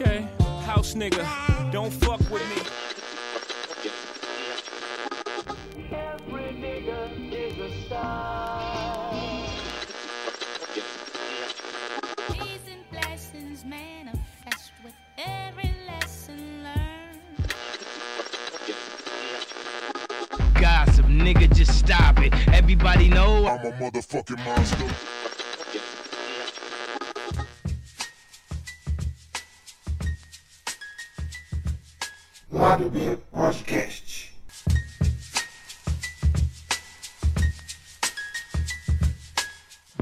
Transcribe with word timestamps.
Okay, 0.00 0.28
house 0.64 0.94
nigga, 0.94 1.26
don't 1.72 1.90
fuck 1.90 2.20
with 2.30 2.48
me. 2.50 2.62
Every 5.90 6.52
nigga 6.52 7.32
is 7.32 7.58
a 7.58 7.82
star. 7.84 9.12
Peace 12.30 12.68
and 12.70 12.88
blessings 12.92 13.64
manifest 13.64 14.70
with 14.84 14.94
every 15.18 15.74
lesson 15.88 16.62
learned. 16.62 17.52
Gossip, 20.60 21.06
nigga, 21.06 21.52
just 21.52 21.76
stop 21.76 22.20
it. 22.20 22.32
Everybody 22.54 23.08
know 23.08 23.48
I'm 23.48 23.66
a 23.66 23.72
motherfucking 23.72 24.44
monster. 24.44 25.17
Lado 32.68 32.90
B 32.90 33.16
Podcast. 33.32 34.36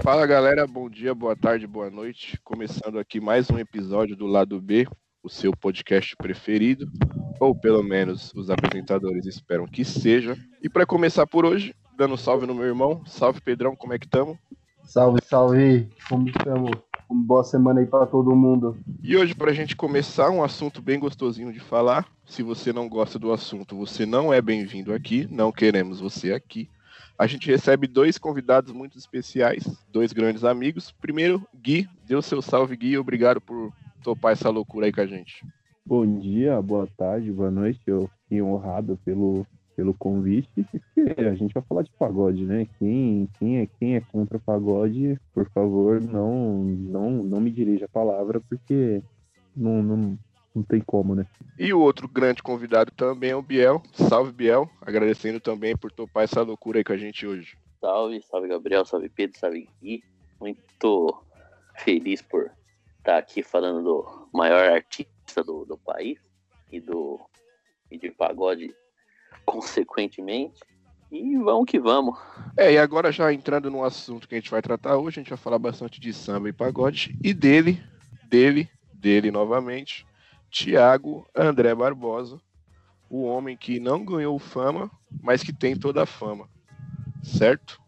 Fala 0.02 0.26
galera, 0.26 0.66
bom 0.66 0.90
dia, 0.90 1.14
boa 1.14 1.36
tarde, 1.36 1.64
boa 1.64 1.88
noite. 1.88 2.36
Começando 2.42 2.98
aqui 2.98 3.20
mais 3.20 3.48
um 3.52 3.58
episódio 3.60 4.16
do 4.16 4.26
Lado 4.26 4.60
B, 4.60 4.84
o 5.22 5.28
seu 5.28 5.52
podcast 5.52 6.16
preferido, 6.16 6.90
ou 7.38 7.54
pelo 7.54 7.84
menos 7.84 8.32
os 8.34 8.50
apresentadores 8.50 9.26
esperam 9.26 9.68
que 9.68 9.84
seja. 9.84 10.36
E 10.60 10.68
para 10.68 10.84
começar 10.84 11.24
por 11.24 11.46
hoje, 11.46 11.72
dando 11.96 12.14
um 12.14 12.16
salve 12.16 12.48
no 12.48 12.54
meu 12.56 12.64
irmão, 12.64 13.06
salve 13.06 13.40
Pedrão, 13.40 13.76
como 13.76 13.92
é 13.92 13.98
que 14.00 14.08
tamo? 14.08 14.36
Salve, 14.82 15.20
salve. 15.24 15.88
Como 16.08 16.28
estamos? 16.28 16.72
Uma 17.08 17.22
boa 17.22 17.44
semana 17.44 17.80
aí 17.80 17.86
pra 17.86 18.04
todo 18.04 18.34
mundo. 18.34 18.76
E 19.02 19.16
hoje, 19.16 19.34
para 19.34 19.52
a 19.52 19.54
gente 19.54 19.76
começar, 19.76 20.28
um 20.30 20.42
assunto 20.42 20.82
bem 20.82 20.98
gostosinho 20.98 21.52
de 21.52 21.60
falar. 21.60 22.06
Se 22.24 22.42
você 22.42 22.72
não 22.72 22.88
gosta 22.88 23.18
do 23.18 23.32
assunto, 23.32 23.76
você 23.76 24.04
não 24.04 24.34
é 24.34 24.42
bem-vindo 24.42 24.92
aqui, 24.92 25.28
não 25.30 25.52
queremos 25.52 26.00
você 26.00 26.32
aqui. 26.32 26.68
A 27.16 27.26
gente 27.26 27.48
recebe 27.48 27.86
dois 27.86 28.18
convidados 28.18 28.72
muito 28.72 28.98
especiais, 28.98 29.64
dois 29.90 30.12
grandes 30.12 30.42
amigos. 30.42 30.90
Primeiro, 30.90 31.46
Gui, 31.54 31.88
dê 32.04 32.16
o 32.16 32.22
seu 32.22 32.42
salve, 32.42 32.76
Gui, 32.76 32.98
obrigado 32.98 33.40
por 33.40 33.72
topar 34.02 34.32
essa 34.32 34.50
loucura 34.50 34.86
aí 34.86 34.92
com 34.92 35.00
a 35.00 35.06
gente. 35.06 35.46
Bom 35.84 36.18
dia, 36.18 36.60
boa 36.60 36.88
tarde, 36.96 37.30
boa 37.30 37.50
noite. 37.50 37.80
Eu 37.86 38.10
fiquei 38.24 38.42
honrado 38.42 38.98
pelo, 39.04 39.46
pelo 39.76 39.94
convite. 39.94 40.66
Porque 40.94 41.20
a 41.20 41.34
gente 41.34 41.52
vai 41.52 41.62
falar 41.62 41.82
de 41.82 41.90
pagode, 41.92 42.44
né? 42.44 42.66
Quem, 42.78 43.28
quem, 43.38 43.58
é, 43.58 43.66
quem 43.66 43.96
é 43.96 44.00
contra 44.00 44.38
o 44.38 44.40
pagode, 44.40 45.20
por 45.34 45.48
favor, 45.50 46.00
não, 46.00 46.64
não, 46.64 47.10
não 47.22 47.40
me 47.40 47.50
dirija 47.50 47.84
a 47.84 47.88
palavra, 47.88 48.40
porque 48.40 49.02
não, 49.54 49.82
não, 49.82 50.18
não 50.54 50.62
tem 50.62 50.80
como, 50.80 51.14
né? 51.14 51.26
E 51.58 51.72
o 51.72 51.80
outro 51.80 52.08
grande 52.08 52.42
convidado 52.42 52.90
também 52.90 53.30
é 53.30 53.36
o 53.36 53.42
Biel. 53.42 53.82
Salve, 53.92 54.32
Biel. 54.32 54.68
Agradecendo 54.80 55.38
também 55.38 55.76
por 55.76 55.92
topar 55.92 56.24
essa 56.24 56.42
loucura 56.42 56.78
aí 56.78 56.84
com 56.84 56.94
a 56.94 56.96
gente 56.96 57.26
hoje. 57.26 57.56
Salve, 57.80 58.22
salve 58.22 58.48
Gabriel, 58.48 58.84
salve 58.84 59.08
Pedro, 59.10 59.38
salve 59.38 59.68
Gui. 59.82 60.02
Muito 60.40 61.22
feliz 61.76 62.22
por 62.22 62.50
estar 62.98 63.18
aqui 63.18 63.42
falando 63.42 63.82
do 63.82 64.28
maior 64.32 64.70
artista 64.72 65.44
do, 65.44 65.64
do 65.64 65.76
país 65.76 66.18
e 66.72 66.80
do 66.80 67.20
e 67.90 67.98
de 67.98 68.10
pagode 68.10 68.74
consequentemente. 69.46 70.60
E 71.10 71.38
vamos 71.38 71.66
que 71.70 71.78
vamos. 71.78 72.18
É, 72.56 72.72
e 72.72 72.78
agora 72.78 73.12
já 73.12 73.32
entrando 73.32 73.70
no 73.70 73.84
assunto 73.84 74.28
que 74.28 74.34
a 74.34 74.38
gente 74.38 74.50
vai 74.50 74.60
tratar 74.60 74.96
hoje, 74.96 75.20
a 75.20 75.22
gente 75.22 75.30
vai 75.30 75.38
falar 75.38 75.58
bastante 75.58 76.00
de 76.00 76.12
samba 76.12 76.48
e 76.48 76.52
pagode. 76.52 77.16
E 77.22 77.32
dele, 77.32 77.80
dele, 78.28 78.68
dele 78.92 79.30
novamente, 79.30 80.04
Tiago 80.50 81.26
André 81.34 81.74
Barbosa, 81.74 82.40
o 83.08 83.22
homem 83.22 83.56
que 83.56 83.78
não 83.78 84.04
ganhou 84.04 84.38
fama, 84.38 84.90
mas 85.22 85.42
que 85.42 85.52
tem 85.52 85.76
toda 85.76 86.02
a 86.02 86.06
fama. 86.06 86.48
Certo? 87.22 87.80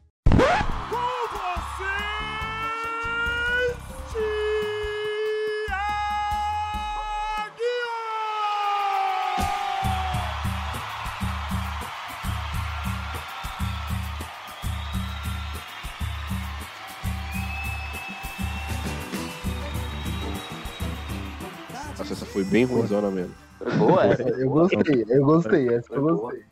Foi 22.39 22.45
bem 22.45 22.65
ruimzona 22.65 23.11
mesmo. 23.11 23.35
Foi 23.59 23.73
boa 23.73 24.05
essa. 24.05 24.23
Eu 24.23 24.51
gostei, 24.51 25.05
eu 25.09 25.25
gostei, 25.25 25.69
essa 25.69 25.93
eu 25.95 26.03
gostei. 26.03 26.43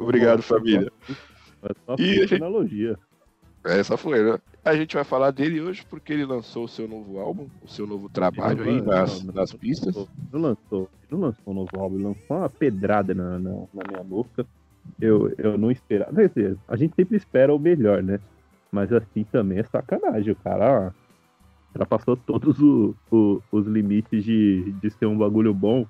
Obrigado, 0.00 0.40
família. 0.42 0.90
É 1.62 1.68
só 1.84 1.96
E 1.98 2.10
a 2.22 2.26
gente- 2.26 2.34
analogia. 2.36 2.98
Essa 3.64 3.96
foi, 3.96 4.22
né? 4.22 4.38
A 4.64 4.74
gente 4.76 4.94
vai 4.94 5.04
falar 5.04 5.32
dele 5.32 5.60
hoje 5.60 5.84
porque 5.90 6.12
ele 6.12 6.24
lançou 6.24 6.64
o 6.64 6.68
seu 6.68 6.88
novo 6.88 7.18
álbum, 7.18 7.48
o 7.62 7.68
seu 7.68 7.86
novo 7.86 8.08
trabalho 8.08 8.62
aí 8.64 8.80
nas, 8.80 9.22
não, 9.22 9.34
nas 9.34 9.52
pistas. 9.52 9.94
Não 10.32 10.40
lançou, 10.40 10.88
não 11.10 11.20
lançou 11.20 11.52
um 11.52 11.54
novo 11.54 11.70
álbum, 11.78 11.96
ele 11.96 12.04
lançou 12.04 12.36
uma 12.38 12.48
pedrada 12.48 13.12
na, 13.14 13.38
na, 13.38 13.50
na 13.74 13.82
minha 13.88 14.04
boca. 14.04 14.46
Eu, 15.00 15.32
eu 15.36 15.58
não 15.58 15.70
esperava. 15.70 16.14
Quer 16.14 16.28
dizer, 16.28 16.56
a 16.68 16.76
gente 16.76 16.94
sempre 16.94 17.16
espera 17.16 17.52
o 17.52 17.58
melhor, 17.58 18.02
né? 18.02 18.20
Mas 18.70 18.92
assim 18.92 19.24
também 19.30 19.58
é 19.58 19.64
sacanagem. 19.64 20.32
O 20.32 20.36
cara 20.36 20.94
ultrapassou 21.68 22.16
todos 22.16 22.60
o- 22.60 22.94
o- 23.10 23.40
os 23.52 23.66
limites 23.66 24.24
de, 24.24 24.72
de 24.80 24.90
ser 24.90 25.06
um 25.06 25.16
bagulho 25.18 25.52
bom. 25.52 25.86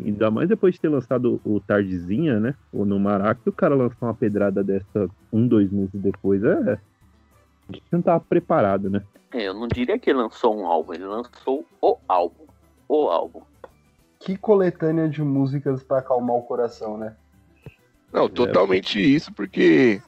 Ainda 0.00 0.30
mais 0.30 0.48
depois 0.48 0.74
de 0.74 0.80
ter 0.80 0.88
lançado 0.88 1.40
o 1.44 1.60
Tardezinha, 1.60 2.40
né? 2.40 2.54
Ou 2.72 2.84
no 2.84 2.98
Maraca, 2.98 3.40
o 3.46 3.52
cara 3.52 3.74
lançou 3.74 4.08
uma 4.08 4.14
pedrada 4.14 4.64
dessa 4.64 5.08
um, 5.32 5.46
dois 5.46 5.70
meses 5.70 5.90
depois. 5.94 6.42
É. 6.42 6.78
A 7.68 7.72
gente 7.72 7.84
não 7.92 8.02
tava 8.02 8.20
preparado, 8.20 8.90
né? 8.90 9.02
É, 9.32 9.46
Eu 9.48 9.54
não 9.54 9.68
diria 9.68 9.98
que 9.98 10.10
ele 10.10 10.18
lançou 10.18 10.56
um 10.58 10.66
álbum, 10.66 10.92
ele 10.94 11.04
lançou 11.06 11.64
o 11.80 11.96
álbum. 12.08 12.44
O 12.88 13.08
álbum. 13.08 13.42
Que 14.18 14.36
coletânea 14.36 15.08
de 15.08 15.22
músicas 15.22 15.82
pra 15.82 15.98
acalmar 15.98 16.36
o 16.36 16.42
coração, 16.42 16.96
né? 16.98 17.14
Não, 18.12 18.28
totalmente 18.28 19.00
isso, 19.00 19.32
porque 19.32 20.02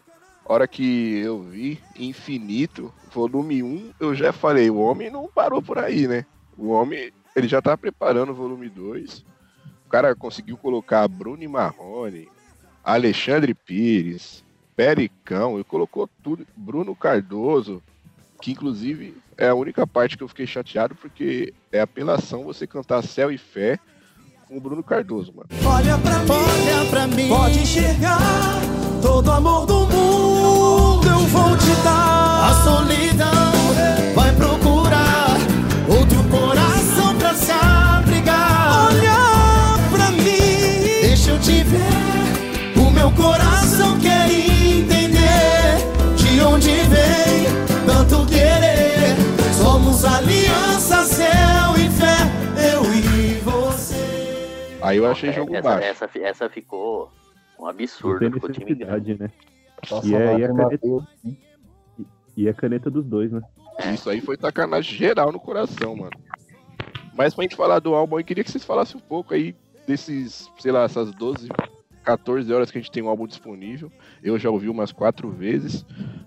hora 0.44 0.69
que 0.69 1.19
eu 1.19 1.43
vi 1.43 1.81
Infinito, 1.97 2.93
volume 3.12 3.62
1, 3.62 3.93
eu 3.99 4.15
já 4.15 4.32
falei, 4.32 4.71
o 4.71 4.78
homem 4.78 5.10
não 5.10 5.28
parou 5.28 5.62
por 5.62 5.78
aí, 5.78 6.06
né? 6.06 6.27
O 6.56 6.71
homem, 6.71 7.12
ele 7.34 7.49
já 7.49 7.62
tá 7.62 7.77
preparando 7.77 8.32
o 8.32 8.34
volume 8.34 8.69
2. 8.69 9.25
O 9.87 9.88
cara 9.88 10.15
conseguiu 10.15 10.56
colocar 10.56 11.06
Bruno 11.09 11.43
e 11.43 11.49
Marrone, 11.49 12.28
Alexandre 12.82 13.55
Pires, 13.55 14.44
Pericão, 14.77 15.55
ele 15.55 15.65
colocou 15.65 16.09
tudo, 16.22 16.47
Bruno 16.56 16.94
Cardoso, 16.94 17.82
que 18.41 18.53
inclusive 18.53 19.16
é 19.38 19.49
a 19.49 19.55
única 19.55 19.87
parte 19.87 20.16
que 20.16 20.22
eu 20.22 20.28
fiquei 20.28 20.47
chateado, 20.47 20.94
porque 20.94 21.55
é 21.72 21.81
apelação 21.81 22.44
você 22.44 22.66
cantar 22.66 23.03
Céu 23.03 23.31
e 23.31 23.38
Fé 23.38 23.78
com 24.47 24.56
o 24.56 24.61
Bruno 24.61 24.82
Cardoso, 24.82 25.32
mano. 25.34 25.49
Olha 25.65 25.97
pra 25.99 26.19
mim, 26.19 26.31
olha 26.31 26.91
pra 26.91 27.06
mim, 27.06 27.28
pode 27.28 27.59
enxergar 27.61 28.73
todo 29.04 29.31
amor 29.31 29.66
do 29.66 29.81
mundo 29.81 31.06
eu 31.06 31.19
vou 31.26 31.54
te 31.59 31.75
dar. 31.84 32.50
A 32.50 32.54
solidão 32.65 33.53
vai 34.15 34.32
procurar 34.32 35.37
outro 35.87 36.25
coração 36.31 37.14
pra 37.19 37.34
se 37.34 37.53
abrigar. 37.53 38.87
Olha 38.88 39.78
pra 39.93 40.10
mim, 40.10 41.03
deixa 41.03 41.32
eu 41.32 41.38
te 41.38 41.62
ver. 41.64 42.81
O 42.81 42.91
meu 42.91 43.10
coração 43.10 44.00
quer 44.00 44.26
entender 44.31 45.76
de 46.16 46.41
onde 46.41 46.70
vem 46.70 47.44
tanto 47.84 48.25
querer. 48.26 49.16
Somos 49.53 50.03
aliança, 50.06 51.05
céu 51.05 51.76
e 51.76 51.90
fé, 51.90 52.73
eu 52.73 52.82
e 52.94 53.34
você. 53.40 54.78
Aí 54.81 54.96
eu 54.96 55.06
achei 55.06 55.31
jogo 55.31 55.55
essa, 55.55 55.69
baixo. 55.69 55.87
essa, 55.87 56.11
essa 56.23 56.49
ficou 56.49 57.12
um 57.58 57.62
Não 57.62 57.68
absurdo. 57.70 58.18
tem 58.20 58.30
time 58.30 58.74
grande. 58.74 59.14
necessidade, 59.14 59.18
né? 59.18 59.30
Nossa, 59.90 60.06
E 60.08 60.14
é- 60.14 60.38
e 60.38 60.42
é 60.42 60.48
caneta-. 60.48 61.08
E 62.36 62.48
é 62.48 62.52
caneta 62.52 62.90
dos 62.90 63.04
dois, 63.04 63.30
né? 63.32 63.40
Isso 63.92 64.08
aí 64.10 64.20
foi 64.20 64.36
sacanagem 64.36 64.96
geral 64.96 65.30
no 65.32 65.38
coração, 65.40 65.94
mano. 65.96 66.16
Mas 67.14 67.34
pra 67.34 67.42
gente 67.42 67.54
falar 67.56 67.78
do 67.78 67.94
álbum, 67.94 68.18
eu 68.18 68.24
queria 68.24 68.42
que 68.42 68.50
vocês 68.50 68.64
falassem 68.64 68.96
um 68.96 69.00
pouco 69.04 69.34
aí 69.34 69.54
desses, 69.86 70.50
sei 70.58 70.72
lá, 70.72 70.82
essas 70.84 71.12
12, 71.12 71.48
14 72.02 72.52
horas 72.52 72.70
que 72.70 72.78
a 72.78 72.80
gente 72.80 72.90
tem 72.90 73.02
o 73.02 73.08
álbum 73.08 73.26
disponível. 73.26 73.90
Eu 74.22 74.38
já 74.38 74.50
ouvi 74.50 74.68
umas 74.68 74.90
quatro 74.90 75.30
vezes. 75.30 75.84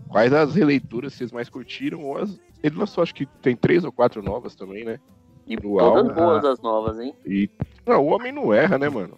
Quais 0.08 0.32
as 0.32 0.56
releituras 0.56 1.14
vocês 1.14 1.32
mais 1.32 1.50
curtiram? 1.50 2.04
Ou 2.06 2.18
as... 2.18 2.40
Ele 2.64 2.78
lançou, 2.78 3.02
acho 3.04 3.14
que 3.14 3.26
tem 3.42 3.56
três 3.56 3.84
ou 3.84 3.92
quatro 3.92 4.22
novas 4.22 4.56
também, 4.56 4.86
né? 4.86 4.98
E 5.46 5.56
No 5.56 5.78
todas 5.78 5.98
álbum. 6.10 6.14
boas 6.14 6.46
as 6.46 6.62
novas, 6.62 7.00
hein? 7.00 7.14
E. 7.26 7.50
Não, 7.86 8.04
o 8.06 8.08
homem 8.08 8.32
não 8.32 8.54
erra, 8.54 8.78
né, 8.78 8.90
mano? 8.90 9.18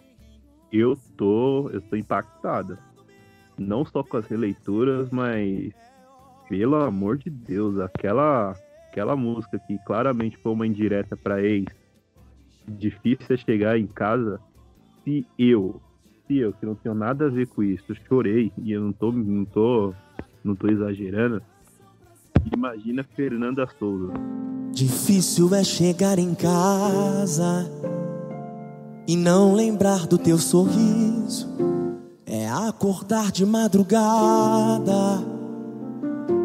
Eu 0.72 0.96
tô, 1.16 1.68
eu 1.70 1.80
tô 1.80 1.96
impactado. 1.96 2.78
Não 3.58 3.84
só 3.84 4.02
com 4.02 4.16
as 4.16 4.26
releituras, 4.26 5.10
mas 5.10 5.72
pelo 6.48 6.76
amor 6.76 7.18
de 7.18 7.30
Deus, 7.30 7.78
aquela 7.78 8.56
aquela 8.88 9.14
música 9.14 9.58
que 9.58 9.78
claramente 9.86 10.36
foi 10.38 10.52
uma 10.52 10.66
indireta 10.66 11.16
pra 11.16 11.40
ex 11.40 11.66
difícil 12.66 13.26
é 13.30 13.36
chegar 13.36 13.78
em 13.78 13.86
casa 13.86 14.40
se 15.04 15.26
eu, 15.38 15.80
se 16.26 16.38
eu, 16.38 16.52
que 16.52 16.66
não 16.66 16.74
tenho 16.74 16.94
nada 16.94 17.26
a 17.26 17.30
ver 17.30 17.46
com 17.46 17.62
isso, 17.62 17.94
chorei 18.06 18.52
e 18.58 18.72
eu 18.72 18.80
não 18.80 18.92
tô, 18.92 19.12
não 19.12 19.44
tô, 19.44 19.94
não 20.44 20.54
tô 20.54 20.68
exagerando. 20.68 21.42
Imagina 22.52 23.04
Fernanda 23.04 23.66
Souza. 23.78 24.12
Difícil 24.72 25.54
é 25.54 25.64
chegar 25.64 26.18
em 26.18 26.34
casa 26.34 27.68
e 29.10 29.16
não 29.16 29.54
lembrar 29.54 30.06
do 30.06 30.16
teu 30.16 30.38
sorriso. 30.38 31.48
É 32.24 32.48
acordar 32.48 33.32
de 33.32 33.44
madrugada 33.44 34.94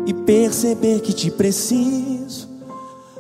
e 0.08 0.12
perceber 0.16 1.00
que 1.02 1.14
te 1.14 1.30
preciso. 1.30 2.50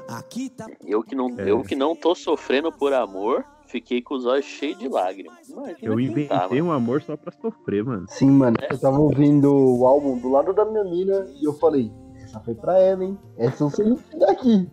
Aqui 0.07 0.50
tá. 0.50 0.65
Eu 0.83 1.03
que 1.03 1.13
não, 1.13 1.31
É. 1.38 1.47
eu 1.47 1.62
que 1.62 1.75
não 1.75 1.95
tô 1.95 2.15
sofrendo 2.15 2.71
por 2.71 2.92
amor, 2.92 3.45
fiquei 3.68 4.01
com 4.01 4.15
os 4.15 4.25
olhos 4.25 4.45
cheios 4.45 4.80
de 4.80 4.88
lágrimas. 4.88 5.47
Imagina 5.47 5.77
Eu 5.80 5.95
quem 5.95 6.06
inventei 6.07 6.27
tá, 6.27 6.50
um 6.65 6.71
amor 6.71 7.03
só 7.03 7.15
pra 7.15 7.31
sofrer, 7.39 7.83
mano. 7.83 8.07
Sim, 8.09 8.31
mano. 8.31 8.57
Eu 8.68 8.80
tava 8.80 8.97
ouvindo 9.00 9.53
o 9.53 9.86
álbum 9.86 10.18
do 10.18 10.27
lado 10.31 10.53
da 10.53 10.65
minha 10.65 10.83
mina 10.86 11.27
e 11.39 11.45
eu 11.45 11.53
falei, 11.53 11.92
essa 12.24 12.39
foi 12.39 12.56
pra 12.56 12.80
ela, 12.80 13.03
hein? 13.03 13.15
Essa 13.38 13.63
eu 13.63 13.69
sei 13.69 13.95
daqui. 14.18 14.68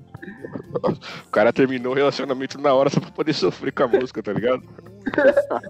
O 1.27 1.31
cara 1.31 1.53
terminou 1.53 1.93
o 1.93 1.97
relacionamento 1.97 2.61
na 2.61 2.73
hora 2.73 2.91
só 2.91 3.01
pra 3.01 3.11
poder 3.11 3.33
sofrer 3.35 3.73
com 3.73 3.85
a 3.85 3.89
música, 3.89 4.23
tá 4.23 4.33
ligado? 4.33 4.63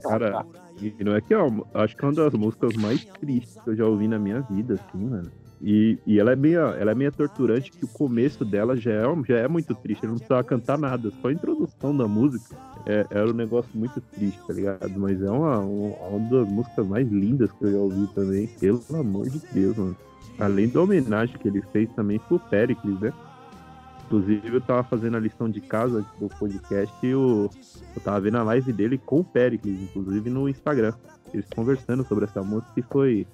Cara, 0.02 0.44
e 0.80 0.94
não 1.04 1.14
é 1.14 1.20
que 1.20 1.32
é 1.34 1.38
uma- 1.38 1.64
acho 1.74 1.96
que 1.96 2.04
é 2.04 2.08
uma 2.08 2.14
das 2.14 2.32
músicas 2.34 2.74
mais 2.76 3.04
tristes 3.20 3.58
que 3.62 3.70
eu 3.70 3.76
já 3.76 3.86
ouvi 3.86 4.08
na 4.08 4.18
minha 4.18 4.40
vida, 4.40 4.74
assim, 4.74 5.04
mano. 5.04 5.30
E, 5.64 5.96
e 6.04 6.18
ela 6.18 6.32
é 6.32 6.36
meio, 6.36 6.58
ela 6.58 6.90
é 6.90 6.94
meio 6.94 7.12
torturante 7.12 7.70
que 7.70 7.84
o 7.84 7.88
começo 7.88 8.44
dela 8.44 8.76
já 8.76 8.90
é, 8.90 9.02
já 9.28 9.38
é 9.38 9.46
muito 9.46 9.74
triste, 9.76 10.02
ele 10.02 10.10
não 10.10 10.16
precisava 10.18 10.42
cantar 10.42 10.76
nada, 10.76 11.12
só 11.22 11.28
a 11.28 11.32
introdução 11.32 11.96
da 11.96 12.08
música 12.08 12.56
é, 12.84 13.06
era 13.10 13.30
um 13.30 13.32
negócio 13.32 13.70
muito 13.72 14.00
triste, 14.00 14.40
tá 14.44 14.52
ligado? 14.52 14.90
Mas 14.96 15.22
é 15.22 15.30
uma, 15.30 15.60
uma, 15.60 16.28
das 16.28 16.48
músicas 16.48 16.84
mais 16.88 17.08
lindas 17.08 17.52
que 17.52 17.64
eu 17.64 17.72
já 17.72 17.78
ouvi 17.78 18.08
também, 18.08 18.48
pelo 18.58 18.84
amor 18.92 19.28
de 19.30 19.40
Deus, 19.52 19.76
mano. 19.76 19.96
Além 20.40 20.68
da 20.68 20.80
homenagem 20.80 21.38
que 21.38 21.46
ele 21.46 21.62
fez 21.72 21.88
também 21.94 22.18
pro 22.18 22.40
Pericles, 22.40 22.98
né? 23.00 23.12
Inclusive, 24.12 24.56
eu 24.56 24.60
tava 24.60 24.82
fazendo 24.82 25.16
a 25.16 25.20
lição 25.20 25.48
de 25.48 25.58
casa 25.58 26.04
do 26.20 26.28
podcast 26.28 26.94
e 27.02 27.08
eu, 27.08 27.48
eu 27.96 28.02
tava 28.02 28.20
vendo 28.20 28.36
a 28.36 28.42
live 28.42 28.70
dele 28.70 28.98
com 28.98 29.20
o 29.20 29.24
Pericles, 29.24 29.80
inclusive 29.80 30.28
no 30.28 30.50
Instagram. 30.50 30.92
Eles 31.32 31.46
conversando 31.56 32.04
sobre 32.04 32.26
essa 32.26 32.42
música 32.42 32.74
e 32.76 32.82
foi, 32.82 33.26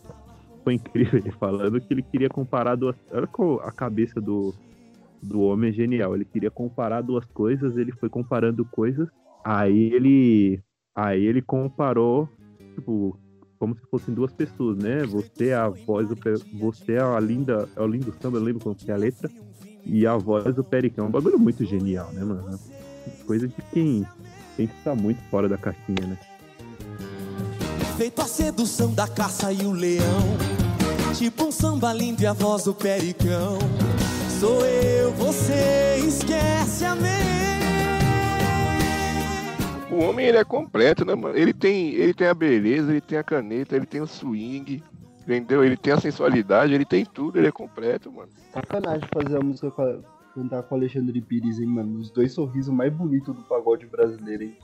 foi 0.62 0.74
incrível. 0.74 1.18
Ele 1.18 1.32
falando 1.32 1.80
que 1.80 1.92
ele 1.92 2.02
queria 2.02 2.28
comparar 2.28 2.76
duas. 2.76 2.94
Olha 3.10 3.28
a 3.64 3.72
cabeça 3.72 4.20
do, 4.20 4.54
do 5.20 5.40
homem 5.40 5.70
é 5.70 5.72
genial. 5.72 6.14
Ele 6.14 6.24
queria 6.24 6.50
comparar 6.50 7.00
duas 7.00 7.24
coisas, 7.26 7.76
ele 7.76 7.90
foi 7.90 8.08
comparando 8.08 8.64
coisas. 8.64 9.08
Aí 9.44 9.92
ele. 9.92 10.62
Aí 10.94 11.24
ele 11.24 11.42
comparou, 11.42 12.28
tipo, 12.76 13.18
como 13.58 13.74
se 13.74 13.82
fossem 13.90 14.14
duas 14.14 14.32
pessoas, 14.32 14.78
né? 14.78 15.02
Você 15.06 15.48
é 15.48 15.56
a 15.56 15.68
voz 15.68 16.06
do. 16.06 16.16
Você 16.60 16.92
é 16.92 17.02
a 17.02 17.18
linda. 17.18 17.68
É 17.74 17.82
o 17.82 17.86
lindo 17.88 18.14
samba, 18.20 18.38
eu 18.38 18.44
lembro 18.44 18.62
como 18.62 18.76
que 18.76 18.92
é 18.92 18.94
a 18.94 18.96
letra 18.96 19.28
e 19.88 20.06
a 20.06 20.16
voz 20.16 20.54
do 20.54 20.62
Pericão. 20.62 21.06
É 21.06 21.08
um 21.08 21.10
bagulho 21.10 21.38
muito 21.38 21.64
genial, 21.64 22.12
né, 22.12 22.22
mano? 22.22 22.58
Coisa 23.26 23.48
de 23.48 23.54
quem, 23.72 24.06
quem 24.56 24.68
tá 24.84 24.94
muito 24.94 25.20
fora 25.30 25.48
da 25.48 25.56
caixinha, 25.56 26.06
né? 26.06 26.18
Feito 27.96 28.20
a 28.20 28.26
sedução 28.26 28.92
da 28.92 29.08
caça 29.08 29.52
e 29.52 29.64
o 29.64 29.72
leão. 29.72 30.36
Tipo 31.14 31.46
um 31.46 31.52
samba 31.52 31.92
lindo 31.92 32.22
e 32.22 32.26
a 32.26 32.32
voz 32.32 32.64
do 32.64 32.74
pericão. 32.74 33.58
Sou 34.38 34.64
eu, 34.64 35.10
você 35.12 35.96
esquece 36.06 36.84
a 36.84 36.94
mim. 36.94 37.08
O 39.90 40.02
homem, 40.04 40.26
ele 40.26 40.38
é 40.38 40.44
completo, 40.44 41.04
né, 41.04 41.14
mano? 41.16 41.36
Ele 41.36 41.52
tem, 41.52 41.88
ele 41.94 42.14
tem 42.14 42.28
a 42.28 42.34
beleza, 42.34 42.92
ele 42.92 43.00
tem 43.00 43.18
a 43.18 43.24
caneta, 43.24 43.74
ele 43.74 43.86
tem 43.86 44.00
o 44.00 44.06
swing, 44.06 44.80
entendeu? 45.36 45.64
Ele 45.64 45.76
tem 45.76 45.92
a 45.92 46.00
sensualidade, 46.00 46.72
ele 46.72 46.84
tem 46.84 47.04
tudo, 47.04 47.38
ele 47.38 47.48
é 47.48 47.52
completo, 47.52 48.10
mano. 48.10 48.30
Sacanagem 48.52 49.08
fazer 49.12 49.36
a 49.36 49.40
música 49.40 49.70
com 49.70 49.82
a, 49.82 49.98
cantar 50.34 50.62
com 50.62 50.74
o 50.74 50.78
Alexandre 50.78 51.20
Pires, 51.20 51.58
hein, 51.58 51.66
mano? 51.66 51.98
Os 51.98 52.10
dois 52.10 52.32
sorrisos 52.32 52.72
mais 52.72 52.92
bonitos 52.92 53.34
do 53.34 53.42
pagode 53.42 53.86
brasileiro, 53.86 54.44
hein? 54.44 54.56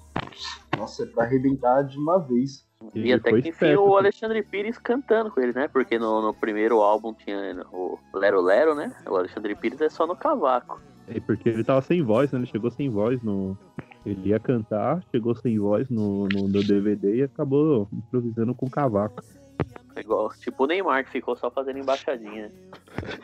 Nossa, 0.76 1.04
é 1.04 1.06
pra 1.06 1.24
arrebentar 1.24 1.82
de 1.82 1.98
uma 1.98 2.18
vez. 2.18 2.66
E 2.94 3.00
Ele 3.00 3.12
até 3.12 3.40
que 3.40 3.48
enfim 3.48 3.74
o. 3.74 3.96
Alexandre 3.96 4.42
Pires 4.42 4.78
cantando 4.78 5.30
com 5.30 5.40
ele, 5.40 5.52
né? 5.52 5.68
Porque 5.68 5.98
no, 5.98 6.20
no 6.20 6.34
primeiro 6.34 6.80
álbum 6.80 7.14
tinha 7.14 7.64
o 7.72 7.98
Lero 8.12 8.40
Lero, 8.40 8.74
né? 8.74 8.94
O 9.08 9.16
Alexandre 9.16 9.54
Pires 9.54 9.80
é 9.80 9.88
só 9.88 10.06
no 10.06 10.16
cavaco. 10.16 10.80
É 11.08 11.20
porque 11.20 11.48
ele 11.48 11.64
tava 11.64 11.82
sem 11.82 12.02
voz, 12.02 12.32
né? 12.32 12.38
Ele 12.40 12.46
chegou 12.46 12.70
sem 12.70 12.88
voz 12.90 13.22
no. 13.22 13.56
Ele 14.04 14.28
ia 14.28 14.38
cantar, 14.38 15.02
chegou 15.10 15.34
sem 15.34 15.58
voz 15.58 15.88
no, 15.88 16.28
no, 16.28 16.46
no 16.46 16.62
DVD 16.62 17.16
e 17.16 17.22
acabou 17.22 17.88
improvisando 17.90 18.54
com 18.54 18.68
cavaco. 18.68 19.22
É 19.96 20.00
Igual, 20.00 20.32
tipo 20.40 20.64
o 20.64 20.66
Neymar, 20.66 21.04
que 21.04 21.10
ficou 21.10 21.36
só 21.36 21.50
fazendo 21.50 21.78
embaixadinha. 21.78 22.50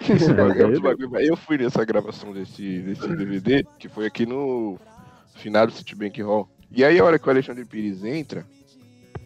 É, 0.08 0.38
bagulho. 0.40 1.18
Eu 1.20 1.36
fui 1.36 1.58
nessa 1.58 1.84
gravação 1.84 2.32
desse, 2.32 2.80
desse 2.80 3.08
DVD, 3.08 3.64
que 3.78 3.88
foi 3.88 4.06
aqui 4.06 4.24
no 4.24 4.78
final 5.34 5.66
do 5.66 5.72
Citibank 5.72 6.20
Hall. 6.22 6.48
E 6.70 6.84
aí, 6.84 6.98
a 6.98 7.04
hora 7.04 7.18
que 7.18 7.26
o 7.26 7.30
Alexandre 7.30 7.64
Pires 7.64 8.04
entra, 8.04 8.46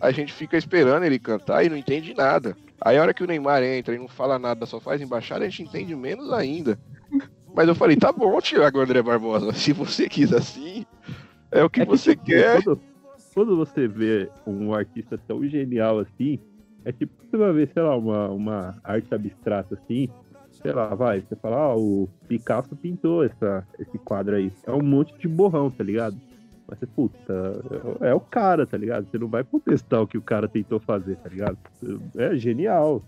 a 0.01 0.11
gente 0.11 0.33
fica 0.33 0.57
esperando 0.57 1.05
ele 1.05 1.19
cantar 1.19 1.65
e 1.65 1.69
não 1.69 1.77
entende 1.77 2.15
nada. 2.15 2.57
Aí, 2.81 2.97
a 2.97 3.03
hora 3.03 3.15
que 3.15 3.23
o 3.23 3.27
Neymar 3.27 3.63
entra 3.63 3.95
e 3.95 3.99
não 3.99 4.09
fala 4.09 4.39
nada, 4.39 4.65
só 4.67 4.81
faz 4.81 5.01
embaixada, 5.01 5.45
a 5.45 5.49
gente 5.49 5.63
entende 5.63 5.95
menos 5.95 6.33
ainda. 6.33 6.79
Mas 7.55 7.69
eu 7.69 7.75
falei, 7.75 7.97
tá 7.97 8.11
bom, 8.11 8.41
Thiago 8.41 8.81
André 8.81 9.03
Barbosa, 9.03 9.53
se 9.55 9.73
você 9.73 10.09
quis 10.09 10.33
assim, 10.33 10.85
é 11.51 11.63
o 11.63 11.71
que 11.71 11.83
É 11.83 11.85
que, 11.85 11.91
você 11.91 12.11
tipo, 12.11 12.25
quer. 12.25 12.63
Quando, 12.63 12.81
quando 13.33 13.57
você 13.57 13.87
vê 13.87 14.29
um 14.47 14.75
artista 14.75 15.17
tão 15.17 15.47
genial 15.47 16.01
assim, 16.01 16.41
é 16.85 16.93
tipo, 16.93 17.13
você 17.25 17.37
vai 17.37 17.53
ver, 17.53 17.71
sei 17.73 17.83
lá, 17.83 17.97
uma, 17.97 18.29
uma 18.29 18.77
arte 18.85 19.15
abstrata 19.15 19.75
assim, 19.75 20.09
sei 20.63 20.73
lá, 20.73 20.95
vai, 20.95 21.21
você 21.21 21.35
fala, 21.37 21.57
ah, 21.57 21.77
o 21.77 22.09
Picasso 22.29 22.77
pintou 22.77 23.25
essa, 23.25 23.67
esse 23.79 23.99
quadro 23.99 24.37
aí. 24.37 24.53
É 24.67 24.73
um 24.73 24.83
monte 24.83 25.17
de 25.19 25.27
borrão, 25.29 25.71
tá 25.71 25.83
ligado? 25.83 26.17
Mas 26.67 26.79
você, 26.79 26.87
puta, 26.87 27.33
é, 28.01 28.11
é 28.11 28.15
o 28.15 28.21
cara, 28.21 28.67
tá 28.67 28.77
ligado? 28.77 29.07
Você 29.11 29.19
não 29.19 29.29
vai 29.29 29.45
contestar 29.45 30.03
o 30.03 30.07
que 30.07 30.17
o 30.17 30.23
cara 30.23 30.49
tentou 30.49 30.81
fazer, 30.81 31.17
tá 31.17 31.29
ligado? 31.29 31.59
É 32.17 32.35
genial. 32.37 33.03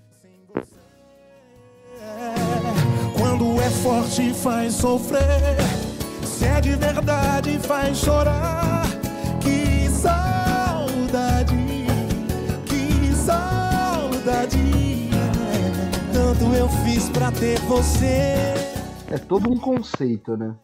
Quando 3.19 3.61
é 3.61 3.70
forte 3.70 4.34
faz 4.34 4.75
sofrer. 4.75 5.20
Se 6.25 6.44
é 6.44 6.61
de 6.61 6.76
verdade 6.76 7.58
faz 7.60 7.96
chorar. 7.98 8.66
Tanto 16.38 16.55
eu 16.55 16.69
fiz 16.84 17.08
pra 17.08 17.32
ter 17.32 17.58
você. 17.60 18.34
É 19.10 19.16
todo 19.16 19.50
um 19.50 19.58
conceito, 19.58 20.36
né? 20.36 20.55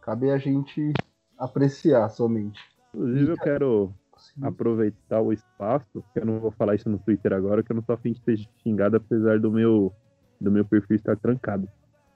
Cabe 0.00 0.30
a 0.30 0.38
gente 0.38 0.92
apreciar 1.36 2.08
somente. 2.10 2.60
Inclusive, 2.94 3.32
eu 3.32 3.36
quero 3.36 3.94
aproveitar 4.40 5.20
o 5.20 5.32
espaço, 5.32 6.04
que 6.12 6.20
eu 6.20 6.26
não 6.26 6.38
vou 6.38 6.52
falar 6.52 6.76
isso 6.76 6.88
no 6.88 6.98
Twitter 6.98 7.32
agora, 7.32 7.62
que 7.62 7.72
eu 7.72 7.74
não 7.74 7.82
tô 7.82 7.94
afim 7.94 8.12
de 8.12 8.20
ser 8.20 8.38
xingado, 8.62 8.98
apesar 8.98 9.40
do 9.40 9.50
meu, 9.50 9.92
do 10.40 10.50
meu 10.50 10.64
perfil 10.64 10.94
estar 10.94 11.16
trancado. 11.16 11.68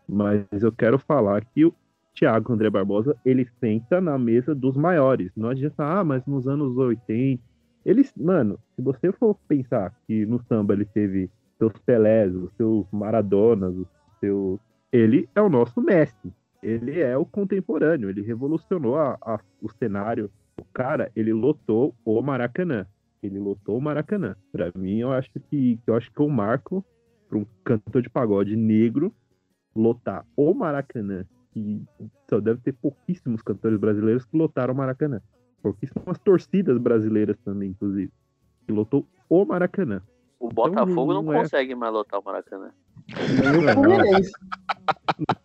Mas 0.08 0.44
eu 0.52 0.70
quero 0.70 0.98
falar 0.98 1.44
que 1.44 1.64
o 1.64 1.74
Thiago 2.14 2.52
André 2.52 2.70
Barbosa, 2.70 3.16
ele 3.24 3.48
senta 3.58 4.00
na 4.00 4.16
mesa 4.18 4.54
dos 4.54 4.76
maiores. 4.76 5.32
Não 5.36 5.48
adianta, 5.48 5.82
ah, 5.82 6.04
mas 6.04 6.24
nos 6.26 6.46
anos 6.46 6.76
80. 6.76 7.42
Ele, 7.84 8.08
mano, 8.16 8.56
se 8.76 8.82
você 8.82 9.10
for 9.10 9.34
pensar 9.48 9.92
que 10.06 10.24
no 10.26 10.40
samba 10.44 10.74
ele 10.74 10.84
teve 10.84 11.28
seus 11.60 11.72
Pelés, 11.84 12.34
os 12.34 12.50
seus 12.56 12.86
Maradonas, 12.90 13.76
os 13.76 13.86
seus. 14.18 14.58
Ele 14.90 15.28
é 15.34 15.40
o 15.40 15.48
nosso 15.48 15.80
mestre. 15.80 16.32
Ele 16.62 17.00
é 17.00 17.16
o 17.16 17.24
contemporâneo, 17.24 18.10
ele 18.10 18.22
revolucionou 18.22 18.96
a- 18.96 19.16
a- 19.22 19.40
o 19.62 19.68
cenário 19.70 20.30
o 20.60 20.64
cara, 20.74 21.10
ele 21.16 21.32
lotou 21.32 21.94
o 22.04 22.20
Maracanã. 22.20 22.86
Ele 23.22 23.38
lotou 23.38 23.78
o 23.78 23.80
Maracanã. 23.80 24.36
Pra 24.52 24.70
mim, 24.74 24.98
eu 24.98 25.10
acho 25.12 25.30
que 25.48 25.78
eu 25.86 25.94
acho 25.94 26.12
que 26.12 26.20
um 26.22 26.28
marco 26.28 26.84
para 27.28 27.38
um 27.38 27.46
cantor 27.64 28.02
de 28.02 28.10
pagode 28.10 28.56
negro 28.56 29.14
lotar 29.74 30.26
o 30.36 30.52
Maracanã. 30.52 31.24
E 31.56 31.82
só 32.28 32.40
deve 32.40 32.60
ter 32.60 32.72
pouquíssimos 32.72 33.40
cantores 33.42 33.78
brasileiros 33.78 34.24
que 34.26 34.36
lotaram 34.36 34.74
o 34.74 34.76
Maracanã. 34.76 35.20
Pouquíssimas 35.62 36.18
torcidas 36.18 36.76
brasileiras 36.78 37.36
também, 37.44 37.70
inclusive. 37.70 38.12
Que 38.66 38.72
lotou 38.72 39.06
o 39.28 39.44
Maracanã. 39.44 40.02
O 40.40 40.48
Botafogo 40.48 41.12
não 41.12 41.22
não 41.22 41.32
é- 41.34 41.42
consegue 41.42 41.74
mais 41.74 41.92
lotar 41.92 42.18
o 42.18 42.24
Maracanã. 42.24 42.70
Nem 43.08 43.68
o 43.68 43.72
Fluminense. 43.74 44.32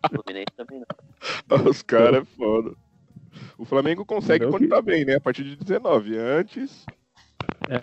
O 0.04 0.22
Fluminense 0.22 0.52
também 0.56 0.80
não. 0.80 1.70
Os 1.70 1.82
caras 1.82 2.22
é 2.22 2.24
foda. 2.24 2.72
O 3.58 3.64
Flamengo 3.64 4.04
consegue 4.06 4.44
Não 4.46 4.52
quando 4.52 4.62
que- 4.62 4.68
tá 4.68 4.80
bem, 4.82 5.04
né? 5.04 5.16
A 5.16 5.20
partir 5.20 5.44
de 5.44 5.56
19. 5.56 6.16
Antes, 6.16 6.84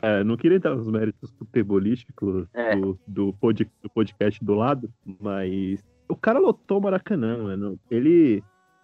É, 0.02 0.24
não 0.24 0.36
queria 0.38 0.58
entrar 0.58 0.76
nos 0.76 0.88
méritos 0.88 1.30
futebolísticos 1.32 2.48
É. 2.54 2.76
do, 2.76 3.00
do, 3.08 3.34
pod- 3.34 3.70
do 3.82 3.90
podcast 3.90 4.44
do 4.44 4.54
lado, 4.56 4.90
mas 5.20 5.84
o 6.10 6.16
cara 6.16 6.40
lotou 6.40 6.80
o 6.80 6.82
Maracanã, 6.82 7.38
mano. 7.38 7.80
Ele, 7.92 8.44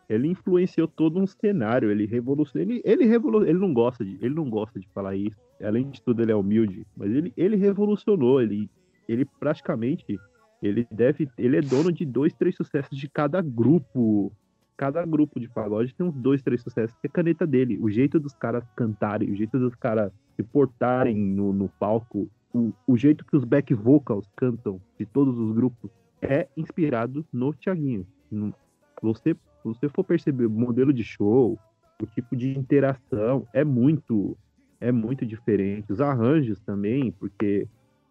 ele 0.10 0.28
influenciou 0.28 0.88
todo 0.88 1.20
um 1.20 1.28
cenário, 1.28 1.92
ele 1.92 2.06
revolucionou, 2.06 2.68
ele, 2.68 2.82
ele, 2.84 3.06
revolu 3.06 3.46
ele 3.46 3.60
não 3.60 3.74
gosta 3.74 4.04
de, 4.04 4.18
ele 4.22 4.34
não 4.34 4.50
gosta 4.50 4.80
de 4.80 4.88
falar 4.90 5.16
isso. 5.16 5.38
Além 5.64 5.90
de 5.90 6.02
tudo, 6.02 6.22
ele 6.22 6.32
é 6.32 6.36
humilde, 6.36 6.86
mas 6.98 7.12
ele, 7.12 7.32
ele 7.38 7.56
revolucionou, 7.56 8.42
ele, 8.42 8.70
ele 9.08 9.26
praticamente, 9.40 10.18
ele 10.64 10.88
deve, 10.92 11.30
ele 11.38 11.58
é 11.58 11.62
dono 11.62 11.92
de 11.92 12.06
dois, 12.06 12.34
três 12.34 12.56
sucessos 12.56 12.98
de 12.98 13.08
cada 13.08 13.42
grupo. 13.42 14.32
Cada 14.76 15.06
grupo 15.06 15.42
de 15.42 15.50
pagode 15.50 15.94
tem 15.94 16.08
uns 16.08 16.16
dois, 16.16 16.42
três 16.42 16.62
sucessos, 16.62 16.96
que 17.02 17.08
é 17.08 17.10
caneta 17.10 17.46
dele. 17.46 17.78
O 17.82 17.90
jeito 17.90 18.18
dos 18.18 18.34
caras 18.34 18.64
cantarem, 18.78 19.30
o 19.30 19.36
jeito 19.36 19.60
dos 19.60 19.76
caras 19.76 20.10
se 20.38 20.42
portarem 20.42 21.18
no, 21.18 21.52
no 21.52 21.68
palco, 21.68 22.30
o, 22.54 22.72
o 22.88 22.96
jeito 22.98 23.26
que 23.26 23.36
os 23.36 23.44
back 23.44 23.74
vocals 23.74 24.26
cantam 24.38 24.80
de 24.98 25.06
todos 25.06 25.38
os 25.38 25.52
grupos 25.54 25.92
é 26.22 26.48
inspirado 26.56 27.26
no 27.32 27.54
Thiaguinho. 27.54 28.08
Não- 28.32 28.54
Você, 29.02 29.36
se 29.62 29.64
você 29.68 29.90
for 29.90 30.04
perceber 30.04 30.46
o 30.46 30.50
modelo 30.50 30.92
de 30.94 31.04
show, 31.04 31.58
o 32.02 32.06
tipo 32.06 32.36
de 32.36 32.58
interação 32.58 33.46
é 33.54 33.64
muito 33.64 34.38
é 34.82 34.92
muito 34.92 35.26
diferente. 35.26 35.92
Os 35.92 36.00
arranjos 36.00 36.60
também, 36.62 37.12
porque 37.12 37.68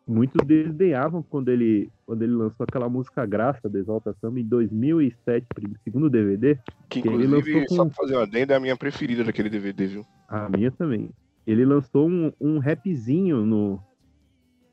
muitos 0.06 0.46
deles 0.46 0.74
ganhavam 0.74 1.22
quando 1.22 1.48
ele 1.48 1.90
quando 2.06 2.22
ele 2.22 2.32
lançou 2.32 2.64
aquela 2.64 2.88
música 2.88 3.24
Graça 3.24 3.68
do 3.68 3.78
Exalta 3.78 4.14
Samba 4.20 4.38
em 4.40 4.44
2007, 4.44 5.46
prim- 5.54 5.74
segundo 5.82 6.10
DVD. 6.10 6.58
Que 6.88 7.00
que 7.02 7.08
ele 7.08 7.24
inclusive, 7.24 7.60
lançou 7.60 7.76
só 7.76 7.82
com- 7.84 7.88
pra 7.90 7.96
fazer 7.96 8.14
uma 8.16 8.22
adenda, 8.24 8.52
é 8.54 8.56
a 8.56 8.60
minha 8.60 8.76
preferida 8.76 9.24
daquele 9.24 9.48
DVD, 9.48 9.86
viu? 9.86 10.06
A 10.28 10.48
minha 10.50 10.70
também. 10.70 11.10
Ele 11.46 11.64
lançou 11.64 12.08
um, 12.08 12.30
um 12.38 12.58
rapzinho 12.58 13.46
no. 13.46 13.80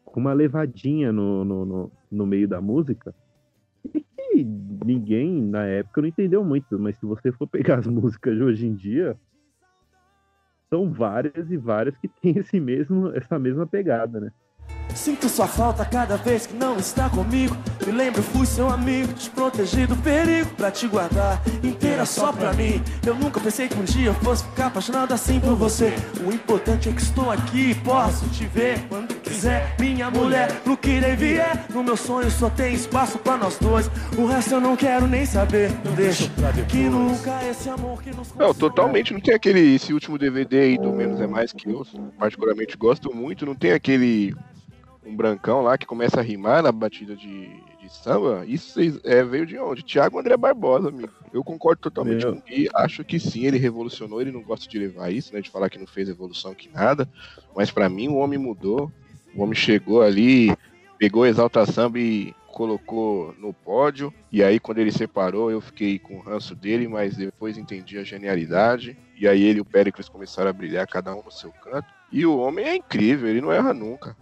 com 0.04 0.20
uma 0.20 0.34
levadinha 0.34 1.12
no, 1.14 1.46
no, 1.46 1.66
no, 1.66 1.92
no 2.12 2.26
meio 2.26 2.48
da 2.48 2.60
música. 2.60 3.16
Ninguém 4.44 5.42
na 5.42 5.66
época 5.66 6.02
não 6.02 6.08
entendeu 6.08 6.44
muito, 6.44 6.78
mas 6.80 6.98
se 6.98 7.06
você 7.06 7.32
for 7.32 7.48
pegar 7.48 7.80
as 7.80 7.88
músicas 7.88 8.36
de 8.36 8.44
hoje 8.44 8.68
em 8.68 8.76
dia, 8.76 9.18
são 10.70 10.92
várias 10.92 11.50
e 11.52 11.58
várias 11.58 11.98
que 11.98 12.08
tem 12.08 12.38
esse 12.38 12.60
mesmo, 12.60 13.12
essa 13.16 13.40
mesma 13.40 13.66
pegada, 13.66 14.20
né? 14.20 14.32
Sinto 14.96 15.28
sua 15.28 15.46
falta 15.46 15.84
cada 15.86 16.16
vez 16.16 16.48
que 16.48 16.56
não 16.56 16.78
está 16.78 17.10
comigo. 17.10 17.56
Me 17.86 17.92
lembro, 17.92 18.24
fui 18.24 18.46
seu 18.46 18.70
amigo, 18.70 19.14
te 19.14 19.30
protegi 19.30 19.86
do 19.86 19.96
perigo 19.98 20.50
pra 20.56 20.72
te 20.72 20.88
guardar 20.88 21.42
inteira 21.62 22.06
só 22.06 22.32
pra 22.32 22.54
mim. 22.54 22.82
Eu 23.06 23.14
nunca 23.14 23.40
pensei 23.40 23.68
que 23.68 23.78
um 23.78 23.84
dia 23.84 24.08
eu 24.08 24.14
fosse 24.16 24.44
ficar 24.46 24.68
apaixonado 24.68 25.14
assim 25.14 25.40
por 25.40 25.56
você. 25.56 25.94
O 26.26 26.32
importante 26.32 26.90
é 26.90 26.92
que 26.94 27.02
estou 27.02 27.30
aqui 27.30 27.72
e 27.72 27.76
posso 27.76 28.28
te 28.30 28.46
ver 28.46 28.80
quando 28.88 29.14
quiser. 29.16 29.76
Minha 29.80 30.10
mulher, 30.10 30.62
no 30.66 30.78
que 30.78 30.92
e 30.92 31.16
vier. 31.16 31.66
No 31.70 31.84
meu 31.84 31.98
sonho 31.98 32.32
só 32.32 32.50
tem 32.50 32.74
espaço 32.74 33.20
pra 33.20 33.38
nós 33.38 33.58
dois. 33.60 33.92
O 34.18 34.26
resto 34.26 34.56
eu 34.56 34.62
não 34.62 34.76
quero 34.76 35.08
nem 35.08 35.26
saber. 35.26 35.72
Deixa 35.96 36.32
que 36.70 36.90
nunca 36.90 37.44
esse 37.44 37.70
amor 37.70 38.02
que 38.02 38.12
nos 38.16 38.34
Não, 38.34 38.54
totalmente. 38.54 39.14
Não 39.14 39.20
tem 39.20 39.36
aquele. 39.36 39.76
Esse 39.76 39.94
último 39.94 40.18
DVD 40.18 40.60
aí 40.60 40.78
do 40.78 40.92
Menos 40.94 41.20
é 41.20 41.28
Mais 41.28 41.52
que 41.52 41.70
eu, 41.70 41.86
particularmente, 42.18 42.78
gosto 42.78 43.14
muito. 43.14 43.46
Não 43.46 43.54
tem 43.54 43.74
aquele. 43.74 44.34
Um 45.06 45.16
brancão 45.16 45.62
lá 45.62 45.78
que 45.78 45.86
começa 45.86 46.20
a 46.20 46.24
rimar 46.24 46.64
na 46.64 46.72
batida 46.72 47.16
de, 47.16 47.48
de 47.80 47.90
samba. 47.90 48.44
Isso 48.48 48.80
é, 49.04 49.24
veio 49.24 49.46
de 49.46 49.58
onde? 49.60 49.84
Tiago 49.84 50.20
André 50.20 50.36
Barbosa, 50.36 50.90
amigo. 50.90 51.14
Eu 51.32 51.44
concordo 51.44 51.82
totalmente 51.82 52.26
Meu. 52.26 52.36
com 52.36 52.42
Gui. 52.42 52.68
Acho 52.74 53.04
que 53.04 53.20
sim, 53.20 53.46
ele 53.46 53.58
revolucionou. 53.58 54.20
Ele 54.20 54.32
não 54.32 54.42
gosta 54.42 54.68
de 54.68 54.80
levar 54.80 55.12
isso, 55.12 55.34
né? 55.34 55.42
De 55.42 55.50
falar 55.50 55.70
que 55.70 55.78
não 55.78 55.86
fez 55.86 56.10
evolução 56.10 56.56
que 56.56 56.70
nada. 56.70 57.08
Mas 57.56 57.70
pra 57.70 57.88
mim, 57.88 58.08
o 58.08 58.16
homem 58.16 58.40
mudou. 58.40 58.92
O 59.36 59.44
homem 59.44 59.54
chegou 59.54 60.02
ali, 60.02 60.56
pegou 60.98 61.26
Exalta 61.26 61.66
Samba 61.66 62.00
e 62.00 62.34
colocou 62.48 63.36
no 63.38 63.54
pódio. 63.54 64.14
E 64.32 64.42
aí, 64.42 64.60
quando 64.60 64.80
ele 64.80 64.92
separou, 64.92 65.52
eu 65.52 65.60
fiquei 65.60 66.00
com 66.00 66.16
o 66.16 66.22
ranço 66.22 66.56
dele, 66.56 66.88
mas 66.88 67.18
depois 67.18 67.58
entendi 67.58 68.00
a 68.00 68.04
genialidade. 68.04 68.98
E 69.20 69.28
aí 69.28 69.44
ele 69.44 69.60
e 69.60 69.62
o 69.62 69.66
Péricles 69.66 70.10
começaram 70.10 70.50
a 70.50 70.54
brilhar, 70.54 70.88
cada 70.88 71.14
um 71.14 71.22
no 71.22 71.32
seu 71.32 71.52
canto. 71.52 71.88
E 72.12 72.26
o 72.26 72.38
homem 72.38 72.66
é 72.66 72.76
incrível, 72.76 73.28
ele 73.28 73.42
não 73.42 73.52
erra 73.52 73.74
nunca. 73.74 74.16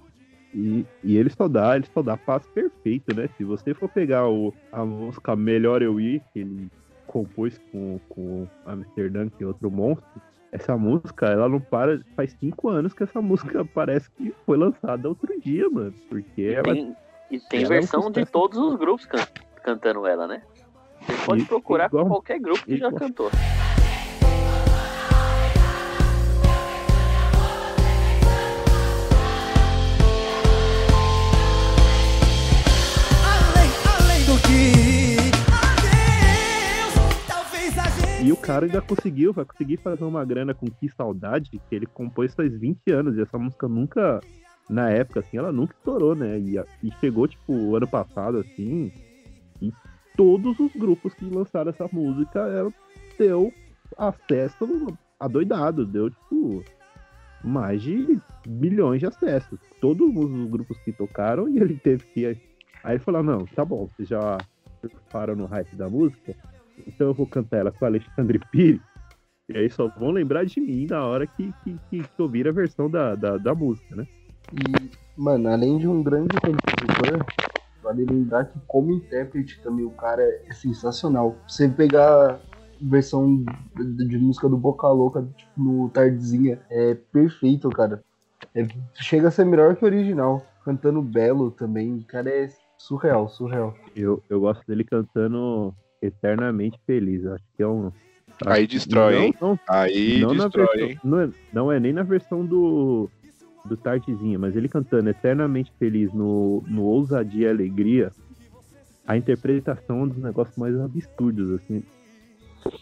E, 0.54 0.86
e 1.04 1.18
ele 1.18 1.30
só 1.30 1.48
dá, 1.48 1.76
ele 1.76 1.86
só 1.94 2.02
dá 2.02 2.16
passo 2.16 2.48
perfeito, 2.50 3.16
né? 3.16 3.28
Se 3.38 3.44
você 3.44 3.74
for 3.74 3.90
pegar 3.90 4.28
o, 4.30 4.54
a 4.72 4.86
música 4.86 5.36
Melhor 5.36 5.82
Eu 5.82 6.00
Ir, 6.00 6.22
que 6.32 6.40
ele 6.40 6.70
compôs 7.08 7.60
com, 7.72 8.00
com 8.10 8.48
Amsterdã, 8.66 9.30
que 9.30 9.44
é 9.44 9.48
outro 9.48 9.70
monstro, 9.72 10.06
essa 10.52 10.78
música, 10.78 11.26
ela 11.28 11.50
não 11.50 11.60
para. 11.60 12.00
Faz 12.16 12.36
cinco 12.40 12.70
anos 12.70 12.94
que 12.94 13.04
essa 13.04 13.20
música 13.22 13.66
parece 13.66 14.10
que 14.12 14.34
foi 14.46 14.58
lançada 14.58 15.10
outro 15.10 15.40
dia, 15.42 15.68
mano. 15.70 15.94
Porque 16.10 16.44
ela. 16.44 16.74
Tem- 16.74 16.96
e 17.32 17.40
tem 17.40 17.64
ela 17.64 17.74
é 17.74 17.78
um 17.78 17.80
versão 17.82 18.12
de 18.12 18.26
todos 18.26 18.60
os 18.60 18.76
grupos 18.76 19.06
can- 19.08 19.28
cantando 19.64 20.06
ela, 20.06 20.28
né? 20.28 20.44
Você 21.02 21.26
pode 21.26 21.42
E- 21.42 21.46
procurar 21.46 21.88
igual- 21.88 22.04
com 22.06 22.10
qualquer 22.12 22.40
grupo 22.40 22.64
que 22.64 22.78
já 22.78 22.92
cantou. 22.92 23.32
Cara 38.44 38.66
ainda 38.66 38.82
conseguiu, 38.82 39.32
vai 39.32 39.46
conseguir 39.46 39.78
fazer 39.78 40.04
uma 40.04 40.24
grana 40.26 40.54
com 40.54 40.66
Que 40.68 40.90
Saudade, 40.90 41.50
que 41.50 41.62
ele 41.76 41.86
compôs 41.86 42.36
faz 42.36 42.54
20 42.60 42.92
anos. 42.92 43.18
E 43.18 43.22
essa 43.22 43.40
música 43.40 43.68
nunca, 43.70 44.20
na 44.70 44.90
época, 44.90 45.22
assim, 45.22 45.38
ela 45.38 45.52
nunca 45.52 45.74
estourou, 45.74 46.14
né? 46.14 46.38
E, 46.38 46.58
e 46.84 46.92
chegou, 47.00 47.28
tipo, 47.28 47.76
ano 47.76 47.88
passado, 47.88 48.38
assim, 48.40 48.92
e 49.62 49.72
todos 50.18 50.60
os 50.60 50.74
grupos 50.74 51.14
que 51.14 51.26
lançaram 51.26 51.70
essa 51.70 51.88
música 51.92 52.40
ela 52.40 52.72
deu 53.18 53.52
acesso 53.98 54.68
adoidado, 55.20 55.86
deu, 55.86 56.10
tipo, 56.10 56.64
mais 57.44 57.82
de 57.82 58.20
milhões 58.46 59.00
de 59.00 59.06
acessos. 59.06 59.60
Todos 59.80 60.16
os 60.16 60.50
grupos 60.50 60.78
que 60.80 60.92
tocaram 60.92 61.48
e 61.48 61.58
ele 61.60 61.78
teve 61.78 62.04
que. 62.14 62.26
Aí 62.84 62.96
ele 62.96 63.00
falou: 63.00 63.24
não, 63.24 63.46
tá 63.46 63.64
bom, 63.64 63.88
vocês 63.88 64.10
já 64.10 64.38
param 65.10 65.34
no 65.34 65.46
hype 65.46 65.78
da 65.78 65.90
música, 65.90 66.36
então 66.88 67.08
eu 67.08 67.14
vou 67.14 67.28
cantar 67.28 67.58
ela 67.58 67.72
com 67.72 67.86
Alexandre 67.86 68.40
Pires. 68.52 68.82
E 69.50 69.58
aí 69.58 69.70
só 69.70 69.88
vão 69.90 70.12
lembrar 70.12 70.46
de 70.46 70.62
mim 70.62 70.88
na 70.90 71.06
hora 71.06 71.28
que, 71.28 71.54
que, 71.64 71.78
que, 71.90 72.02
que 72.02 72.22
ouvir 72.22 72.48
a 72.48 72.52
versão 72.52 72.90
da, 72.90 73.14
da, 73.16 73.38
da 73.38 73.54
música, 73.54 73.96
né? 73.96 74.08
E, 74.54 74.90
mano, 75.18 75.50
além 75.50 75.78
de 75.78 75.88
um 75.88 76.02
grande 76.02 76.34
compositor, 76.40 77.26
vale 77.82 78.06
lembrar 78.06 78.46
que 78.46 78.60
como 78.68 78.94
intérprete 78.94 79.62
também 79.62 79.86
o 79.86 79.92
cara 79.92 80.22
é 80.22 80.54
sensacional. 80.54 81.36
Você 81.48 81.68
pegar 81.68 82.40
versão 82.82 83.44
de, 83.76 84.08
de 84.08 84.18
música 84.18 84.48
do 84.48 84.58
Boca 84.58 84.88
Louca, 84.88 85.28
tipo, 85.36 85.52
no 85.62 85.90
Tardezinha, 85.90 86.62
é 86.70 86.96
perfeito, 86.96 87.70
cara. 87.70 88.02
É- 88.56 88.68
chega 88.96 89.28
a 89.28 89.32
ser 89.32 89.46
melhor 89.46 89.76
que 89.76 89.84
o 89.84 89.88
original. 89.88 90.46
Cantando 90.64 91.02
Belo 91.02 91.52
também, 91.52 91.96
o 91.96 92.06
cara 92.06 92.30
é 92.30 92.48
surreal, 92.78 93.28
surreal. 93.28 93.76
Eu, 93.96 94.24
eu 94.30 94.40
gosto 94.40 94.66
dele 94.66 94.86
cantando 94.86 95.74
Eternamente 96.06 96.80
Feliz. 96.86 97.26
Acho 97.26 97.44
que 97.56 97.64
é 97.64 97.68
um. 97.68 97.92
Aí 98.46 98.68
destrói, 98.68 99.16
não, 99.16 99.22
hein? 99.22 99.36
Não, 99.40 99.60
Aí 99.70 100.20
não 100.22 100.34
na 100.34 100.44
destrói, 100.46 100.66
versão, 100.68 100.90
hein? 100.90 101.00
não, 101.04 101.20
é, 101.20 101.30
não 101.54 101.72
é 101.72 101.80
nem 101.80 101.94
na 101.94 102.04
versão 102.04 102.46
do, 102.46 103.10
do 103.64 103.78
Tardezinha, 103.78 104.38
mas 104.38 104.56
ele 104.56 104.68
cantando 104.68 105.10
Eternamente 105.10 105.72
Feliz 105.80 106.12
no, 106.12 106.64
no 106.68 106.84
Ousadia 106.84 107.48
e 107.48 107.50
Alegria, 107.50 108.12
a 109.08 109.16
interpretação 109.16 110.00
é 110.00 110.04
um 110.04 110.08
dos 110.08 110.18
negócios 110.22 110.58
mais 110.58 110.78
absurdos, 110.80 111.60
assim. 111.62 111.84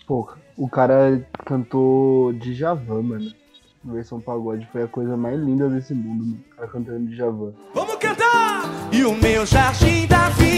Pô, 0.07 0.29
o 0.55 0.69
cara 0.69 1.21
cantou 1.45 2.31
Djavan, 2.33 3.01
mano. 3.01 3.31
Na 3.83 3.93
versão 3.93 4.21
pagode 4.21 4.67
foi 4.71 4.83
a 4.83 4.87
coisa 4.87 5.17
mais 5.17 5.39
linda 5.39 5.67
desse 5.67 5.93
mundo, 5.93 6.23
mano. 6.25 6.39
O 6.51 6.55
cara 6.55 6.67
cantando 6.67 7.09
Djavan. 7.09 7.51
Vamos 7.73 7.95
cantar! 7.95 8.61
E 8.93 9.03
o 9.03 9.13
meu 9.15 9.45
jardim 9.45 10.07
da 10.07 10.29
vida. 10.29 10.50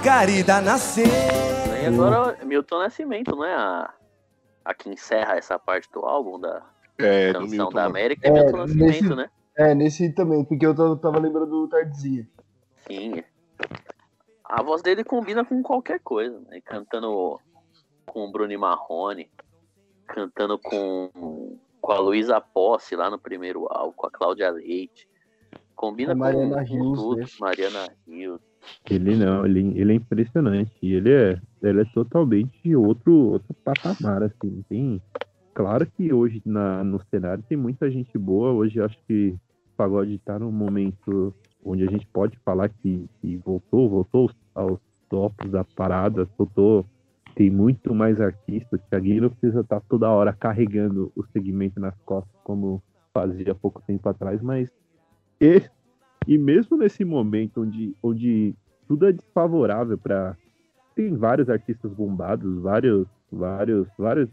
Margarida 0.00 0.62
nasceu. 0.62 1.04
E 1.04 1.86
agora, 1.86 2.42
Milton 2.42 2.78
Nascimento, 2.78 3.36
não 3.36 3.44
é 3.44 3.54
a, 3.54 3.92
a 4.64 4.72
que 4.72 4.88
encerra 4.88 5.36
essa 5.36 5.58
parte 5.58 5.90
do 5.92 6.00
álbum 6.06 6.40
da 6.40 6.62
É, 6.96 7.28
do 7.34 7.40
Canção 7.40 7.48
Milton. 7.50 7.70
da 7.74 7.84
América, 7.84 8.26
é, 8.26 8.30
É, 8.30 8.32
Milton 8.32 8.56
Nascimento, 8.56 8.86
nesse- 8.86 9.14
né? 9.14 9.30
É, 9.58 9.74
nesse 9.74 10.10
também, 10.14 10.42
porque 10.42 10.64
eu 10.64 10.74
tava, 10.74 10.96
tava 10.96 11.18
lembrando 11.18 11.50
do 11.50 11.68
Tardezinha. 11.68 12.26
Sim. 12.86 13.22
A 14.42 14.62
voz 14.62 14.80
dele 14.80 15.04
combina 15.04 15.44
com 15.44 15.62
qualquer 15.62 16.00
coisa, 16.00 16.40
né? 16.48 16.62
Cantando 16.64 17.38
com 18.06 18.24
o 18.24 18.32
Bruno 18.32 18.58
Marrone, 18.58 19.30
cantando 20.06 20.58
com, 20.58 21.58
com 21.78 21.92
a 21.92 21.98
Luísa 21.98 22.40
Posse 22.40 22.96
lá 22.96 23.10
no 23.10 23.18
primeiro 23.18 23.66
álbum, 23.70 23.92
com 23.94 24.06
a 24.06 24.10
Cláudia 24.10 24.50
Leite. 24.50 25.06
Combina 25.76 26.14
Com 26.14 26.20
com, 26.20 26.24
a 26.24 26.32
Mariana 26.32 26.56
com 26.66 26.74
Rios, 26.74 26.98
tudo. 26.98 27.16
né? 27.20 27.26
Mariana 27.38 27.88
Rios. 28.08 28.40
Ele 28.90 29.16
não, 29.16 29.44
ele, 29.44 29.78
ele 29.78 29.92
é 29.92 29.94
impressionante. 29.96 30.72
Ele 30.82 31.12
é, 31.12 31.40
ele 31.62 31.80
é 31.80 31.84
totalmente 31.86 32.74
outro, 32.74 33.12
outro 33.12 33.54
patamar, 33.64 34.22
assim. 34.22 34.64
Tem, 34.68 35.00
claro 35.54 35.86
que 35.86 36.12
hoje 36.12 36.42
na, 36.44 36.82
no 36.84 37.00
cenário 37.10 37.44
tem 37.48 37.56
muita 37.56 37.90
gente 37.90 38.16
boa. 38.18 38.52
Hoje 38.52 38.80
acho 38.80 38.98
que 39.06 39.30
o 39.30 39.76
pagode 39.76 40.18
tá 40.18 40.38
num 40.38 40.52
momento 40.52 41.34
onde 41.64 41.86
a 41.86 41.90
gente 41.90 42.06
pode 42.06 42.38
falar 42.44 42.68
que, 42.68 43.08
que 43.20 43.36
voltou, 43.38 43.88
voltou 43.88 44.30
aos 44.54 44.80
topos 45.08 45.50
da 45.50 45.64
parada, 45.64 46.28
voltou. 46.36 46.84
Tem 47.34 47.50
muito 47.50 47.94
mais 47.94 48.20
artista. 48.20 48.76
O 48.76 48.78
Thiaguinho 48.78 49.22
não 49.22 49.30
precisa 49.30 49.60
estar 49.60 49.80
toda 49.82 50.10
hora 50.10 50.32
carregando 50.32 51.12
o 51.14 51.24
segmento 51.32 51.78
nas 51.78 51.94
costas, 52.04 52.34
como 52.42 52.82
fazia 53.12 53.54
pouco 53.54 53.82
tempo 53.86 54.08
atrás, 54.08 54.40
mas 54.40 54.68
e, 55.40 55.62
e 56.30 56.38
mesmo 56.38 56.76
nesse 56.76 57.04
momento 57.04 57.62
onde, 57.62 57.92
onde 58.00 58.54
tudo 58.86 59.04
é 59.04 59.12
desfavorável 59.12 59.98
para 59.98 60.36
tem 60.94 61.16
vários 61.16 61.50
artistas 61.50 61.92
bombados, 61.92 62.62
vários, 62.62 63.08
vários, 63.32 63.88
vários, 63.98 64.28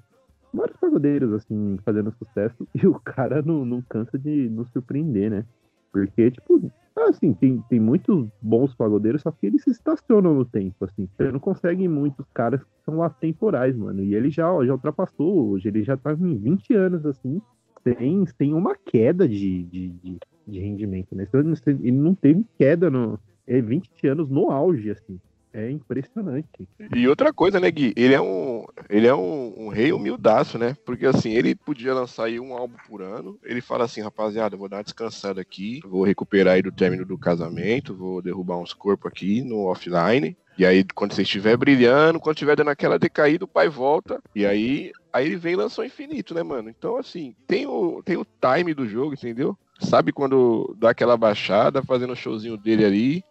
vários 0.53 0.77
pagodeiros 0.77 1.33
assim 1.33 1.79
fazendo 1.83 2.11
sucesso 2.11 2.67
e 2.75 2.85
o 2.85 2.99
cara 2.99 3.41
não, 3.41 3.65
não 3.65 3.81
cansa 3.81 4.15
de 4.15 4.47
nos 4.47 4.69
surpreender, 4.69 5.31
né? 5.31 5.45
Porque 5.91 6.29
tipo, 6.29 6.71
assim, 6.95 7.33
tem, 7.33 7.63
tem 7.67 7.79
muitos 7.79 8.27
bons 8.43 8.75
pagodeiros, 8.75 9.23
só 9.23 9.31
que 9.31 9.47
eles 9.47 9.63
se 9.63 9.71
estacionam 9.71 10.35
no 10.35 10.45
tempo, 10.45 10.85
assim. 10.85 11.09
Você 11.17 11.31
não 11.31 11.39
consegue 11.39 11.87
muitos 11.87 12.27
caras 12.31 12.61
que 12.61 12.69
são 12.85 13.01
atemporais, 13.01 13.75
mano. 13.75 14.03
E 14.03 14.13
ele 14.13 14.29
já, 14.29 14.45
já 14.63 14.73
ultrapassou, 14.73 15.49
hoje 15.49 15.67
ele 15.67 15.81
já 15.81 15.97
tá 15.97 16.13
em 16.13 16.37
20 16.37 16.75
anos, 16.75 17.05
assim, 17.07 17.41
sem, 17.83 18.23
sem 18.37 18.53
uma 18.53 18.75
queda 18.75 19.27
de, 19.27 19.63
de, 19.63 19.89
de, 19.89 20.19
de 20.47 20.59
rendimento, 20.59 21.15
né? 21.15 21.27
Então, 21.27 21.41
Ele 21.41 21.91
não 21.91 22.15
teve 22.15 22.45
queda 22.57 22.89
no 22.89 23.19
é 23.47 23.61
20 23.61 24.07
anos 24.07 24.29
no 24.29 24.51
auge, 24.51 24.91
assim. 24.91 25.19
É 25.53 25.71
impressionante. 25.71 26.67
E 26.93 27.07
outra 27.07 27.33
coisa, 27.33 27.59
né, 27.59 27.71
Gui? 27.71 27.93
Ele 27.95 28.13
é 28.13 28.21
um, 28.21 28.65
ele 28.89 29.07
é 29.07 29.15
um, 29.15 29.53
um 29.57 29.67
rei 29.69 29.91
humildaço, 29.91 30.59
né? 30.59 30.75
Porque 30.85 31.05
assim, 31.05 31.31
ele 31.31 31.55
podia 31.55 31.93
lançar 31.93 32.25
aí 32.25 32.39
um 32.39 32.53
álbum 32.53 32.75
por 32.87 33.01
ano. 33.01 33.39
Ele 33.43 33.61
fala 33.61 33.85
assim, 33.85 34.01
rapaziada, 34.01 34.57
vou 34.57 34.69
dar 34.69 34.77
uma 34.77 34.83
descansada 34.83 35.41
aqui, 35.41 35.79
vou 35.83 36.03
recuperar 36.03 36.55
aí 36.55 36.61
do 36.61 36.71
término 36.71 37.05
do 37.05 37.17
casamento, 37.17 37.95
vou 37.95 38.21
derrubar 38.21 38.57
uns 38.57 38.73
corpos 38.73 39.09
aqui 39.09 39.41
no 39.41 39.65
offline. 39.65 40.37
E 40.57 40.65
aí, 40.65 40.83
quando 40.83 41.13
você 41.13 41.21
estiver 41.21 41.55
brilhando, 41.55 42.19
quando 42.19 42.35
estiver 42.35 42.55
dando 42.55 42.69
aquela 42.69 42.99
decaída, 42.99 43.45
o 43.45 43.47
pai 43.47 43.69
volta. 43.69 44.21
E 44.35 44.45
aí, 44.45 44.91
aí 45.13 45.25
ele 45.25 45.37
vem 45.37 45.53
e 45.53 45.57
lançou 45.57 45.85
infinito, 45.85 46.33
né, 46.33 46.43
mano? 46.43 46.69
Então, 46.69 46.97
assim, 46.97 47.35
tem 47.47 47.65
o, 47.65 48.01
tem 48.03 48.17
o 48.17 48.25
time 48.25 48.73
do 48.73 48.87
jogo, 48.87 49.13
entendeu? 49.13 49.57
Sabe 49.79 50.11
quando 50.11 50.75
dá 50.79 50.89
aquela 50.89 51.15
baixada, 51.17 51.83
fazendo 51.83 52.13
o 52.13 52.15
showzinho 52.15 52.57
dele 52.57 52.85
ali. 52.85 53.23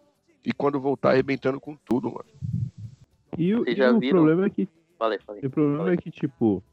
E 0.45 0.53
quando 0.53 0.79
voltar, 0.79 1.11
arrebentando 1.11 1.59
com 1.59 1.75
tudo, 1.85 2.09
mano. 2.11 2.25
E, 3.37 3.53
o- 3.53 3.67
e 3.67 3.75
já 3.75 3.91
o 3.91 3.99
viram? 3.99 4.17
problema 4.19 4.45
é 4.45 4.49
que 4.49 4.67
Falei, 4.97 5.19
falei. 5.19 5.41
O 5.45 5.49
problema 5.51 5.91
é 5.91 5.97
que, 5.97 6.09
tipo, 6.09 6.63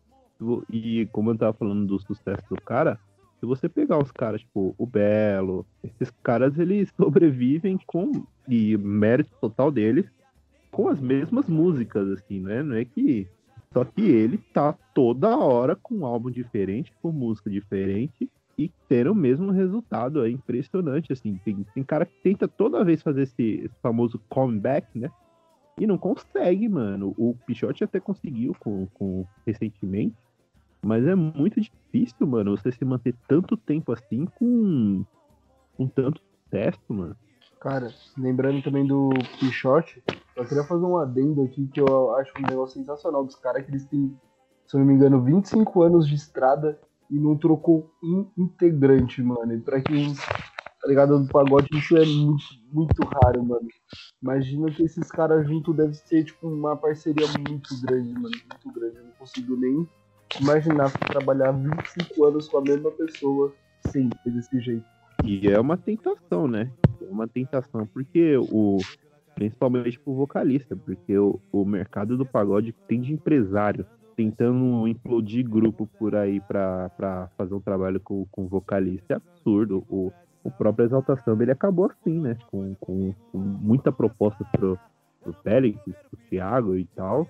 e 0.72 1.06
como 1.12 1.30
eu 1.30 1.36
tava 1.36 1.52
falando 1.52 1.86
do 1.86 1.98
sucesso 1.98 2.42
do 2.48 2.56
cara, 2.62 2.98
se 3.38 3.44
você 3.44 3.68
pegar 3.68 3.98
os 4.02 4.10
caras, 4.10 4.40
tipo, 4.40 4.74
o 4.78 4.86
Belo, 4.86 5.66
esses 5.82 6.10
caras, 6.22 6.58
eles 6.58 6.88
sobrevivem 6.96 7.78
com, 7.86 8.24
e 8.48 8.78
mérito 8.78 9.30
total 9.42 9.70
deles, 9.70 10.06
com 10.70 10.88
as 10.88 10.98
mesmas 10.98 11.46
músicas, 11.46 12.08
assim, 12.12 12.40
né? 12.40 12.62
Não 12.62 12.76
é 12.76 12.84
que. 12.86 13.28
Só 13.74 13.84
que 13.84 14.00
ele 14.02 14.38
tá 14.54 14.72
toda 14.94 15.36
hora 15.36 15.76
com 15.76 15.96
um 15.96 16.06
álbum 16.06 16.30
diferente, 16.30 16.90
com 17.02 17.12
música 17.12 17.50
diferente, 17.50 18.30
e 18.56 18.70
ter 18.88 19.08
o 19.08 19.14
mesmo 19.14 19.50
resultado. 19.50 20.24
É 20.24 20.30
impressionante, 20.30 21.12
assim. 21.12 21.38
Tem, 21.44 21.64
tem 21.74 21.82
cara 21.82 22.06
que 22.06 22.14
tenta 22.22 22.48
toda 22.48 22.84
vez 22.84 23.02
fazer 23.02 23.22
esse, 23.22 23.42
esse 23.64 23.74
famoso 23.82 24.20
comeback, 24.28 24.98
né? 24.98 25.10
E 25.78 25.86
não 25.86 25.98
consegue, 25.98 26.68
mano. 26.68 27.14
O 27.18 27.34
Pichote 27.46 27.82
até 27.82 27.98
conseguiu 27.98 28.54
com, 28.58 28.86
com 28.94 29.26
recentemente. 29.46 30.16
Mas 30.84 31.06
é 31.06 31.14
muito 31.14 31.60
difícil, 31.60 32.26
mano, 32.26 32.56
você 32.56 32.70
se 32.70 32.84
manter 32.84 33.14
tanto 33.26 33.56
tempo 33.56 33.90
assim 33.92 34.26
com, 34.26 35.02
com 35.76 35.88
tanto 35.88 36.20
sucesso, 36.44 36.80
mano. 36.88 37.16
Cara, 37.58 37.88
lembrando 38.18 38.62
também 38.62 38.86
do 38.86 39.08
Pichote, 39.40 40.02
eu 40.36 40.44
queria 40.44 40.62
fazer 40.64 40.84
um 40.84 40.98
adendo 40.98 41.42
aqui 41.42 41.66
que 41.68 41.80
eu 41.80 42.14
acho 42.16 42.30
um 42.38 42.46
negócio 42.46 42.78
sensacional 42.78 43.24
dos 43.24 43.36
caras 43.36 43.64
que 43.64 43.70
eles 43.70 43.86
têm, 43.86 44.14
se 44.66 44.76
eu 44.76 44.80
não 44.80 44.86
me 44.86 44.92
engano, 44.92 45.22
25 45.22 45.82
anos 45.82 46.06
de 46.06 46.14
estrada 46.14 46.78
e 47.14 47.18
não 47.20 47.36
trocou 47.36 47.88
um 48.02 48.26
integrante, 48.36 49.22
mano. 49.22 49.54
E 49.54 49.60
pra 49.60 49.80
quem 49.80 50.12
tá 50.16 50.88
ligado 50.88 51.16
do 51.16 51.28
pagode, 51.28 51.68
isso 51.72 51.96
é 51.96 52.04
muito, 52.04 52.44
muito 52.72 53.02
raro, 53.04 53.44
mano. 53.44 53.68
Imagina 54.20 54.68
que 54.72 54.82
esses 54.82 55.08
caras 55.12 55.46
juntos 55.46 55.76
deve 55.76 55.94
ser, 55.94 56.24
tipo, 56.24 56.48
uma 56.48 56.76
parceria 56.76 57.28
muito 57.48 57.80
grande, 57.82 58.12
mano. 58.14 58.34
Muito 58.50 58.80
grande. 58.80 58.96
Eu 58.96 59.04
não 59.04 59.12
consigo 59.12 59.56
nem 59.56 59.88
imaginar 60.40 60.90
trabalhar 61.06 61.52
25 61.52 62.24
anos 62.24 62.48
com 62.48 62.58
a 62.58 62.62
mesma 62.62 62.90
pessoa 62.90 63.54
sempre 63.86 64.18
desse 64.32 64.58
jeito. 64.58 64.84
E 65.22 65.48
é 65.48 65.60
uma 65.60 65.76
tentação, 65.76 66.48
né? 66.48 66.68
É 67.00 67.08
uma 67.08 67.28
tentação, 67.28 67.86
porque 67.86 68.36
o. 68.36 68.78
Principalmente 69.36 69.98
pro 69.98 70.14
vocalista, 70.14 70.76
porque 70.76 71.18
o, 71.18 71.40
o 71.50 71.64
mercado 71.64 72.16
do 72.16 72.24
pagode 72.24 72.72
tem 72.86 73.00
de 73.00 73.12
empresário 73.12 73.84
tentando 74.16 74.86
implodir 74.88 75.48
grupo 75.48 75.86
por 75.98 76.14
aí 76.14 76.40
pra 76.40 77.28
fazer 77.36 77.54
um 77.54 77.60
trabalho 77.60 78.00
com, 78.00 78.26
com 78.30 78.46
vocalista. 78.46 79.14
É 79.14 79.16
absurdo. 79.16 79.84
O, 79.88 80.12
o 80.42 80.50
próprio 80.50 80.84
Exaltação 80.86 81.40
ele 81.40 81.50
acabou 81.52 81.86
assim, 81.86 82.20
né? 82.20 82.36
Com, 82.50 82.74
com, 82.80 83.14
com 83.32 83.38
muita 83.38 83.90
proposta 83.92 84.44
pro, 84.52 84.78
pro 85.22 85.32
Félix, 85.42 85.78
pro 85.84 86.18
Thiago 86.28 86.76
e 86.76 86.84
tal. 86.94 87.28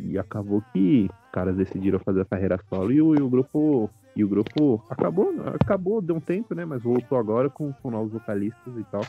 E 0.00 0.18
acabou 0.18 0.62
que 0.72 1.08
os 1.10 1.30
caras 1.32 1.56
decidiram 1.56 1.98
fazer 1.98 2.20
a 2.22 2.26
carreira 2.26 2.58
solo 2.68 2.92
e 2.92 3.00
o, 3.00 3.14
e 3.14 3.22
o 3.22 3.28
grupo. 3.28 3.88
E 4.14 4.22
o 4.22 4.28
grupo 4.28 4.84
acabou, 4.90 5.32
acabou, 5.58 6.02
deu 6.02 6.16
um 6.16 6.20
tempo, 6.20 6.54
né? 6.54 6.66
Mas 6.66 6.82
voltou 6.82 7.16
agora 7.16 7.48
com, 7.48 7.72
com 7.72 7.90
novos 7.90 8.12
vocalistas 8.12 8.76
e 8.76 8.84
tal. 8.84 9.00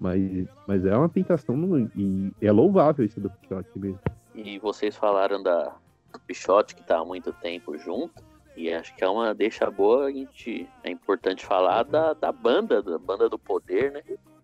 Mas, 0.00 0.46
mas 0.66 0.84
é 0.86 0.96
uma 0.96 1.08
tentação 1.10 1.54
no- 1.56 1.90
e 1.94 2.32
é 2.40 2.50
louvável 2.50 3.04
isso 3.04 3.20
do 3.20 3.28
Pichote 3.30 3.68
mesmo. 3.78 3.98
E 4.34 4.58
vocês 4.58 4.96
falaram 4.96 5.42
da, 5.42 5.74
Pichote, 6.20 6.74
que 6.74 6.82
tá 6.82 6.98
há 6.98 7.04
muito 7.04 7.32
tempo 7.32 7.76
junto. 7.78 8.24
E 8.56 8.72
acho 8.72 8.94
que 8.96 9.04
é 9.04 9.08
uma 9.08 9.34
deixa 9.34 9.70
boa, 9.70 10.06
a 10.06 10.10
gente, 10.10 10.66
é 10.82 10.90
importante 10.90 11.44
falar 11.44 11.82
da, 11.82 12.14
da 12.14 12.32
banda, 12.32 12.82
da 12.82 12.98
banda 12.98 13.28
do 13.28 13.38
poder, 13.38 13.92
né? 13.92 14.02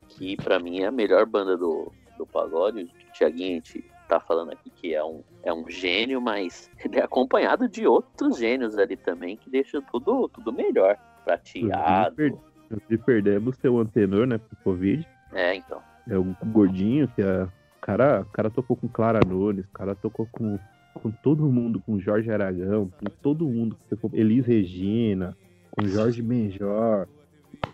Que 0.08 0.37
pra 0.37 0.58
mim 0.58 0.80
é 0.80 0.87
a 0.87 0.92
melhor 0.92 1.24
banda 1.24 1.56
do, 1.56 1.90
do 2.18 2.26
pagode. 2.26 2.82
O 2.82 3.12
Tiaguinho, 3.12 3.52
a 3.52 3.54
gente 3.54 3.90
tá 4.06 4.20
falando 4.20 4.52
aqui 4.52 4.68
que 4.68 4.94
é 4.94 5.02
um, 5.02 5.22
é 5.42 5.52
um 5.52 5.66
gênio, 5.68 6.20
mas 6.20 6.70
ele 6.85 6.98
é 6.98 7.02
acompanhado 7.02 7.66
de 7.66 7.87
outros 7.87 8.37
gênios 8.37 8.76
ali 8.76 8.96
também, 8.96 9.38
que 9.38 9.48
deixam 9.48 9.80
tudo, 9.80 10.28
tudo 10.28 10.52
melhor. 10.52 10.98
Prateado. 11.24 12.38
Inclusive 12.66 12.98
perdemos 13.04 13.56
seu 13.56 13.78
antenor, 13.78 14.26
né, 14.26 14.37
pro 14.37 14.56
Covid. 14.64 15.08
É, 15.32 15.54
então. 15.54 15.80
É 16.08 16.18
o 16.18 16.37
gordinho, 16.46 17.08
que 17.08 17.22
é. 17.22 17.44
O 17.44 17.85
cara, 17.85 18.20
o 18.20 18.32
cara 18.32 18.50
tocou 18.50 18.76
com 18.76 18.88
Clara 18.88 19.20
Nunes, 19.26 19.64
o 19.64 19.72
cara 19.72 19.94
tocou 19.94 20.28
com, 20.30 20.56
com 20.94 21.11
todo 21.11 21.44
mundo, 21.50 21.81
com 21.85 21.98
Jorge 21.98 22.31
Aragão, 22.31 22.90
com 22.98 23.07
todo 23.22 23.48
mundo. 23.48 23.76
for- 24.00 24.11
Elis 24.12 24.46
Regina, 24.46 25.37
com 25.70 25.87
Jorge 25.87 26.22
Benjor. 26.22 27.07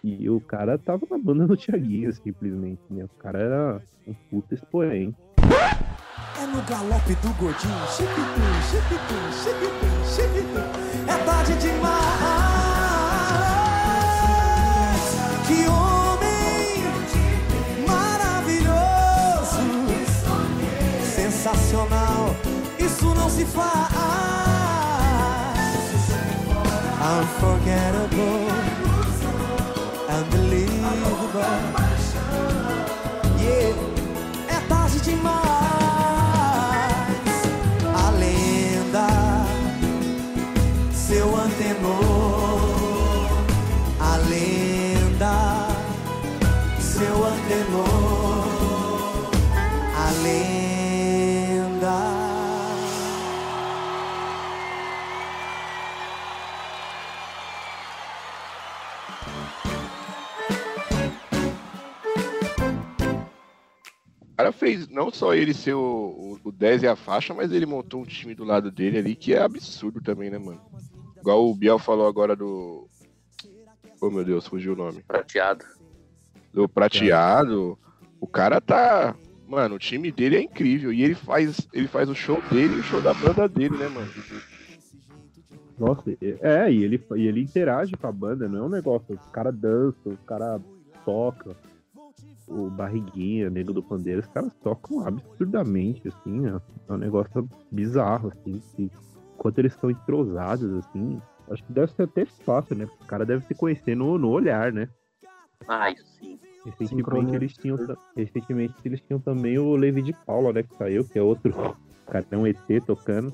E 0.02 0.28
o 0.28 0.40
cara 0.40 0.76
tava 0.78 1.06
na 1.10 1.18
banda 1.18 1.46
do 1.46 1.56
Thiaguinho, 1.56 2.12
simplesmente, 2.12 2.80
né? 2.90 3.04
O 3.04 3.08
cara 3.22 3.38
era 3.38 3.82
um 4.06 4.14
puta 4.30 4.54
expoente. 4.54 5.16
É 6.40 6.46
no 6.46 6.62
galope 6.62 7.14
do 7.16 7.34
gordinho, 7.38 7.86
chiquitum, 7.88 8.48
chiquitum, 8.70 9.32
chiquitum, 9.32 10.04
chiquitum. 10.04 11.10
É 11.12 11.24
tarde 11.24 11.52
demais. 11.58 12.37
Não 23.28 23.36
se 23.36 23.44
faz. 23.44 23.92
Unforgettable, 27.20 28.48
unbelievable. 30.08 31.42
Yeah 33.38 33.74
é 34.48 34.60
tarde 34.68 35.00
demais. 35.00 35.42
A 37.94 38.10
lenda, 38.18 39.06
seu 40.92 41.36
antenor. 41.36 42.58
A 44.00 44.16
lenda, 44.28 45.68
seu 46.80 47.26
antenor. 47.26 47.97
Cara 64.38 64.48
cara 64.48 64.52
fez 64.52 64.88
não 64.88 65.10
só 65.10 65.34
ele 65.34 65.52
ser 65.52 65.74
o, 65.74 66.38
o, 66.44 66.48
o 66.48 66.52
10 66.52 66.84
e 66.84 66.86
a 66.86 66.94
faixa, 66.94 67.34
mas 67.34 67.50
ele 67.50 67.66
montou 67.66 68.02
um 68.02 68.06
time 68.06 68.36
do 68.36 68.44
lado 68.44 68.70
dele 68.70 68.98
ali 68.98 69.16
que 69.16 69.34
é 69.34 69.42
absurdo 69.42 70.00
também, 70.00 70.30
né, 70.30 70.38
mano? 70.38 70.60
Igual 71.18 71.50
o 71.50 71.54
Biel 71.54 71.78
falou 71.78 72.06
agora 72.06 72.36
do. 72.36 72.88
Oh 74.00 74.10
meu 74.10 74.24
Deus, 74.24 74.46
fugiu 74.46 74.74
o 74.74 74.76
nome. 74.76 75.02
Prateado. 75.02 75.64
Do 76.52 76.68
prateado. 76.68 77.76
O 78.20 78.28
cara 78.28 78.60
tá. 78.60 79.16
Mano, 79.48 79.74
o 79.74 79.78
time 79.78 80.12
dele 80.12 80.36
é 80.36 80.42
incrível. 80.42 80.92
E 80.92 81.02
ele 81.02 81.16
faz, 81.16 81.66
ele 81.72 81.88
faz 81.88 82.08
o 82.08 82.14
show 82.14 82.40
dele 82.42 82.76
e 82.76 82.80
o 82.80 82.82
show 82.84 83.00
da 83.00 83.14
banda 83.14 83.48
dele, 83.48 83.76
né, 83.76 83.88
mano? 83.88 84.08
Nossa, 85.76 86.10
é, 86.20 86.70
e 86.70 86.84
ele, 86.84 87.02
e 87.16 87.26
ele 87.26 87.42
interage 87.42 87.96
com 87.96 88.06
a 88.06 88.12
banda, 88.12 88.48
não 88.48 88.58
é 88.58 88.62
um 88.62 88.68
negócio. 88.68 89.16
Os 89.16 89.30
caras 89.30 89.56
dançam, 89.56 90.12
os 90.12 90.20
caras 90.24 90.60
tocam. 91.04 91.56
O 92.50 92.70
Barriguinha, 92.70 93.50
Nego 93.50 93.72
do 93.72 93.82
Pandeiro, 93.82 94.20
os 94.20 94.26
caras 94.28 94.52
tocam 94.62 95.06
absurdamente, 95.06 96.08
assim, 96.08 96.46
é 96.46 96.60
é 96.88 96.92
um 96.92 96.96
negócio 96.96 97.48
bizarro, 97.70 98.28
assim. 98.32 98.62
que 98.74 98.90
enquanto 99.34 99.58
eles 99.58 99.72
estão 99.74 99.90
entrosados, 99.90 100.72
assim, 100.84 101.20
acho 101.50 101.62
que 101.64 101.72
deve 101.72 101.92
ser 101.92 102.02
até 102.04 102.24
fácil, 102.24 102.74
né? 102.76 102.88
Os 103.00 103.06
caras 103.06 103.26
devem 103.26 103.46
se 103.46 103.54
conhecer 103.54 103.94
no, 103.94 104.16
no 104.18 104.30
olhar, 104.30 104.72
né? 104.72 104.88
Ai, 105.66 105.94
sim. 105.96 106.38
Recentemente 106.64 106.88
Sincronia. 106.96 107.36
eles, 107.36 107.52
tinham, 107.56 107.78
recentemente 108.16 108.74
eles 108.84 109.00
tinham 109.02 109.20
também 109.20 109.58
o 109.58 109.76
Levi 109.76 110.02
de 110.02 110.12
Paula, 110.12 110.52
né? 110.52 110.62
Que 110.62 110.74
saiu, 110.76 111.04
que 111.04 111.18
é 111.18 111.22
outro 111.22 111.52
cara, 112.06 112.24
é 112.30 112.36
um 112.36 112.46
ET 112.46 112.58
tocando, 112.86 113.32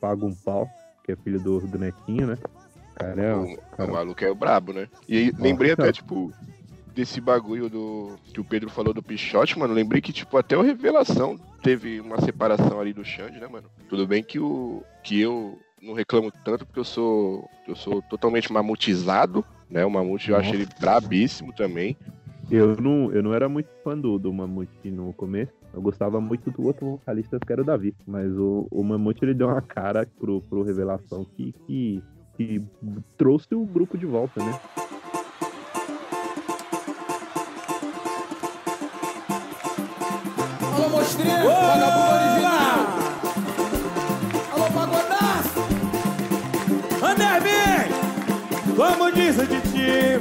paga 0.00 0.24
um 0.26 0.34
pau, 0.34 0.68
que 1.04 1.12
é 1.12 1.16
filho 1.16 1.40
do, 1.40 1.60
do 1.60 1.78
Netinho, 1.78 2.26
né? 2.26 2.38
Cara, 2.94 3.22
é 3.22 3.34
um- 3.34 3.44
O, 3.78 3.84
o 3.84 3.92
maluco 3.92 4.24
é 4.24 4.30
o 4.30 4.34
brabo, 4.34 4.72
né? 4.72 4.88
E 5.08 5.16
aí, 5.16 5.30
Nossa, 5.32 5.42
lembrei 5.44 5.70
até, 5.72 5.82
cara. 5.82 5.92
tipo, 5.92 6.32
desse 6.98 7.20
bagulho 7.20 7.70
do 7.70 8.16
que 8.34 8.40
o 8.40 8.44
Pedro 8.44 8.68
falou 8.68 8.92
do 8.92 9.00
Pichote, 9.00 9.56
mano. 9.56 9.72
Lembrei 9.72 10.00
que, 10.00 10.12
tipo, 10.12 10.36
até 10.36 10.58
o 10.58 10.62
Revelação 10.62 11.38
teve 11.62 12.00
uma 12.00 12.20
separação 12.20 12.80
ali 12.80 12.92
do 12.92 13.04
Xande, 13.04 13.38
né, 13.38 13.46
mano? 13.46 13.68
Tudo 13.88 14.04
bem 14.04 14.20
que 14.20 14.40
o 14.40 14.82
que 15.04 15.20
eu 15.20 15.56
não 15.80 15.94
reclamo 15.94 16.32
tanto 16.44 16.66
porque 16.66 16.80
eu 16.80 16.84
sou 16.84 17.48
eu 17.68 17.76
sou 17.76 18.02
totalmente 18.02 18.52
mamutizado, 18.52 19.44
né? 19.70 19.84
O 19.84 19.90
Mamute 19.90 20.30
eu 20.30 20.36
acho 20.36 20.52
ele 20.52 20.66
brabíssimo 20.80 21.52
também. 21.52 21.96
Eu 22.50 22.74
não, 22.76 23.12
eu 23.12 23.22
não 23.22 23.32
era 23.32 23.48
muito 23.48 23.68
fã 23.84 23.96
do, 23.96 24.18
do 24.18 24.32
Mamute 24.32 24.90
no 24.90 25.12
começo. 25.12 25.52
Eu 25.72 25.80
gostava 25.80 26.20
muito 26.20 26.50
do 26.50 26.66
outro 26.66 26.84
vocalista 26.84 27.38
que 27.38 27.52
era 27.52 27.62
o 27.62 27.64
Davi. 27.64 27.94
Mas 28.04 28.32
o, 28.36 28.66
o 28.72 28.82
Mamute 28.82 29.24
ele 29.24 29.34
deu 29.34 29.46
uma 29.46 29.62
cara 29.62 30.04
pro, 30.18 30.40
pro 30.40 30.64
Revelação 30.64 31.24
que, 31.36 31.54
que, 31.64 32.02
que 32.36 32.60
trouxe 33.16 33.54
o 33.54 33.64
grupo 33.64 33.96
de 33.96 34.06
volta, 34.06 34.42
né? 34.42 34.58
Alô, 41.18 41.24
mostrinha, 41.24 41.42
vagabundo 41.44 42.14
original. 42.14 42.78
Alô, 44.52 44.66
pagodaço. 44.72 45.58
Andervin! 47.02 47.90
Como 48.76 49.10
diz 49.12 49.38
o 49.38 49.46
Titi, 49.46 50.20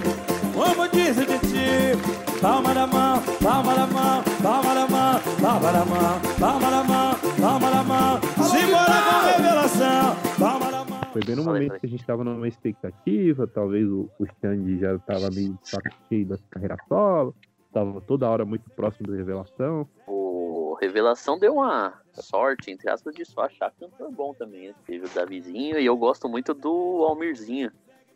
como 0.53 0.87
diz 0.89 1.17
o 1.17 1.25
Titi, 1.25 1.95
palma 2.41 2.73
da 2.73 2.87
mão, 2.87 3.21
palma 3.43 3.75
da 3.75 3.85
mão, 3.85 4.23
palma 4.41 4.73
da 4.73 4.87
mão, 4.87 5.21
palma 5.39 5.71
da 5.71 5.85
mão, 5.85 6.19
palma 6.39 6.71
da 6.71 6.83
mão, 6.83 7.15
palma 7.39 7.69
da 7.69 7.83
mão, 7.83 8.19
simbora 8.41 9.01
com 9.03 9.27
revelação, 9.37 10.15
palma 10.39 10.71
da 10.71 10.85
mão. 10.85 11.01
Foi 11.13 11.21
bem 11.23 11.35
no 11.35 11.43
momento 11.43 11.79
que 11.79 11.85
a 11.85 11.89
gente 11.89 12.03
tava 12.05 12.23
numa 12.23 12.47
expectativa, 12.47 13.45
talvez 13.45 13.87
o, 13.87 14.09
o 14.17 14.25
Xande 14.41 14.79
já 14.79 14.97
tava 14.97 15.29
meio 15.29 15.53
de 15.61 15.69
saco 15.69 15.89
cheio 16.09 16.25
da 16.25 16.39
carreira 16.49 16.75
solo, 16.87 17.35
tava 17.71 18.01
toda 18.01 18.27
hora 18.27 18.43
muito 18.43 18.67
próximo 18.71 19.05
do 19.05 19.15
Revelação. 19.15 19.87
Revelação 20.79 21.37
deu 21.39 21.55
uma 21.55 22.01
sorte, 22.13 22.71
entre 22.71 22.89
aspas, 22.89 23.15
de 23.15 23.25
só 23.25 23.41
achar 23.41 23.71
cantor 23.71 24.11
bom 24.11 24.33
também. 24.33 24.69
né? 24.69 24.75
Teve 24.85 25.05
o 25.05 25.09
Davizinho 25.09 25.79
e 25.79 25.85
eu 25.85 25.97
gosto 25.97 26.29
muito 26.29 26.53
do 26.53 27.03
Almirzinho. 27.05 27.71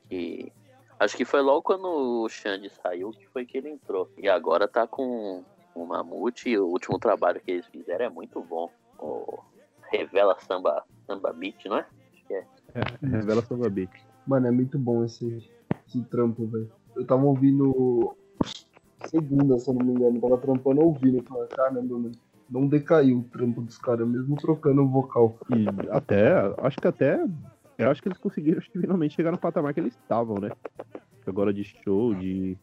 Que 0.10 0.52
acho 1.00 1.15
que 1.17 1.26
foi 1.26 1.41
logo 1.41 1.62
quando 1.62 1.86
o 2.24 2.30
Xande 2.30 2.69
saiu 2.69 3.12
que 3.12 3.28
foi 3.28 3.45
que 3.45 3.58
ele 3.58 3.69
entrou. 3.69 4.10
E 4.17 4.30
agora 4.30 4.67
tá 4.67 4.86
com 4.86 5.43
o 5.74 5.86
Mamute 5.86 6.50
e 6.50 6.60
o 6.60 6.67
último 6.67 7.00
trabalho 7.00 7.41
que 7.41 7.52
eles 7.52 7.65
fizeram 7.65 8.06
é 8.06 8.10
muito 8.10 8.41
bom. 8.41 8.69
O 9.00 9.39
Revela 9.91 10.38
Samba, 10.39 10.84
Samba 11.06 11.34
Beat, 11.34 11.65
não 11.65 11.78
é? 11.78 11.86
Acho 12.13 12.26
que 12.28 12.34
é. 12.34 12.45
É, 12.76 13.08
Revelação 13.08 13.58
da 13.60 13.69
Beat. 13.69 13.91
Mano, 14.28 14.47
é 14.47 14.52
muito 14.52 14.78
bom 14.78 15.04
esse, 15.04 15.50
esse 15.88 16.02
trampo, 16.04 16.45
velho. 16.45 16.71
Eu 16.95 17.06
tava 17.06 17.26
ouvindo 17.26 18.15
segunda, 19.08 19.58
se 19.58 19.69
eu 19.69 19.74
não 19.74 19.86
me 19.86 19.93
engano, 19.93 20.21
tava 20.21 20.38
trampando 20.38 20.82
ouvindo. 20.82 21.17
Eu 21.17 21.24
falei, 21.24 21.47
caramba, 21.47 21.82
mano, 21.97 22.12
não 22.52 22.68
decaiu 22.68 23.20
o 23.20 23.24
trampo 23.24 23.62
dos 23.62 23.78
caras, 23.78 24.06
mesmo 24.06 24.36
trocando 24.36 24.84
o 24.84 24.88
vocal. 24.88 25.38
E 25.50 25.66
até, 25.90 26.34
acho 26.58 26.78
que 26.78 26.88
até, 26.88 27.26
eu 27.78 27.90
acho 27.90 28.02
que 28.02 28.10
eles 28.10 28.18
conseguiram 28.18 28.60
acho 28.60 28.70
que 28.70 28.80
finalmente 28.80 29.16
chegar 29.16 29.32
no 29.32 29.38
patamar 29.38 29.74
que 29.74 29.80
eles 29.80 29.96
estavam, 29.96 30.38
né? 30.38 30.52
Agora 31.26 31.54
de 31.54 31.64
show, 31.64 32.14
de. 32.14 32.58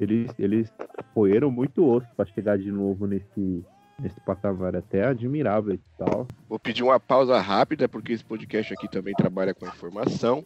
Eles, 0.00 0.34
eles 0.38 0.72
roeram 1.14 1.50
muito 1.50 1.86
osso 1.86 2.08
pra 2.16 2.24
chegar 2.24 2.58
de 2.58 2.72
novo 2.72 3.06
nesse, 3.06 3.64
nesse 4.00 4.20
patamar, 4.22 4.74
até 4.74 5.06
admirável 5.06 5.74
e 5.74 5.80
tal. 5.96 6.26
Vou 6.48 6.58
pedir 6.58 6.82
uma 6.82 6.98
pausa 6.98 7.38
rápida 7.38 7.88
porque 7.88 8.12
esse 8.12 8.24
podcast 8.24 8.72
aqui 8.72 8.88
também 8.88 9.14
trabalha 9.14 9.54
com 9.54 9.66
informação. 9.66 10.44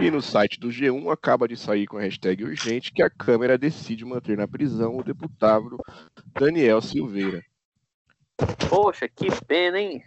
E 0.00 0.10
no 0.10 0.22
site 0.22 0.58
do 0.58 0.68
G1 0.68 1.12
acaba 1.12 1.46
de 1.46 1.58
sair 1.58 1.86
com 1.86 1.98
a 1.98 2.00
hashtag 2.00 2.42
urgente 2.42 2.90
que 2.90 3.02
a 3.02 3.10
Câmara 3.10 3.58
decide 3.58 4.02
manter 4.02 4.34
na 4.34 4.48
prisão 4.48 4.96
o 4.96 5.04
deputado 5.04 5.76
Daniel 6.32 6.80
Silveira. 6.80 7.44
Poxa, 8.70 9.06
que 9.06 9.28
pena, 9.46 9.78
hein? 9.78 10.02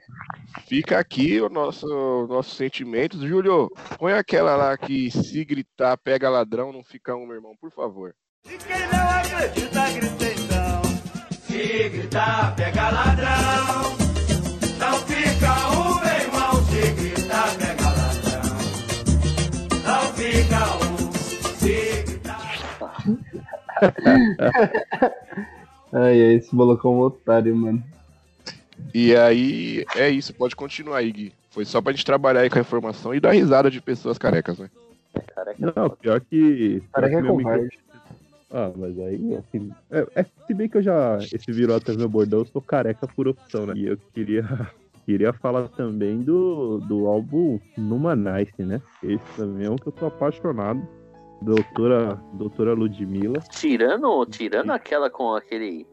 Fica 0.65 0.97
aqui 0.97 1.39
o 1.39 1.47
nosso 1.47 1.85
nossos 2.27 2.57
sentimentos. 2.57 3.21
Júlio, 3.21 3.69
põe 3.99 4.13
aquela 4.13 4.55
lá 4.55 4.75
que 4.75 5.11
se 5.11 5.45
gritar 5.45 5.95
pega 5.97 6.27
ladrão, 6.27 6.73
não 6.73 6.83
fica 6.83 7.15
um, 7.15 7.27
meu 7.27 7.35
irmão, 7.35 7.55
por 7.55 7.71
favor. 7.71 8.15
E 8.45 8.57
quem 8.57 8.87
não 8.91 9.09
acredita, 9.09 9.91
grita 9.91 10.41
então. 10.41 10.81
Se 11.41 11.89
gritar, 11.89 12.55
pega 12.55 12.89
ladrão. 12.89 14.02
Ai, 25.91 26.21
ai, 26.21 26.33
esse 26.35 26.53
é 26.53 26.57
um 26.57 26.99
otário, 26.99 27.55
mano. 27.55 27.83
E 28.93 29.15
aí, 29.15 29.85
é 29.95 30.09
isso, 30.09 30.33
pode 30.33 30.55
continuar 30.55 30.97
aí, 30.97 31.11
Gui. 31.11 31.33
Foi 31.51 31.65
só 31.65 31.81
pra 31.81 31.91
gente 31.91 32.05
trabalhar 32.05 32.41
aí 32.41 32.49
com 32.49 32.57
a 32.57 32.61
informação 32.61 33.13
e 33.13 33.19
dar 33.19 33.31
risada 33.31 33.69
de 33.69 33.79
pessoas 33.79 34.17
carecas, 34.17 34.57
né? 34.57 34.69
Careca. 35.35 35.73
Não, 35.75 35.89
pior 35.91 36.19
que. 36.19 36.81
pior 36.81 36.89
Cara, 36.91 37.09
que 37.09 37.15
é 37.15 37.21
covarde. 37.21 37.79
Ah, 38.51 38.71
mas 38.75 38.99
aí, 38.99 39.35
assim. 39.35 39.71
É, 39.91 40.07
é, 40.15 40.25
se 40.47 40.53
bem 40.53 40.69
que 40.69 40.77
eu 40.77 40.81
já. 40.81 41.17
Esse 41.31 41.51
virou 41.51 41.75
até 41.75 41.95
meu 41.95 42.09
bordão, 42.09 42.39
eu 42.39 42.45
sou 42.45 42.61
careca 42.61 43.07
por 43.07 43.27
opção, 43.27 43.65
né? 43.65 43.73
E 43.75 43.87
eu 43.87 43.97
queria. 44.13 44.43
Queria 45.05 45.33
falar 45.33 45.67
também 45.67 46.21
do, 46.21 46.79
do 46.79 47.07
álbum 47.07 47.59
Numanice, 47.77 48.63
né? 48.63 48.81
Esse 49.03 49.21
também 49.35 49.67
é 49.67 49.69
um 49.69 49.75
que 49.75 49.87
eu 49.87 49.91
tô 49.91 50.05
apaixonado. 50.05 50.81
Doutora, 51.43 52.15
doutora 52.33 52.73
Ludmilla. 52.73 53.39
Tirando, 53.51 54.25
tirando 54.27 54.71
aquela 54.71 55.09
com 55.09 55.35
aquele 55.35 55.85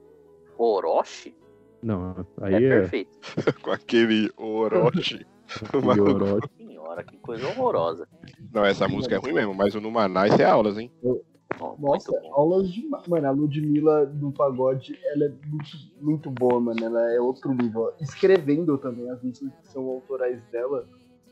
Orochi, 0.57 1.35
Não, 1.83 2.15
é, 2.41 2.47
aí 2.47 2.65
é. 2.65 2.69
perfeito. 2.69 3.19
com 3.61 3.73
aquele 3.73 4.31
Orochi. 4.37 5.27
aquele 5.67 6.01
Orochi. 6.01 6.49
Senhora, 6.57 7.03
que 7.03 7.17
coisa 7.19 7.49
horrorosa. 7.49 8.09
Não, 8.53 8.65
essa 8.65 8.87
música 8.87 9.17
é 9.17 9.19
ruim 9.19 9.33
mesmo, 9.33 9.53
mas 9.53 9.75
o 9.75 9.81
Numanice 9.81 10.41
é 10.41 10.45
aulas, 10.45 10.79
hein? 10.79 10.91
Nossa, 11.79 12.13
aulas 12.33 12.73
de. 12.73 12.89
Mano, 13.09 13.27
a 13.27 13.31
Ludmilla 13.33 14.07
no 14.07 14.31
pagode, 14.33 14.97
ela 15.05 15.25
é 15.25 15.33
muito, 15.47 15.71
muito 16.01 16.31
boa, 16.31 16.61
mano. 16.61 16.85
Ela 16.85 17.13
é 17.13 17.21
outro 17.21 17.53
nível. 17.53 17.93
Escrevendo 18.01 18.79
também 18.79 19.11
as 19.11 19.21
músicas 19.21 19.53
que 19.61 19.69
são 19.69 19.85
autorais 19.89 20.41
dela, 20.53 20.87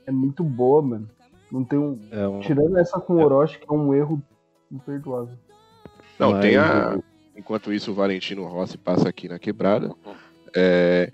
é 0.07 0.11
muito 0.11 0.43
boa, 0.43 0.83
mano. 0.83 1.09
Não 1.51 1.65
tem 1.65 1.79
um. 1.79 1.99
É 2.11 2.27
um, 2.29 2.41
Tirando 2.41 2.77
essa 2.79 3.01
com 3.01 3.15
Orochi, 3.23 3.59
que 3.59 3.67
é 3.69 3.73
um 3.73 3.95
erro 3.95 4.23
imperdoável. 4.71 5.35
Não, 6.19 6.33
mas 6.33 6.41
tem 6.43 6.57
a. 6.57 6.97
o- 6.97 7.05
Enquanto 7.37 7.73
isso, 7.73 7.93
o 7.93 7.95
Valentino 7.95 8.45
Rossi 8.47 8.77
passa 8.77 9.09
aqui 9.09 9.29
na 9.29 9.39
quebrada. 9.39 9.95
É, 10.57 11.13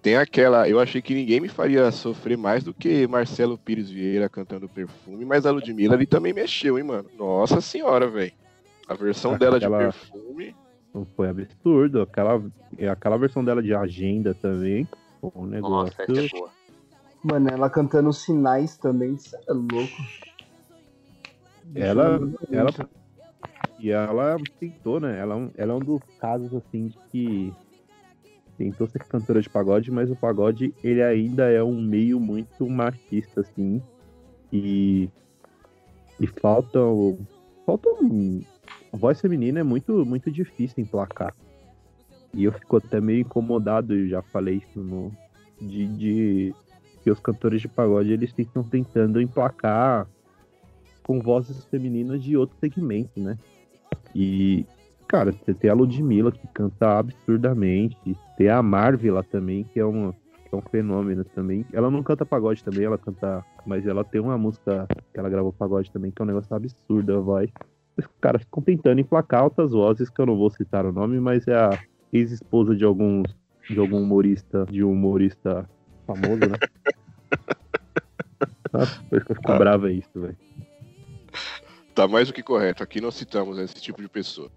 Tem 0.00 0.16
aquela. 0.16 0.66
Eu 0.68 0.80
achei 0.80 1.02
que 1.02 1.12
ninguém 1.14 1.38
me 1.40 1.48
faria 1.48 1.90
sofrer 1.90 2.38
mais 2.38 2.64
do 2.64 2.72
que 2.72 3.06
Marcelo 3.06 3.58
Pires 3.58 3.90
Vieira 3.90 4.28
cantando 4.28 4.68
perfume, 4.68 5.24
mas 5.24 5.44
a 5.44 5.50
Ludmilla 5.50 5.94
ali 5.94 6.06
também 6.06 6.32
mexeu, 6.32 6.78
hein, 6.78 6.84
mano? 6.84 7.08
Nossa 7.18 7.60
senhora, 7.60 8.08
velho. 8.08 8.32
A 8.88 8.94
versão 8.94 9.36
dela 9.36 9.58
de 9.58 9.66
Aquela- 9.66 9.78
perfume. 9.82 10.54
Foi 11.14 11.28
absurdo. 11.28 12.00
Aquela, 12.00 12.42
aquela 12.90 13.18
versão 13.18 13.44
dela 13.44 13.62
de 13.62 13.74
agenda 13.74 14.32
também. 14.34 14.88
Um 15.34 15.44
negócio. 15.44 15.92
Nossa, 15.98 16.02
é 16.02 16.28
boa. 16.28 16.48
Mano, 17.26 17.48
ela 17.48 17.68
cantando 17.68 18.12
sinais 18.12 18.76
também, 18.76 19.14
isso 19.14 19.34
é 19.48 19.52
louco. 19.52 20.00
Ela, 21.74 22.20
eu- 22.20 22.38
ela, 22.52 22.70
e 23.80 23.90
ela 23.90 24.40
tentou, 24.60 25.00
né? 25.00 25.18
Ela, 25.18 25.34
é 25.34 25.36
um- 25.36 25.50
ela 25.56 25.72
é 25.72 25.74
um 25.76 25.82
dos 25.82 26.02
casos, 26.20 26.54
assim, 26.54 26.92
que 27.10 27.52
tentou 28.56 28.86
ser 28.86 29.00
cantora 29.00 29.42
de 29.42 29.50
pagode, 29.50 29.90
mas 29.90 30.08
o 30.08 30.14
pagode, 30.14 30.72
ele 30.84 31.02
ainda 31.02 31.50
é 31.50 31.60
um 31.64 31.82
meio 31.82 32.20
muito 32.20 32.68
machista, 32.68 33.40
assim, 33.40 33.82
e, 34.52 35.08
e 36.20 36.26
falta, 36.40 36.78
falta 37.66 37.88
um, 38.02 38.40
a 38.92 38.96
voz 38.96 39.20
feminina 39.20 39.58
é 39.58 39.64
muito, 39.64 40.06
muito 40.06 40.30
difícil 40.30 40.80
emplacar. 40.84 41.34
E 42.32 42.44
eu 42.44 42.52
fico 42.52 42.76
até 42.76 43.00
meio 43.00 43.22
incomodado, 43.22 43.94
eu 43.94 44.08
já 44.08 44.22
falei 44.22 44.58
isso 44.58 44.78
no, 44.80 45.10
de, 45.60 45.86
de 45.96 46.54
que 47.06 47.10
os 47.12 47.20
cantores 47.20 47.62
de 47.62 47.68
pagode, 47.68 48.10
eles 48.10 48.34
estão 48.36 48.64
tentando 48.64 49.20
emplacar 49.20 50.08
com 51.04 51.20
vozes 51.20 51.64
femininas 51.66 52.20
de 52.20 52.36
outro 52.36 52.56
segmento, 52.58 53.20
né? 53.20 53.38
E, 54.12 54.66
cara, 55.06 55.30
você 55.30 55.54
tem 55.54 55.70
a 55.70 55.74
Ludmilla 55.74 56.32
que 56.32 56.48
canta 56.48 56.98
absurdamente, 56.98 57.96
tem 58.36 58.48
a 58.48 58.60
Marvila 58.60 59.22
também, 59.22 59.62
que 59.62 59.78
é, 59.78 59.84
uma, 59.84 60.12
que 60.12 60.52
é 60.52 60.56
um 60.56 60.62
fenômeno 60.62 61.22
também. 61.26 61.64
Ela 61.72 61.92
não 61.92 62.02
canta 62.02 62.26
pagode 62.26 62.64
também, 62.64 62.82
ela 62.86 62.98
canta. 62.98 63.44
Mas 63.64 63.86
ela 63.86 64.02
tem 64.02 64.20
uma 64.20 64.36
música 64.36 64.88
que 65.14 65.20
ela 65.20 65.30
gravou 65.30 65.52
pagode 65.52 65.92
também, 65.92 66.10
que 66.10 66.20
é 66.20 66.24
um 66.24 66.26
negócio 66.26 66.56
absurdo 66.56 67.14
a 67.14 67.20
voz. 67.20 67.48
Os 67.96 68.08
caras 68.20 68.42
ficam 68.42 68.64
tentando 68.64 69.00
emplacar 69.00 69.44
outras 69.44 69.70
vozes, 69.70 70.10
que 70.10 70.20
eu 70.20 70.26
não 70.26 70.36
vou 70.36 70.50
citar 70.50 70.84
o 70.84 70.90
nome, 70.90 71.20
mas 71.20 71.46
é 71.46 71.54
a 71.54 71.78
ex-esposa 72.12 72.74
de 72.74 72.84
alguns. 72.84 73.32
de 73.70 73.78
algum 73.78 74.02
humorista, 74.02 74.66
de 74.68 74.82
um 74.82 74.90
humorista 74.90 75.68
famoso, 76.06 76.40
né? 76.40 76.58
Nossa, 78.72 79.00
por 79.08 79.16
isso 79.16 79.26
que 79.26 79.32
eu 79.32 79.36
fico 79.36 79.52
Ah. 79.52 79.58
bravo 79.58 79.88
é 79.88 79.92
isso, 79.92 80.10
velho. 80.20 80.36
Tá 81.94 82.06
mais 82.06 82.28
do 82.28 82.34
que 82.34 82.42
correto. 82.42 82.82
Aqui 82.82 83.00
não 83.00 83.10
citamos 83.10 83.58
esse 83.58 83.74
tipo 83.76 84.02
de 84.02 84.08
pessoa. 84.08 84.50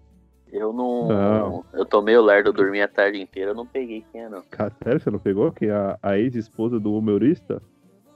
Eu 0.52 0.72
não. 0.72 1.08
Não. 1.08 1.64
Eu 1.72 1.84
tomei 1.86 2.16
o 2.16 2.22
lerdo, 2.22 2.48
eu 2.48 2.52
dormi 2.52 2.82
a 2.82 2.88
tarde 2.88 3.20
inteira, 3.20 3.52
eu 3.52 3.54
não 3.54 3.64
peguei 3.64 4.04
quem 4.12 4.22
é, 4.22 4.28
não. 4.28 4.42
Cara, 4.50 4.72
sério, 4.82 5.00
você 5.00 5.10
não 5.10 5.18
pegou? 5.18 5.50
Que 5.52 5.70
a, 5.70 5.96
a 6.02 6.18
ex-esposa 6.18 6.78
do 6.80 6.92
humorista 6.94 7.62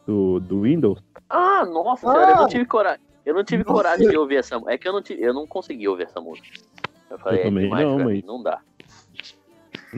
do, 0.07 0.40
do 0.40 0.62
Windows? 0.62 0.99
Ah, 1.31 1.64
nossa 1.64 2.07
Ah! 2.09 2.12
senhora, 2.12 2.31
eu 2.33 2.37
não 2.37 2.49
tive 2.49 2.66
coragem. 2.66 3.01
Eu 3.25 3.35
não 3.35 3.44
tive 3.44 3.62
Nossa. 3.64 3.75
coragem 3.75 4.09
de 4.11 4.16
ouvir 4.18 4.37
essa 4.37 4.57
música. 4.57 4.75
É 4.75 4.79
que 4.79 4.87
eu 4.87 4.92
não, 4.92 5.01
tive, 5.01 5.23
eu 5.23 5.33
não 5.33 5.47
consegui 5.47 5.88
ouvir 5.88 6.03
essa 6.03 6.20
música. 6.20 6.47
Eu 7.09 7.18
falei, 7.18 7.38
Eu 7.38 7.42
é 7.42 7.44
também 7.49 7.64
demais 7.64 7.87
não, 7.87 7.97
pra 7.97 8.05
mas- 8.05 8.25
não 8.25 8.42
dá. 8.42 8.61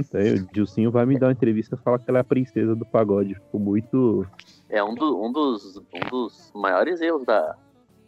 Sei, 0.04 0.34
o 0.34 0.46
Dilcinho 0.52 0.90
vai 0.90 1.04
me 1.06 1.18
dar 1.18 1.26
uma 1.26 1.32
entrevista 1.32 1.74
e 1.74 1.78
falar 1.84 1.98
que 1.98 2.08
ela 2.08 2.18
é 2.18 2.20
a 2.20 2.24
princesa 2.24 2.74
do 2.74 2.84
pagode. 2.86 3.34
Ficou 3.34 3.60
muito. 3.60 4.26
É 4.68 4.82
um, 4.82 4.94
do- 4.94 5.22
um 5.24 5.30
dos, 5.32 5.76
um 5.76 6.08
dos 6.10 6.50
maiores 6.54 7.00
erros 7.00 7.24
da, 7.24 7.56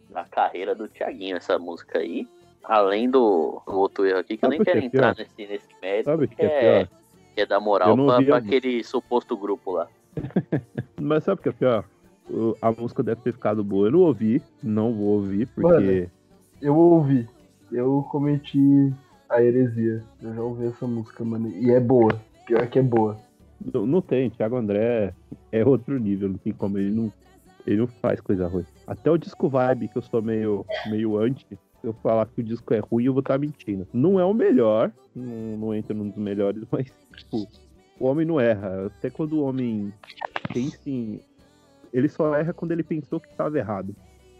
da 0.09 0.23
carreira 0.25 0.73
do 0.75 0.87
Thiaguinho, 0.87 1.37
essa 1.37 1.57
música 1.59 1.99
aí. 1.99 2.27
Além 2.63 3.09
do, 3.09 3.61
do 3.65 3.73
outro 3.79 4.05
erro 4.05 4.19
aqui, 4.19 4.37
que 4.37 4.45
eu 4.45 4.49
Sabe 4.49 4.51
nem 4.51 4.61
o 4.61 4.65
que 4.65 4.71
quero 4.71 4.83
é 4.83 4.85
entrar 4.85 5.15
pior? 5.15 5.25
nesse, 5.37 5.51
nesse 5.51 5.67
mérito, 5.81 6.05
Sabe 6.05 6.25
o 6.25 6.27
que, 6.27 6.35
que 6.35 6.41
é 6.41 6.45
é, 6.45 6.59
pior? 6.85 6.97
que 7.35 7.41
é 7.41 7.45
dar 7.45 7.55
Eu 7.55 7.61
moral 7.61 7.95
pra, 7.95 8.21
pra 8.23 8.37
aquele 8.37 8.83
suposto 8.83 9.35
grupo 9.37 9.71
lá. 9.71 9.87
Mas 10.99 11.23
sabe 11.23 11.39
o 11.39 11.43
que 11.43 11.49
é 11.49 11.53
pior? 11.53 11.85
A 12.61 12.71
música 12.71 13.01
deve 13.01 13.21
ter 13.21 13.33
ficado 13.33 13.63
boa. 13.63 13.87
Eu 13.87 13.91
não 13.91 13.99
ouvi, 14.01 14.41
não 14.61 14.93
vou 14.93 15.07
ouvir, 15.15 15.47
porque. 15.47 16.09
Eu 16.61 16.75
ouvi. 16.75 17.27
Eu 17.71 18.05
cometi 18.11 18.93
a 19.29 19.41
heresia. 19.41 20.03
Eu 20.21 20.33
já 20.33 20.41
ouvi 20.41 20.65
essa 20.65 20.87
música, 20.87 21.23
mano. 21.23 21.49
E 21.49 21.71
é 21.71 21.79
boa. 21.79 22.19
Pior 22.45 22.67
que 22.67 22.79
é 22.79 22.83
boa. 22.83 23.17
Não, 23.73 23.85
não 23.85 24.01
tem, 24.01 24.29
Thiago 24.29 24.55
André 24.55 25.13
é 25.51 25.65
outro 25.65 25.99
nível, 25.99 26.29
não 26.29 26.37
tem 26.37 26.53
como, 26.53 26.77
ele 26.77 26.91
não, 26.91 27.11
ele 27.67 27.77
não 27.77 27.87
faz 27.87 28.21
coisa 28.21 28.47
ruim. 28.47 28.65
Até 28.87 29.11
o 29.11 29.17
disco 29.17 29.49
Vibe, 29.49 29.89
que 29.89 29.97
eu 29.97 30.01
sou 30.01 30.21
meio, 30.21 30.65
meio 30.89 31.17
anti, 31.17 31.45
se 31.49 31.87
eu 31.87 31.93
falar 31.93 32.25
que 32.27 32.41
o 32.41 32.43
disco 32.43 32.73
é 32.73 32.79
ruim, 32.79 33.05
eu 33.05 33.13
vou 33.13 33.19
estar 33.19 33.37
mentindo. 33.37 33.87
Não 33.93 34.19
é 34.19 34.23
o 34.23 34.33
melhor, 34.33 34.91
não, 35.13 35.57
não 35.57 35.75
entra 35.75 35.93
num 35.93 36.09
dos 36.09 36.17
melhores, 36.17 36.63
mas, 36.71 36.85
tipo, 37.15 37.47
o 37.99 38.05
homem 38.05 38.25
não 38.25 38.39
erra. 38.39 38.87
Até 38.87 39.09
quando 39.09 39.33
o 39.33 39.43
homem 39.43 39.93
pensa 40.53 40.89
em. 40.89 41.19
Ele 41.91 42.07
só 42.07 42.35
erra 42.35 42.53
quando 42.53 42.71
ele 42.71 42.83
pensou 42.83 43.19
que 43.19 43.27
estava 43.27 43.57
errado. 43.57 43.95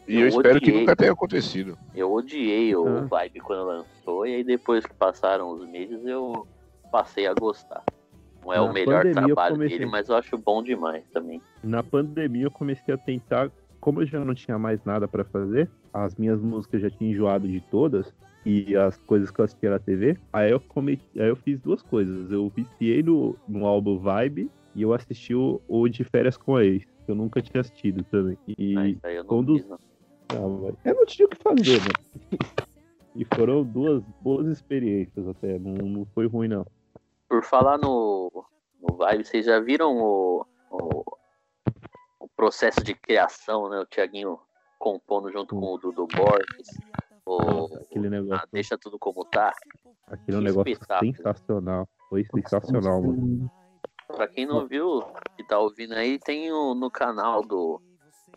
E 0.10 0.16
eu, 0.16 0.22
Eu 0.22 0.28
espero 0.30 0.60
que 0.60 0.66
odiei. 0.70 0.80
nunca 0.80 0.96
tenha 0.96 1.12
acontecido. 1.12 1.78
Eu 1.94 2.12
odiei 2.12 2.76
o 2.76 2.88
Ah. 2.88 3.02
Vibe 3.02 3.40
quando 3.42 3.64
lançou, 3.68 4.26
e 4.26 4.34
aí 4.36 4.44
depois 4.44 4.84
que 4.86 4.94
passaram 4.96 5.52
os 5.52 5.64
meses 5.70 6.04
eu 6.04 6.48
passei 6.92 7.28
a 7.28 7.34
gostar. 7.36 7.84
Não 8.44 8.52
é 8.52 8.56
Na 8.58 8.64
o 8.64 8.74
melhor 8.74 9.04
trabalho 9.12 9.54
comecei. 9.56 9.78
dele, 9.78 9.92
mas 9.92 10.10
eu 10.10 10.16
acho 10.16 10.36
bom 10.38 10.64
demais 10.64 11.04
também. 11.14 11.40
Na 11.64 11.84
pandemia 11.84 12.46
eu 12.46 12.52
comecei 12.52 12.92
a 12.92 12.98
tentar, 12.98 13.52
como 13.80 14.02
eu 14.02 14.06
já 14.08 14.24
não 14.26 14.34
tinha 14.34 14.58
mais 14.58 14.84
nada 14.84 15.08
pra 15.08 15.24
fazer, 15.24 15.70
as 15.94 16.16
minhas 16.16 16.42
músicas 16.42 16.82
já 16.82 16.90
tinha 16.90 17.12
enjoado 17.12 17.48
de 17.48 17.60
todas 17.62 18.12
e 18.44 18.76
as 18.76 18.98
coisas 19.04 19.30
que 19.30 19.40
eu 19.42 19.46
assistia 19.46 19.70
na 19.70 19.78
TV, 19.80 20.18
aí 20.34 20.50
eu 20.52 20.60
cometi, 20.60 21.04
aí 21.22 21.28
eu 21.28 21.36
fiz 21.36 21.60
duas 21.60 21.84
coisas. 21.84 22.32
Eu 22.32 22.50
viciei 22.50 23.04
no, 23.04 23.36
no 23.48 23.68
álbum 23.68 24.00
Vibe 24.00 24.50
e 24.74 24.82
eu 24.82 24.92
assisti 24.92 25.36
o, 25.36 25.62
o 25.68 25.88
de 25.88 26.04
férias 26.04 26.36
com 26.38 26.56
a 26.56 26.64
ex, 26.66 26.84
que 27.06 27.12
eu 27.12 27.16
nunca 27.16 27.42
tinha 27.44 27.62
assistido 27.62 28.04
também. 28.06 28.38
E 28.58 28.74
Mas 28.74 28.98
aí 29.04 29.16
eu 29.18 29.24
não 29.24 29.28
quando- 29.30 29.56
fiz, 29.58 29.68
não. 29.68 29.78
Ah, 30.32 30.74
eu 30.86 30.96
não 30.96 31.06
tinha 31.06 31.26
o 31.26 31.30
que 31.30 31.38
fazer, 31.38 31.80
né? 31.82 32.38
E 33.16 33.26
foram 33.36 33.64
duas 33.64 34.04
boas 34.22 34.48
experiências 34.48 35.28
até, 35.28 35.58
não, 35.60 35.74
não 35.74 36.06
foi 36.14 36.28
ruim 36.28 36.48
não. 36.48 36.66
Por 37.28 37.44
falar 37.44 37.78
no, 37.78 38.32
no 38.82 38.96
Vibe, 38.96 39.26
vocês 39.26 39.46
já 39.46 39.60
viram 39.60 39.98
o, 39.98 40.46
o, 40.72 41.04
o 42.20 42.28
processo 42.36 42.84
de 42.84 42.94
criação, 42.94 43.70
né? 43.70 43.80
O 43.80 43.86
Thiaguinho 43.86 44.40
compondo 44.78 45.32
junto 45.32 45.56
com 45.56 45.74
o 45.74 45.78
Dudu 45.78 46.08
Borges. 46.08 46.70
O, 47.26 47.66
Aquele 47.76 48.10
negócio, 48.10 48.44
ah, 48.44 48.48
deixa 48.52 48.78
tudo 48.78 48.98
como 48.98 49.26
tá. 49.26 49.54
aquele 50.08 50.38
um 50.38 50.42
negócio 50.42 50.78
sensacional. 51.00 51.88
Foi 52.10 52.24
sensacional, 52.24 53.02
mano. 53.02 53.52
Pra 54.08 54.28
quem 54.28 54.48
não 54.48 54.66
viu, 54.66 55.04
que 55.36 55.44
tá 55.44 55.60
ouvindo 55.60 55.94
aí, 55.94 56.18
tem 56.18 56.52
o, 56.52 56.74
no 56.74 56.90
canal 56.90 57.44
do 57.44 57.80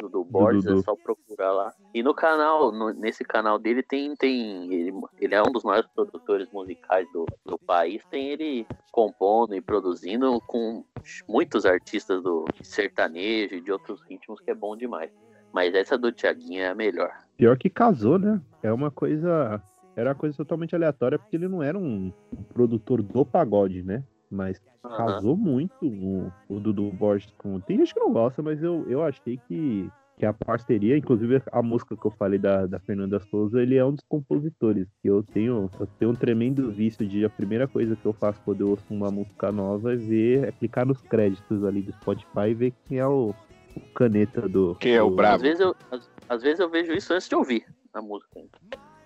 Dudu 0.00 0.24
Borges, 0.24 0.64
Dudu. 0.64 0.80
é 0.80 0.82
só 0.82 0.96
procurar 0.96 1.52
lá. 1.52 1.72
E 1.94 2.02
no 2.02 2.14
canal, 2.14 2.72
no- 2.72 2.92
nesse 2.92 3.24
canal 3.24 3.58
dele 3.58 3.82
tem, 3.82 4.14
tem 4.16 4.72
ele, 4.72 4.92
ele 5.20 5.34
é 5.34 5.42
um 5.42 5.52
dos 5.52 5.62
maiores 5.64 5.88
produtores 5.94 6.48
musicais 6.52 7.06
do, 7.12 7.26
do 7.44 7.58
país, 7.58 8.02
tem 8.10 8.30
ele 8.30 8.66
compondo 8.90 9.54
e 9.54 9.60
produzindo 9.60 10.40
com 10.46 10.84
muitos 11.28 11.64
artistas 11.66 12.22
do 12.22 12.44
sertanejo 12.62 13.54
e 13.56 13.60
de 13.60 13.70
outros 13.72 14.00
ritmos 14.08 14.40
que 14.40 14.50
é 14.50 14.54
bom 14.54 14.76
demais. 14.76 15.10
Mas 15.52 15.74
essa 15.74 15.98
do 15.98 16.10
Thiaguinho 16.10 16.60
é 16.62 16.68
a 16.68 16.74
melhor. 16.74 17.10
Pior 17.36 17.56
que 17.58 17.68
casou, 17.68 18.18
né? 18.18 18.40
É 18.62 18.72
uma 18.72 18.90
coisa. 18.90 19.62
Era 19.94 20.10
uma 20.10 20.14
coisa 20.14 20.34
totalmente 20.36 20.74
aleatória, 20.74 21.18
porque 21.18 21.36
ele 21.36 21.48
não 21.48 21.62
era 21.62 21.78
um 21.78 22.10
produtor 22.54 23.02
do 23.02 23.26
pagode, 23.26 23.82
né? 23.82 24.02
Mas 24.32 24.58
Aham. 24.82 24.96
casou 24.96 25.36
muito 25.36 25.74
o, 25.82 26.32
o 26.48 26.58
Dudu 26.58 26.90
Borges 26.90 27.30
com. 27.36 27.60
Tem 27.60 27.76
gente 27.76 27.92
que 27.92 28.00
não 28.00 28.10
gosta, 28.12 28.42
mas 28.42 28.62
eu, 28.62 28.84
eu 28.88 29.02
achei 29.02 29.38
que, 29.46 29.90
que 30.16 30.24
a 30.24 30.32
parceria, 30.32 30.96
inclusive 30.96 31.42
a 31.52 31.62
música 31.62 31.94
que 31.94 32.06
eu 32.06 32.10
falei 32.12 32.38
da, 32.38 32.66
da 32.66 32.80
Fernanda 32.80 33.20
Souza, 33.20 33.60
ele 33.60 33.76
é 33.76 33.84
um 33.84 33.92
dos 33.92 34.04
compositores. 34.08 34.88
Que 35.02 35.08
eu 35.08 35.22
tenho, 35.22 35.70
eu 35.78 35.86
tenho 35.98 36.10
um 36.12 36.14
tremendo 36.14 36.70
vício 36.72 37.06
de 37.06 37.24
a 37.26 37.30
primeira 37.30 37.68
coisa 37.68 37.94
que 37.94 38.06
eu 38.06 38.14
faço 38.14 38.40
quando 38.42 38.62
eu 38.62 38.70
ouço 38.70 38.84
uma 38.88 39.10
música 39.10 39.52
nova 39.52 39.92
é 39.92 39.96
ver, 39.96 40.48
é 40.48 40.52
clicar 40.52 40.86
nos 40.86 41.00
créditos 41.02 41.62
ali 41.62 41.82
do 41.82 41.92
Spotify 41.92 42.48
e 42.48 42.54
ver 42.54 42.72
quem 42.88 42.98
é 42.98 43.06
o, 43.06 43.34
o 43.76 43.80
caneta 43.94 44.48
do. 44.48 44.74
Quem 44.76 44.94
é 44.94 45.02
o 45.02 45.10
do- 45.10 45.16
brabo? 45.16 45.36
Às 45.36 45.42
vezes, 45.42 45.60
eu, 45.60 45.76
às, 45.90 46.10
às 46.28 46.42
vezes 46.42 46.58
eu 46.58 46.70
vejo 46.70 46.92
isso 46.94 47.12
antes 47.12 47.28
de 47.28 47.34
ouvir 47.34 47.66
a 47.92 48.00
música. 48.00 48.40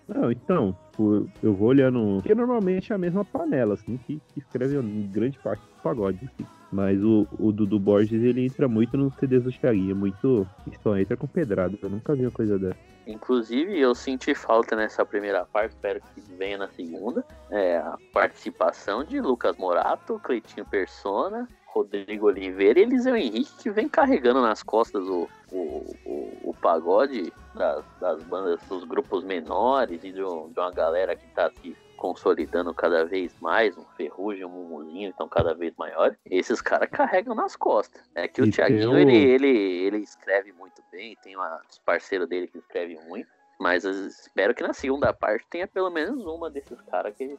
Não, 0.08 0.30
então, 0.30 0.76
tipo, 0.90 1.28
eu 1.42 1.52
vou 1.52 1.68
olhando. 1.68 2.16
Porque 2.16 2.34
normalmente 2.34 2.92
é 2.92 2.94
a 2.94 2.98
mesma 2.98 3.24
panela, 3.24 3.74
assim, 3.74 3.96
que, 3.96 4.20
que 4.32 4.38
escreve 4.38 4.80
grande 5.08 5.38
parte 5.38 5.60
do 5.60 5.82
pagode, 5.82 6.20
assim. 6.24 6.46
Mas 6.70 7.02
o, 7.02 7.26
o 7.38 7.52
Dudu 7.52 7.78
Borges, 7.78 8.22
ele 8.22 8.44
entra 8.44 8.68
muito 8.68 8.96
nos 8.96 9.14
CDs 9.16 9.44
do 9.44 9.52
Thiaguinho, 9.52 9.96
muito. 9.96 10.46
e 10.66 10.76
Só 10.82 10.96
entra 10.96 11.16
com 11.16 11.26
pedrada. 11.26 11.76
Eu 11.80 11.90
nunca 11.90 12.14
vi 12.14 12.22
uma 12.22 12.30
coisa 12.30 12.58
dessa. 12.58 12.76
Inclusive, 13.06 13.78
eu 13.78 13.94
senti 13.94 14.34
falta 14.34 14.74
nessa 14.74 15.06
primeira 15.06 15.44
parte, 15.44 15.70
espero 15.70 16.00
que 16.00 16.20
venha 16.36 16.58
na 16.58 16.68
segunda. 16.68 17.24
É, 17.50 17.78
a 17.78 17.96
participação 18.12 19.04
de 19.04 19.20
Lucas 19.20 19.56
Morato, 19.56 20.18
Cleitinho 20.18 20.66
Persona, 20.66 21.48
Rodrigo 21.80 22.26
Oliveira 22.26 22.80
e 22.80 22.82
Eliseu 22.84 23.14
Henrique, 23.16 23.50
que 23.62 23.70
vem 23.70 23.88
carregando 23.88 24.40
nas 24.40 24.62
costas 24.62 25.04
o, 25.06 25.28
o, 25.52 25.94
o, 26.06 26.50
o 26.50 26.54
pagode 26.54 27.30
das, 27.54 27.84
das 28.00 28.22
bandas, 28.24 28.58
dos 28.68 28.84
grupos 28.84 29.22
menores 29.24 30.02
e 30.02 30.10
de, 30.12 30.22
um- 30.22 30.48
de 30.50 30.58
uma 30.58 30.72
galera 30.72 31.14
que 31.14 31.26
tá 31.34 31.50
se 31.60 31.76
consolidando 31.96 32.74
cada 32.74 33.04
vez 33.04 33.34
mais, 33.40 33.76
um 33.76 33.84
ferrugem, 33.96 34.44
um 34.44 34.48
mumuzinho, 34.50 35.08
então 35.08 35.28
cada 35.28 35.54
vez 35.54 35.74
maior. 35.76 36.16
Esses 36.30 36.60
caras 36.62 36.88
carregam 36.90 37.34
nas 37.34 37.56
costas. 37.56 38.02
É 38.14 38.26
que 38.28 38.40
o 38.40 38.46
E 38.46 38.50
Thiaguinho, 38.50 38.92
o- 38.92 38.96
ele, 38.98 39.16
ele, 39.16 39.48
ele 39.48 39.98
escreve 39.98 40.52
muito 40.52 40.82
bem, 40.90 41.16
tem 41.22 41.36
uma, 41.36 41.60
os 41.70 41.78
parceiros 41.78 42.28
dele 42.28 42.46
que 42.48 42.58
escrevem 42.58 42.98
muito. 43.08 43.28
Mas 43.58 43.84
espero 43.84 44.54
que 44.54 44.62
na 44.62 44.72
segunda 44.74 45.12
parte 45.14 45.46
tenha 45.48 45.66
pelo 45.66 45.90
menos 45.90 46.24
uma 46.26 46.50
desses 46.50 46.78
caras 46.82 47.14
que 47.16 47.38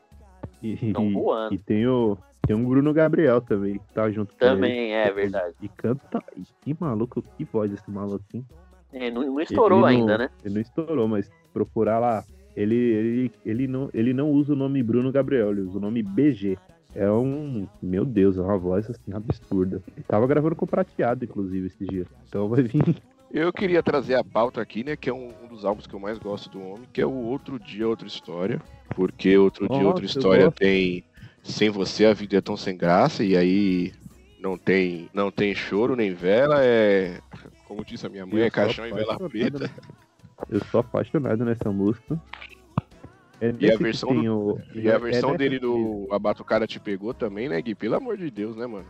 estão 0.64 1.12
voando. 1.14 1.54
e 1.54 1.60
tem 1.60 1.88
o. 1.88 2.18
tem 2.48 2.56
um 2.56 2.66
Bruno 2.68 2.94
Gabriel 2.94 3.40
também, 3.42 3.74
que 3.78 3.94
tá 3.94 4.10
junto 4.10 4.34
com 4.34 4.46
ele. 4.46 4.56
Também, 4.56 4.94
é 4.94 5.12
verdade. 5.12 5.54
E 5.62 5.68
canta. 5.68 6.24
Que 6.62 6.76
maluco, 6.80 7.22
que 7.38 7.44
voz 7.44 7.72
esse 7.72 7.92
maluco, 7.92 8.24
hein? 8.34 8.44
É, 8.94 9.12
não, 9.12 9.22
não 9.24 9.40
estourou 9.42 9.78
Ele 9.80 9.82
não- 9.82 9.86
ainda, 10.14 10.18
né? 10.18 10.30
Ele 10.44 10.54
não 10.56 10.62
estourou, 10.62 11.08
mas 11.08 11.30
procurar 11.54 12.00
lá. 12.00 12.24
Ele, 12.56 12.74
ele, 12.76 13.32
ele, 13.46 13.68
não, 13.68 13.90
ele 13.94 14.14
não 14.14 14.32
usa 14.32 14.54
o 14.54 14.56
nome 14.56 14.82
Bruno 14.82 15.12
Gabriel, 15.12 15.52
ele 15.52 15.62
usa 15.62 15.78
o 15.78 15.82
nome 15.82 16.02
BG. 16.02 16.58
É 16.96 17.12
um. 17.12 17.68
Meu 17.84 18.04
Deus, 18.06 18.38
é 18.38 18.42
uma 18.42 18.58
voz 18.58 18.90
assim 18.90 19.14
absurda. 19.14 19.84
Ele 19.96 20.04
tava 20.08 20.26
gravando 20.26 20.56
com 20.56 20.66
o 20.66 20.68
prateado, 20.68 21.24
inclusive, 21.26 21.68
esses 21.68 21.88
dias. 21.88 22.08
Então 22.28 22.48
vai 22.48 22.64
vir. 22.64 22.82
Eu 23.32 23.52
queria 23.52 23.84
trazer 23.84 24.16
a 24.16 24.24
pauta 24.24 24.62
aqui, 24.62 24.84
né? 24.86 24.96
Que 24.96 25.10
é 25.10 25.14
um, 25.14 25.32
um 25.44 25.48
dos 25.50 25.66
álbuns 25.66 25.86
que 25.86 25.94
eu 25.94 26.00
mais 26.00 26.18
gosto 26.18 26.50
do 26.50 26.62
homem, 26.62 26.88
que 26.94 27.02
é 27.02 27.06
o 27.06 27.12
Outro 27.12 27.60
Dia, 27.60 27.88
Outra 27.88 28.08
História. 28.08 28.60
Porque 28.96 29.38
Outro 29.38 29.68
Dia, 29.68 29.76
Nossa, 29.78 29.88
Outra 29.90 30.04
eu 30.06 30.08
História 30.08 30.46
gosto. 30.46 30.58
tem 30.58 31.04
Sem 31.48 31.70
Você 31.70 32.06
a 32.06 32.14
Vida 32.14 32.38
é 32.38 32.42
Tão 32.42 32.58
Sem 32.58 32.76
Graça, 32.78 33.24
e 33.24 33.36
aí 33.36 33.94
não 34.40 34.58
tem, 34.58 35.10
não 35.14 35.32
tem 35.32 35.56
choro 35.56 35.96
nem 35.96 36.14
vela, 36.14 36.64
é. 36.64 37.20
Como 37.68 37.84
disse 37.84 38.06
a 38.06 38.10
minha 38.10 38.26
mãe, 38.26 38.40
Eu 38.40 38.46
é 38.46 38.50
caixão 38.50 38.86
e 38.88 38.92
vela 38.94 39.18
preta. 39.30 39.70
Eu 40.50 40.62
sou 40.72 40.80
apaixonado 40.82 41.44
nessa 41.44 41.72
música. 41.72 42.20
É 43.42 43.54
E 43.60 43.72
a 43.72 43.78
versão, 43.78 44.10
tem 44.10 44.24
do- 44.24 44.36
o- 44.36 44.62
e 44.74 44.90
a 44.90 44.94
é 44.96 45.00
versão 45.00 45.30
dessa 45.32 45.38
dele 45.38 45.60
do 45.60 46.08
A 46.12 46.18
Batucada 46.20 46.66
Te 46.68 46.80
Pegou 46.80 47.14
também, 47.14 47.48
né, 47.50 47.62
Gui? 47.62 47.76
Pelo 47.76 47.96
amor 47.96 48.18
de 48.18 48.30
Deus, 48.32 48.56
né, 48.56 48.66
mano? 48.66 48.86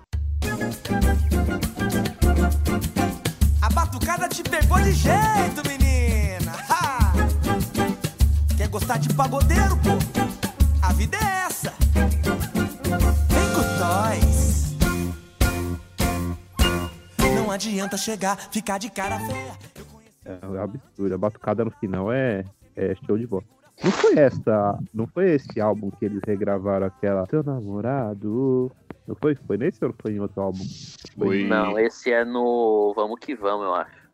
A 3.62 3.70
batucada 3.70 4.28
te 4.30 4.44
pegou 4.44 4.78
de 4.80 4.92
jeito, 4.94 5.68
menina. 5.68 6.52
Ha! 6.70 7.14
Quer 8.56 8.68
gostar 8.70 8.98
de 8.98 9.14
pagodeiro, 9.14 9.76
pô? 9.78 9.98
A 10.82 10.94
vida 10.94 11.18
é 11.18 11.46
essa. 11.48 11.74
Não 17.48 17.54
adianta 17.54 17.96
chegar, 17.96 18.36
ficar 18.52 18.78
de 18.78 18.92
cara 18.92 19.18
feia. 19.22 19.58
É 20.26 20.60
absurdo. 20.62 21.16
A 21.16 21.18
batucada 21.18 21.64
no 21.64 21.72
final 21.72 22.12
é, 22.12 22.44
é 22.76 22.94
show 23.06 23.18
de 23.18 23.26
bola. 23.26 23.46
Não 23.82 23.90
foi 23.90 24.20
essa. 24.20 24.78
Não 24.94 25.08
foi 25.08 25.36
esse 25.36 25.62
álbum 25.62 25.90
que 25.90 26.04
eles 26.04 26.20
regravaram 26.28 26.88
aquela 26.88 27.26
Seu 27.30 27.42
namorado. 27.42 28.70
Não 29.08 29.16
foi? 29.16 29.34
Foi 29.34 29.58
nesse 29.58 29.84
ou 29.86 29.96
foi 29.98 30.12
em 30.12 30.20
outro 30.20 30.42
álbum? 30.42 30.60
Foi. 31.18 31.46
Não, 31.46 31.80
esse 31.80 32.12
é 32.12 32.26
no 32.26 32.92
Vamos 32.94 33.18
Que 33.22 33.34
Vamos, 33.34 33.66
eu 33.66 33.76
acho. 33.76 34.10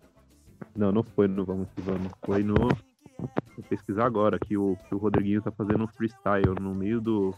Não, 0.76 0.92
não 0.92 1.02
foi 1.02 1.28
no 1.28 1.44
Vamos 1.44 1.68
que 1.76 1.82
Vamos. 1.82 2.12
Foi 2.24 2.44
no. 2.44 2.54
Vou 3.18 3.66
pesquisar 3.68 4.06
agora 4.06 4.38
que 4.38 4.56
o, 4.56 4.78
que 4.88 4.94
o 4.94 5.00
Rodriguinho 5.00 5.42
tá 5.42 5.52
fazendo 5.52 5.84
um 5.84 5.88
freestyle 5.88 6.54
no 6.62 6.76
meio 6.76 7.02
do. 7.02 7.34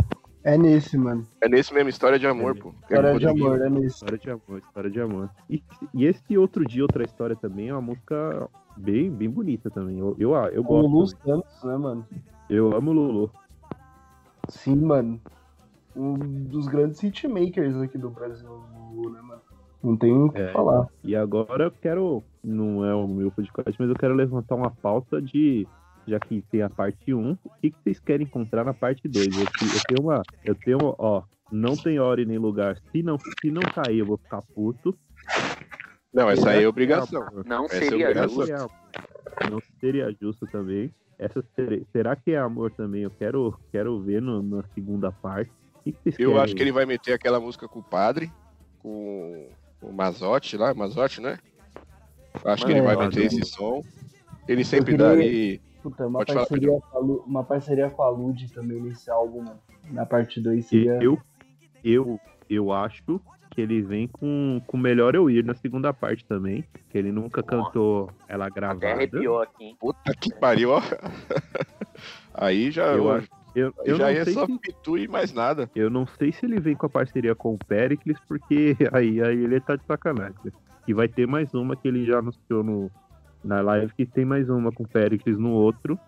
É 0.45 0.55
nesse, 0.59 0.95
mano. 0.95 1.25
É 1.41 1.49
nesse 1.49 1.73
mesmo, 1.73 1.89
História 1.89 2.19
de 2.19 2.27
Amor, 2.27 2.55
pô. 2.55 2.69
É 2.69 2.93
História 2.93 3.13
do 3.13 3.19
de 3.19 3.27
amor, 3.27 3.61
é 3.61 3.69
nesse. 3.69 3.87
História 3.87 4.17
de 4.19 4.29
amor, 4.29 4.59
história 4.59 4.89
de 4.91 5.01
amor. 5.01 5.29
E, 5.49 5.63
e 5.91 6.05
esse 6.05 6.37
outro 6.37 6.63
dia, 6.63 6.83
outra 6.83 7.03
história 7.03 7.35
também 7.35 7.69
é 7.69 7.73
uma 7.73 7.81
música 7.81 8.47
bem, 8.77 9.09
bem 9.09 9.27
bonita 9.27 9.71
também. 9.71 9.97
Eu, 9.97 10.15
eu, 10.19 10.35
eu 10.35 10.63
gosto. 10.63 11.17
também. 11.17 11.41
Santos, 11.41 11.63
né, 11.63 11.75
mano? 11.77 12.05
Eu 12.47 12.75
amo 12.77 12.91
o 12.91 12.93
Lulu. 12.93 13.31
Sim, 14.49 14.75
mano. 14.75 15.19
Um 15.95 16.13
dos 16.13 16.67
grandes 16.67 17.01
hitmakers 17.01 17.75
aqui 17.77 17.97
do 17.97 18.11
Brasil, 18.11 18.47
o 18.47 18.93
Lu, 19.01 19.09
né, 19.09 19.21
mano? 19.21 19.41
Não 19.83 19.97
tem 19.97 20.13
o 20.15 20.31
que 20.31 20.39
É. 20.41 20.51
falar. 20.51 20.87
E 21.03 21.15
agora 21.15 21.63
eu 21.65 21.71
quero, 21.71 22.23
não 22.43 22.85
é 22.85 22.93
o 22.93 23.07
meu 23.07 23.31
podcast, 23.31 23.75
mas 23.79 23.89
eu 23.89 23.95
quero 23.95 24.13
levantar 24.13 24.53
uma 24.55 24.69
pauta 24.69 25.19
de, 25.19 25.67
já 26.07 26.19
que 26.19 26.41
tem 26.51 26.61
a 26.61 26.69
parte 26.69 27.13
1, 27.13 27.31
o 27.31 27.37
que, 27.61 27.71
que 27.71 27.77
vocês 27.83 27.99
querem 27.99 28.25
encontrar 28.25 28.63
na 28.63 28.73
parte 28.73 29.07
2? 29.07 29.27
Eu, 29.27 29.41
eu 29.43 29.47
tenho 29.87 30.01
uma, 30.01 30.21
eu 30.43 30.55
tenho, 30.55 30.77
ó, 30.97 31.23
não 31.51 31.75
tem 31.75 31.99
hora 31.99 32.21
e 32.21 32.25
nem 32.25 32.37
lugar. 32.37 32.77
Se 32.91 33.01
não, 33.03 33.17
se 33.19 33.51
não 33.51 33.61
cair, 33.61 33.99
eu 33.99 34.05
vou 34.05 34.17
ficar 34.17 34.41
puto. 34.41 34.97
Não, 36.13 36.29
essa 36.29 36.51
aí 36.51 36.63
é 36.63 36.67
obrigação. 36.67 37.25
Não 37.45 37.65
Essa 37.65 37.75
é 37.75 37.79
seria 37.81 38.05
obrigação. 38.09 38.45
justo. 38.45 38.71
Não 39.51 39.59
seria 39.79 40.15
justo 40.21 40.47
também. 40.47 40.93
Essa 41.19 41.43
será 41.91 42.15
que 42.15 42.31
é 42.31 42.37
amor 42.37 42.71
também? 42.71 43.01
Eu 43.03 43.11
quero, 43.11 43.57
quero 43.71 43.99
ver 44.01 44.21
no- 44.21 44.41
na 44.41 44.63
segunda 44.73 45.11
parte. 45.11 45.51
O 45.75 45.83
que, 45.83 45.91
que 45.91 45.97
vocês 46.03 46.19
Eu 46.19 46.29
querem? 46.31 46.43
acho 46.43 46.55
que 46.55 46.61
ele 46.63 46.71
vai 46.71 46.85
meter 46.85 47.13
aquela 47.13 47.39
música 47.39 47.67
com 47.67 47.79
o 47.79 47.83
padre, 47.83 48.31
com 48.79 49.49
o 49.81 49.91
Mazotti 49.91 50.57
lá, 50.57 50.73
Mazotti, 50.73 51.21
né? 51.21 51.37
Acho 52.43 52.65
que 52.65 52.71
ele 52.71 52.81
vai 52.81 52.95
Mano, 52.95 53.09
meter 53.09 53.25
esse 53.25 53.43
som. 53.45 53.81
Ele 54.47 54.63
sempre 54.63 54.91
queria- 54.93 55.05
dá 55.07 55.11
ali. 55.11 55.61
Puta, 55.85 56.07
uma 56.07 56.17
Pode 56.19 56.33
falar, 56.33 56.47
parceria, 56.47 56.79
com 56.81 56.97
a 56.97 56.99
Lu, 56.99 57.23
uma 57.27 57.43
parceria 57.43 57.89
com 57.91 58.01
a 58.01 58.09
Lud 58.09 58.51
também 58.51 58.81
nesse 58.81 59.11
álbum. 59.11 59.45
Na 59.91 60.03
parte 60.03 60.41
2 60.41 60.65
seria. 60.65 60.97
Eu, 60.99 61.19
eu, 61.83 62.19
eu 62.49 62.71
acho 62.73 63.03
que 63.51 63.61
ele 63.61 63.83
vem 63.83 64.07
com, 64.07 64.59
com 64.65 64.77
Melhor 64.77 65.13
Eu 65.13 65.29
Ir 65.29 65.45
na 65.45 65.53
segunda 65.53 65.93
parte 65.93 66.25
também. 66.25 66.65
Que 66.89 66.97
ele 66.97 67.11
nunca 67.11 67.43
cantou 67.43 68.09
ela 68.27 68.47
Até 68.47 68.55
gravada. 68.55 68.87
arrepiou 68.93 69.39
aqui, 69.39 69.63
hein? 69.63 69.77
Puta 69.79 70.11
que 70.19 70.33
pariu, 70.33 70.71
ó. 70.71 70.81
Aí 72.33 72.71
já, 72.71 72.87
Eu 72.87 73.11
acho- 73.11 73.29
Eu, 73.53 73.71
eu, 73.85 73.95
já 73.95 74.11
não 74.11 74.23
sei 74.23 74.33
só 74.33 74.45
se, 74.47 74.57
pitu 74.57 74.97
e 74.97 75.07
mais 75.07 75.31
nada. 75.31 75.69
eu 75.75 75.87
não 75.91 76.07
sei 76.07 76.31
se 76.31 76.47
ele 76.47 76.59
vem 76.59 76.75
com 76.75 76.87
a 76.87 76.89
parceria 76.89 77.35
com 77.35 77.53
o 77.53 77.57
Pericles, 77.59 78.17
porque 78.27 78.75
aí, 78.91 79.21
aí 79.21 79.43
ele 79.43 79.59
tá 79.61 79.75
de 79.75 79.85
sacanagem. 79.85 80.35
E 80.87 80.93
vai 80.95 81.07
ter 81.07 81.27
mais 81.27 81.53
uma 81.53 81.75
que 81.75 81.87
ele 81.87 82.05
já 82.05 82.17
anunciou 82.17 82.63
no, 82.63 82.91
na 83.45 83.61
live, 83.61 83.93
que 83.93 84.05
tem 84.05 84.25
mais 84.25 84.49
uma 84.49 84.71
com 84.71 84.83
o 84.83 84.87
Pericles 84.87 85.37
no 85.37 85.51
outro. 85.51 85.99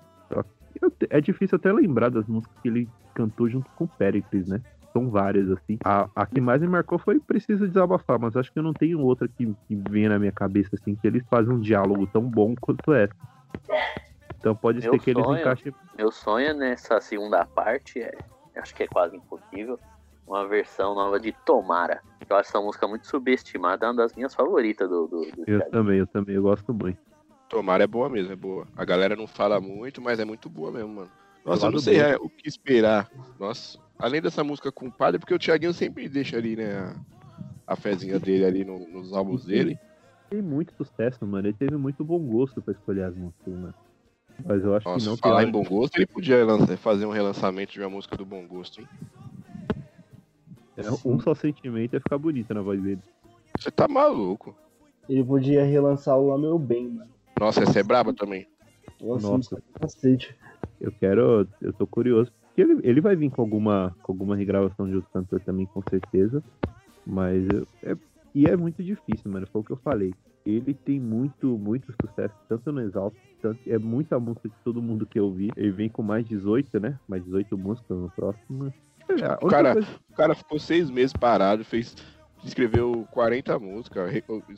É 1.09 1.21
difícil 1.21 1.55
até 1.55 1.71
lembrar 1.71 2.09
das 2.09 2.27
músicas 2.27 2.55
que 2.61 2.67
ele 2.67 2.89
cantou 3.13 3.49
junto 3.49 3.69
com 3.71 3.85
o 3.85 3.87
Pericles, 3.87 4.47
né? 4.47 4.61
São 4.91 5.09
várias, 5.09 5.49
assim. 5.51 5.77
A, 5.83 6.09
a 6.15 6.25
que 6.25 6.41
mais 6.41 6.61
me 6.61 6.67
marcou 6.67 6.97
foi 6.97 7.19
Precisa 7.19 7.67
Desabafar, 7.67 8.19
mas 8.19 8.35
acho 8.35 8.51
que 8.51 8.59
eu 8.59 8.63
não 8.63 8.73
tenho 8.73 8.99
outra 8.99 9.27
que, 9.27 9.45
que 9.67 9.75
venha 9.89 10.09
na 10.09 10.19
minha 10.19 10.31
cabeça, 10.31 10.71
assim, 10.73 10.95
que 10.95 11.05
eles 11.07 11.23
fazem 11.29 11.53
um 11.53 11.59
diálogo 11.59 12.07
tão 12.07 12.21
bom 12.21 12.55
quanto 12.59 12.93
essa. 12.93 13.13
Então 14.39 14.55
pode 14.55 14.81
Meu 14.81 14.93
ser 14.93 14.99
que 14.99 15.11
eles 15.11 15.23
sonho. 15.23 15.39
encaixem. 15.39 15.73
Meu 15.97 16.11
sonho 16.11 16.53
nessa 16.55 16.99
segunda 17.01 17.45
parte 17.45 17.99
é, 17.99 18.11
acho 18.55 18.73
que 18.73 18.83
é 18.83 18.87
quase 18.87 19.15
impossível, 19.17 19.79
uma 20.27 20.47
versão 20.47 20.95
nova 20.95 21.19
de 21.19 21.31
Tomara. 21.45 22.01
Eu 22.29 22.35
acho 22.35 22.49
essa 22.49 22.61
música 22.61 22.87
muito 22.87 23.07
subestimada, 23.07 23.85
é 23.85 23.89
uma 23.89 23.95
das 23.95 24.13
minhas 24.13 24.33
favoritas 24.33 24.89
do, 24.89 25.07
do, 25.07 25.21
do 25.31 25.43
Eu 25.47 25.69
também, 25.69 25.99
eu 25.99 26.07
também, 26.07 26.35
eu 26.35 26.43
gosto 26.43 26.73
muito. 26.73 26.99
Tomara 27.49 27.83
é 27.83 27.87
boa 27.87 28.09
mesmo, 28.09 28.31
é 28.31 28.35
boa. 28.35 28.67
A 28.75 28.83
galera 28.83 29.15
não 29.15 29.25
fala 29.27 29.59
muito, 29.61 30.01
mas 30.01 30.19
é 30.19 30.25
muito 30.25 30.49
boa 30.49 30.71
mesmo, 30.71 30.89
mano. 30.89 31.11
Nossa, 31.45 31.67
eu 31.67 31.71
não 31.71 31.79
sei 31.79 31.99
é, 31.99 32.15
o 32.17 32.29
que 32.29 32.47
esperar. 32.47 33.09
Nossa, 33.39 33.79
além 33.97 34.21
dessa 34.21 34.43
música 34.43 34.71
com 34.71 34.87
o 34.87 34.91
padre, 34.91 35.19
porque 35.19 35.33
o 35.33 35.39
Thiaguinho 35.39 35.73
sempre 35.73 36.09
deixa 36.09 36.35
ali, 36.37 36.55
né, 36.57 36.75
a, 36.77 37.73
a 37.73 37.75
fezinha 37.75 38.19
dele 38.19 38.43
ali 38.45 38.65
no- 38.65 38.85
nos 38.91 39.13
álbuns 39.13 39.45
dele. 39.45 39.79
Tem 40.29 40.41
muito 40.41 40.73
sucesso, 40.75 41.25
mano. 41.25 41.47
Ele 41.47 41.55
teve 41.57 41.77
muito 41.77 42.03
bom 42.03 42.19
gosto 42.19 42.61
pra 42.61 42.73
escolher 42.73 43.03
as 43.05 43.15
músicas, 43.15 43.53
né? 43.53 43.73
Mas 44.43 44.63
eu 44.63 44.75
acho 44.75 44.85
que 44.85 44.91
Nossa, 44.91 45.09
não 45.09 45.15
tem 45.15 45.31
falar 45.31 45.43
em 45.43 45.51
bom 45.51 45.63
gosto, 45.63 45.95
ele 45.95 46.05
podia 46.05 46.43
lançar- 46.45 46.77
fazer 46.77 47.05
um 47.05 47.11
relançamento 47.11 47.71
de 47.71 47.79
uma 47.79 47.89
música 47.89 48.17
do 48.17 48.25
bom 48.25 48.45
gosto, 48.45 48.81
hein? 48.81 48.87
É, 50.75 50.81
Um 51.05 51.19
só 51.19 51.33
sentimento 51.33 51.93
ia 51.93 52.01
ficar 52.01 52.17
bonito 52.17 52.53
na 52.53 52.61
voz 52.61 52.81
dele. 52.81 53.01
Você 53.57 53.71
tá 53.71 53.87
maluco. 53.87 54.55
Ele 55.09 55.23
podia 55.23 55.63
relançar 55.63 56.17
o 56.17 56.27
Lá 56.27 56.37
Meu 56.37 56.59
Bem, 56.59 56.89
mano. 56.89 57.16
Nossa, 57.39 57.63
essa 57.63 57.79
é 57.79 57.83
braba 57.83 58.13
também. 58.13 58.47
Nossa, 59.01 59.27
Nossa. 59.27 59.63
cacete. 59.79 60.35
Eu 60.79 60.91
quero. 60.91 61.47
Eu 61.61 61.73
tô 61.73 61.85
curioso. 61.87 62.31
Porque 62.47 62.61
ele, 62.61 62.79
ele 62.83 63.01
vai 63.01 63.15
vir 63.15 63.29
com 63.29 63.41
alguma, 63.41 63.95
com 64.01 64.11
alguma 64.11 64.35
regravação 64.35 64.87
de 64.87 64.95
outro 64.95 65.09
cantor 65.11 65.39
também, 65.41 65.65
com 65.67 65.81
certeza. 65.89 66.43
Mas. 67.05 67.47
eu- 67.49 67.67
É, 67.83 67.95
e 68.33 68.45
é 68.45 68.55
muito 68.55 68.83
difícil, 68.83 69.31
mano. 69.31 69.47
Foi 69.51 69.61
o 69.61 69.63
que 69.63 69.71
eu 69.71 69.77
falei. 69.77 70.13
Ele 70.45 70.73
tem 70.73 70.99
muito, 70.99 71.57
muito 71.57 71.93
sucesso, 72.01 72.33
tanto 72.47 72.71
no 72.71 72.79
Exalto, 72.81 73.17
tanto, 73.41 73.59
é 73.67 73.77
muita 73.77 74.17
música 74.17 74.47
de 74.47 74.55
todo 74.63 74.81
mundo 74.81 75.05
que 75.05 75.19
eu 75.19 75.29
vi. 75.31 75.51
Ele 75.57 75.71
vem 75.71 75.89
com 75.89 76.01
mais 76.01 76.25
18, 76.25 76.79
né? 76.79 76.97
Mais 77.07 77.21
18 77.25 77.57
músicas 77.57 77.97
no 77.97 78.09
próximo. 78.11 78.73
É, 79.09 79.13
única 79.13 79.47
Cara, 79.49 79.73
coisa- 79.73 79.87
O 80.09 80.13
cara 80.15 80.35
ficou 80.35 80.57
seis 80.59 80.89
meses 80.89 81.11
parado, 81.13 81.65
fez. 81.65 81.95
Escreveu 82.43 83.05
40 83.11 83.57
músicas. 83.59 84.11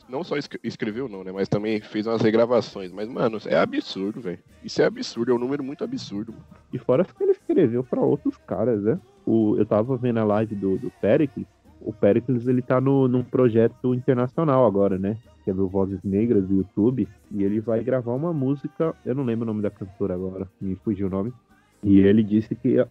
Não 0.08 0.24
só 0.24 0.38
escre- 0.38 0.60
escreveu, 0.64 1.08
não, 1.10 1.24
né? 1.24 1.32
Mas 1.32 1.48
também 1.48 1.80
fez 1.82 2.06
umas 2.06 2.22
regravações. 2.22 2.92
Mas, 2.92 3.08
mano, 3.08 3.38
é 3.48 3.58
absurdo, 3.58 4.22
velho. 4.22 4.40
Isso 4.64 4.82
é 4.82 4.86
absurdo, 4.86 5.32
é 5.32 5.36
um 5.36 5.40
número 5.40 5.64
muito 5.64 5.84
absurdo. 5.84 6.34
E 6.72 6.78
fora 6.78 7.04
que 7.06 7.24
ele 7.24 7.32
escreveu 7.32 7.84
pra 7.84 8.02
outros 8.02 8.38
caras, 8.46 8.82
né? 8.84 9.00
O, 9.26 9.56
eu 9.58 9.66
tava 9.66 9.96
vendo 9.98 10.20
a 10.20 10.24
live 10.24 10.56
do, 10.56 10.78
do 10.78 10.92
Pericles. 11.02 11.48
O 11.82 11.94
Pericles, 11.94 12.48
ele 12.48 12.62
tá 12.62 12.82
no, 12.82 13.08
num 13.08 13.24
projeto 13.24 13.96
internacional 13.96 14.66
agora, 14.66 15.00
né? 15.00 15.18
Que 15.44 15.50
é 15.50 15.54
do 15.54 15.68
Vozes 15.68 16.04
Negras 16.04 16.46
do 16.46 16.56
YouTube. 16.56 17.08
E 17.32 17.44
ele 17.44 17.60
vai 17.62 17.82
gravar 17.82 18.14
uma 18.14 18.34
música. 18.34 18.94
Eu 19.06 19.16
não 19.16 19.24
lembro 19.24 19.44
o 19.44 19.48
nome 19.48 19.62
da 19.62 19.70
cantora 19.72 20.14
agora, 20.14 20.48
me 20.60 20.76
fugiu 20.76 21.08
o 21.08 21.10
nome. 21.10 21.34
E 21.82 22.00
ele 22.02 22.22
disse 22.24 22.54
que 22.56 22.78
a, 22.78 22.88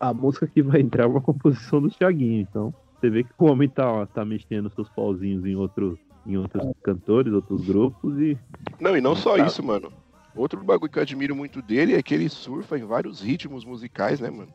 a 0.00 0.12
música 0.12 0.46
que 0.46 0.60
vai 0.60 0.80
entrar 0.80 1.04
é 1.04 1.06
uma 1.06 1.20
composição 1.20 1.80
do 1.80 1.88
Thiaguinho. 1.88 2.40
Então, 2.40 2.74
você 3.04 3.10
vê 3.10 3.24
que 3.24 3.30
o 3.38 3.44
homem 3.44 3.68
tá, 3.68 4.06
tá 4.06 4.24
mexendo 4.24 4.70
seus 4.74 4.88
pauzinhos 4.88 5.44
em, 5.44 5.54
outro, 5.54 5.98
em 6.26 6.36
outros 6.38 6.64
cantores, 6.82 7.32
outros 7.32 7.62
grupos. 7.66 8.18
E 8.18 8.38
Não, 8.80 8.96
e 8.96 9.00
não 9.00 9.14
só 9.14 9.36
Tá. 9.36 9.44
isso, 9.46 9.62
mano. 9.62 9.92
Outro 10.34 10.62
bagulho 10.64 10.90
que 10.90 10.98
eu 10.98 11.02
admiro 11.02 11.36
muito 11.36 11.60
dele 11.60 11.94
é 11.94 12.02
que 12.02 12.14
ele 12.14 12.28
surfa 12.28 12.78
em 12.78 12.84
vários 12.84 13.20
ritmos 13.20 13.64
musicais, 13.64 14.18
né, 14.20 14.30
mano? 14.30 14.52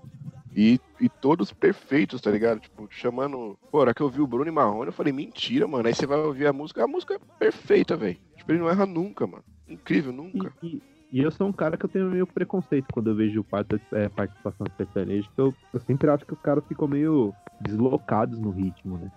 E, 0.54 0.80
e 1.00 1.08
todos 1.08 1.54
perfeitos, 1.54 2.20
tá 2.20 2.32
ligado? 2.32 2.60
Tipo, 2.60 2.88
chamando. 2.90 3.56
Pô, 3.72 3.78
hora 3.80 3.94
que 3.94 4.02
eu 4.02 4.10
vi 4.10 4.20
o 4.20 4.28
Bruno 4.28 4.48
e 4.50 4.52
Marrone, 4.52 4.88
eu 4.88 4.94
falei, 4.94 5.14
mentira, 5.14 5.68
mano. 5.68 5.88
Aí 5.88 5.94
você 5.94 6.08
vai 6.08 6.18
ouvir 6.18 6.48
a 6.48 6.54
música, 6.54 6.84
a 6.84 6.88
música 6.88 7.14
é 7.14 7.20
perfeita, 7.38 7.96
velho. 7.96 8.18
Tipo, 8.36 8.52
ele 8.52 8.60
não 8.60 8.70
erra 8.70 8.86
nunca, 8.86 9.28
mano. 9.28 9.44
Incrível, 9.70 10.12
nunca. 10.12 10.52
E, 10.64 10.68
e- 10.78 10.82
e 11.12 11.20
eu 11.22 11.32
sou 11.32 11.48
um 11.48 11.54
cara 11.54 11.78
que 11.78 11.86
eu 11.86 11.90
tenho 11.90 12.10
meio 12.10 12.28
preconceito 12.28 12.88
quando 12.92 13.10
eu 13.10 13.16
vejo 13.16 13.44
parte- 13.44 13.80
é, 13.94 14.08
participação 14.10 14.66
que 14.66 15.30
eu, 15.38 15.56
eu 15.74 15.80
sempre 15.82 16.10
acho 16.10 16.26
que 16.26 16.34
os 16.34 16.40
caras 16.42 16.64
ficam 16.68 16.88
meio 16.88 17.34
deslocados 17.60 18.40
no 18.40 18.52
ritmo, 18.52 18.98
né? 18.98 19.10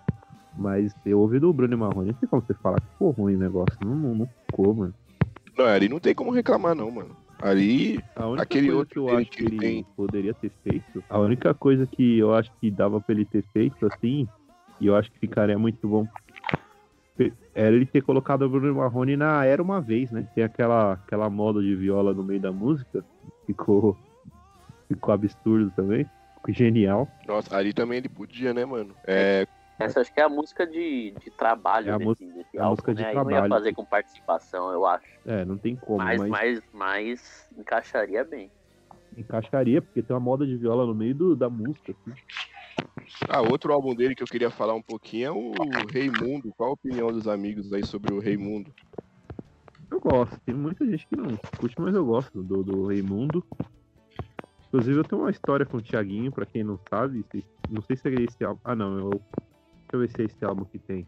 Mas 0.55 0.95
eu 1.05 1.20
ouvi 1.20 1.38
do 1.38 1.53
Bruno 1.53 1.74
e 1.74 1.76
Marrone, 1.76 2.09
não 2.09 2.14
tem 2.14 2.28
como 2.28 2.43
você 2.43 2.55
falar 2.55 2.80
que 2.80 2.88
ficou 2.88 3.11
ruim 3.11 3.36
o 3.36 3.38
negócio. 3.38 3.76
Não, 3.80 3.95
não, 3.97 4.14
não 4.14 4.28
ficou, 4.51 4.74
mano. 4.74 4.95
Não, 5.57 5.64
ali 5.66 5.88
não 5.88 6.01
tem 6.01 6.14
como 6.14 6.30
reclamar, 6.30 6.74
não, 6.74 6.90
mano. 6.90 7.16
Ali, 7.40 7.99
Aquele 8.38 8.68
coisa 8.68 8.78
outro 8.78 8.93
que 8.95 8.99
eu 8.99 9.11
acho 9.11 9.30
que 9.30 9.45
ele 9.45 9.59
tem- 9.59 9.86
poderia 9.97 10.32
ter 10.34 10.53
feito, 10.62 11.05
a 11.09 11.18
única 11.18 11.53
coisa 11.53 11.86
que 11.86 12.18
eu 12.18 12.32
acho 12.32 12.51
que 12.61 12.70
dava 12.70 13.01
pra 13.01 13.14
ele 13.14 13.24
ter 13.24 13.45
feito 13.53 13.84
assim, 13.86 14.28
e 14.80 14.86
eu 14.86 14.95
acho 14.95 15.11
que 15.11 15.18
ficaria 15.18 15.59
muito 15.59 15.88
bom, 15.88 16.07
era 17.54 17.74
ele 17.76 17.86
ter 17.86 18.02
colocado 18.02 18.42
o 18.42 18.48
Bruno 18.48 18.74
Marrone 18.74 19.16
na 19.16 19.44
Era 19.44 19.62
Uma 19.62 19.80
Vez, 19.80 20.10
né? 20.10 20.26
Tem 20.34 20.44
aquela, 20.44 20.94
aquela 20.94 21.28
moda 21.28 21.60
de 21.60 21.74
viola 21.76 22.14
no 22.14 22.22
meio 22.24 22.40
da 22.40 22.52
música, 22.52 23.04
ficou, 23.46 23.98
ficou 24.88 25.12
absurdo 25.12 25.70
também, 25.72 26.04
ficou 26.36 26.54
genial. 26.54 27.10
nossa, 27.26 27.56
ali 27.56 27.72
também 27.72 27.98
ele 27.98 28.08
podia, 28.08 28.54
né, 28.54 28.64
mano? 28.64 28.96
É, 29.06 29.46
Essa 29.78 30.00
acho 30.00 30.12
que 30.12 30.20
é 30.20 30.24
a 30.24 30.28
música 30.28 30.66
de, 30.66 31.12
de 31.22 31.30
trabalho 31.30 31.90
É 31.90 31.92
a 31.92 31.98
desse, 31.98 32.08
música- 32.08 32.32
desse 32.32 32.56
é 32.56 32.60
a 32.60 32.64
álbum, 32.64 32.72
música 32.72 32.94
de 32.94 33.02
né? 33.02 33.08
Aí 33.08 33.14
não 33.14 33.22
ia 33.22 33.28
trabalho. 33.28 33.54
fazer 33.54 33.72
com 33.74 33.84
participação, 33.84 34.72
eu 34.72 34.86
acho. 34.86 35.06
É, 35.26 35.44
não 35.44 35.58
tem 35.58 35.76
como, 35.76 36.04
Mas, 36.04 36.18
mas, 36.20 36.30
mas, 36.30 36.62
mas 36.72 37.48
encaixaria 37.58 38.24
bem. 38.24 38.50
encaixaria, 39.16 39.82
porque 39.82 40.02
tem 40.02 40.14
uma 40.14 40.20
moda 40.20 40.46
de 40.46 40.56
viola 40.56 40.86
no 40.86 40.94
meio 40.94 41.14
do- 41.14 41.36
da 41.36 41.50
música. 41.50 41.92
assim. 41.92 42.16
Ah, 43.28 43.41
outro 43.43 43.72
álbum 43.72 43.95
dele 43.95 44.14
que 44.14 44.22
eu 44.22 44.26
queria 44.26 44.51
falar 44.51 44.74
um 44.74 44.83
pouquinho 44.83 45.26
é 45.26 45.30
o 45.30 45.57
Raimundo. 45.93 46.53
Qual 46.57 46.70
a 46.70 46.72
opinião 46.74 47.12
dos 47.12 47.26
amigos 47.28 47.72
aí 47.72 47.83
sobre 47.85 48.11
o 48.12 48.20
Raimundo? 48.20 48.72
Eu 49.91 50.01
gosto, 50.01 50.41
tem 50.41 50.55
muita 50.55 50.87
gente 50.87 51.07
que 51.07 51.16
não 51.16 51.37
curte, 51.59 51.76
mas 51.78 51.95
eu 51.95 52.05
gosto 52.05 52.43
do, 52.43 52.62
do 52.62 52.87
Raimundo. 52.87 53.45
Inclusive, 54.68 54.99
eu 55.01 55.05
tenho 55.05 55.20
uma 55.22 55.30
história 55.30 55.66
com 55.66 55.76
o 55.76 55.83
Thiaguinho, 55.83 56.33
pra 56.33 56.47
quem 56.47 56.64
não 56.64 56.78
sabe. 56.89 57.24
se- 57.30 57.45
não 57.68 57.83
sei 57.83 57.97
se 57.97 58.09
é 58.09 58.12
esse 58.22 58.43
álbum. 58.43 58.61
Ah, 58.64 58.74
não, 58.74 58.97
eu, 58.99 59.11
deixa 59.11 59.22
eu 59.93 59.99
ver 60.01 60.11
se 60.11 60.22
é 60.22 60.24
esse 60.24 60.45
álbum 60.45 60.64
que 60.64 60.78
tem. 60.78 61.07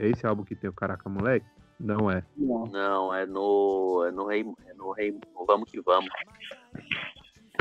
É 0.00 0.08
esse 0.08 0.26
álbum 0.26 0.42
que 0.42 0.56
tem 0.56 0.68
o 0.68 0.72
Caraca 0.72 1.08
Moleque? 1.08 1.46
Não 1.78 2.10
é. 2.10 2.24
Não. 2.36 2.66
Não, 2.66 3.14
é 3.14 3.24
no. 3.24 4.04
É 4.08 4.10
no 4.10 4.26
Rei. 4.26 4.44
É 4.66 4.74
no 4.74 4.90
Rei. 4.92 5.12
no 5.12 5.46
Vamos 5.46 5.70
que 5.70 5.80
vamos. 5.80 6.08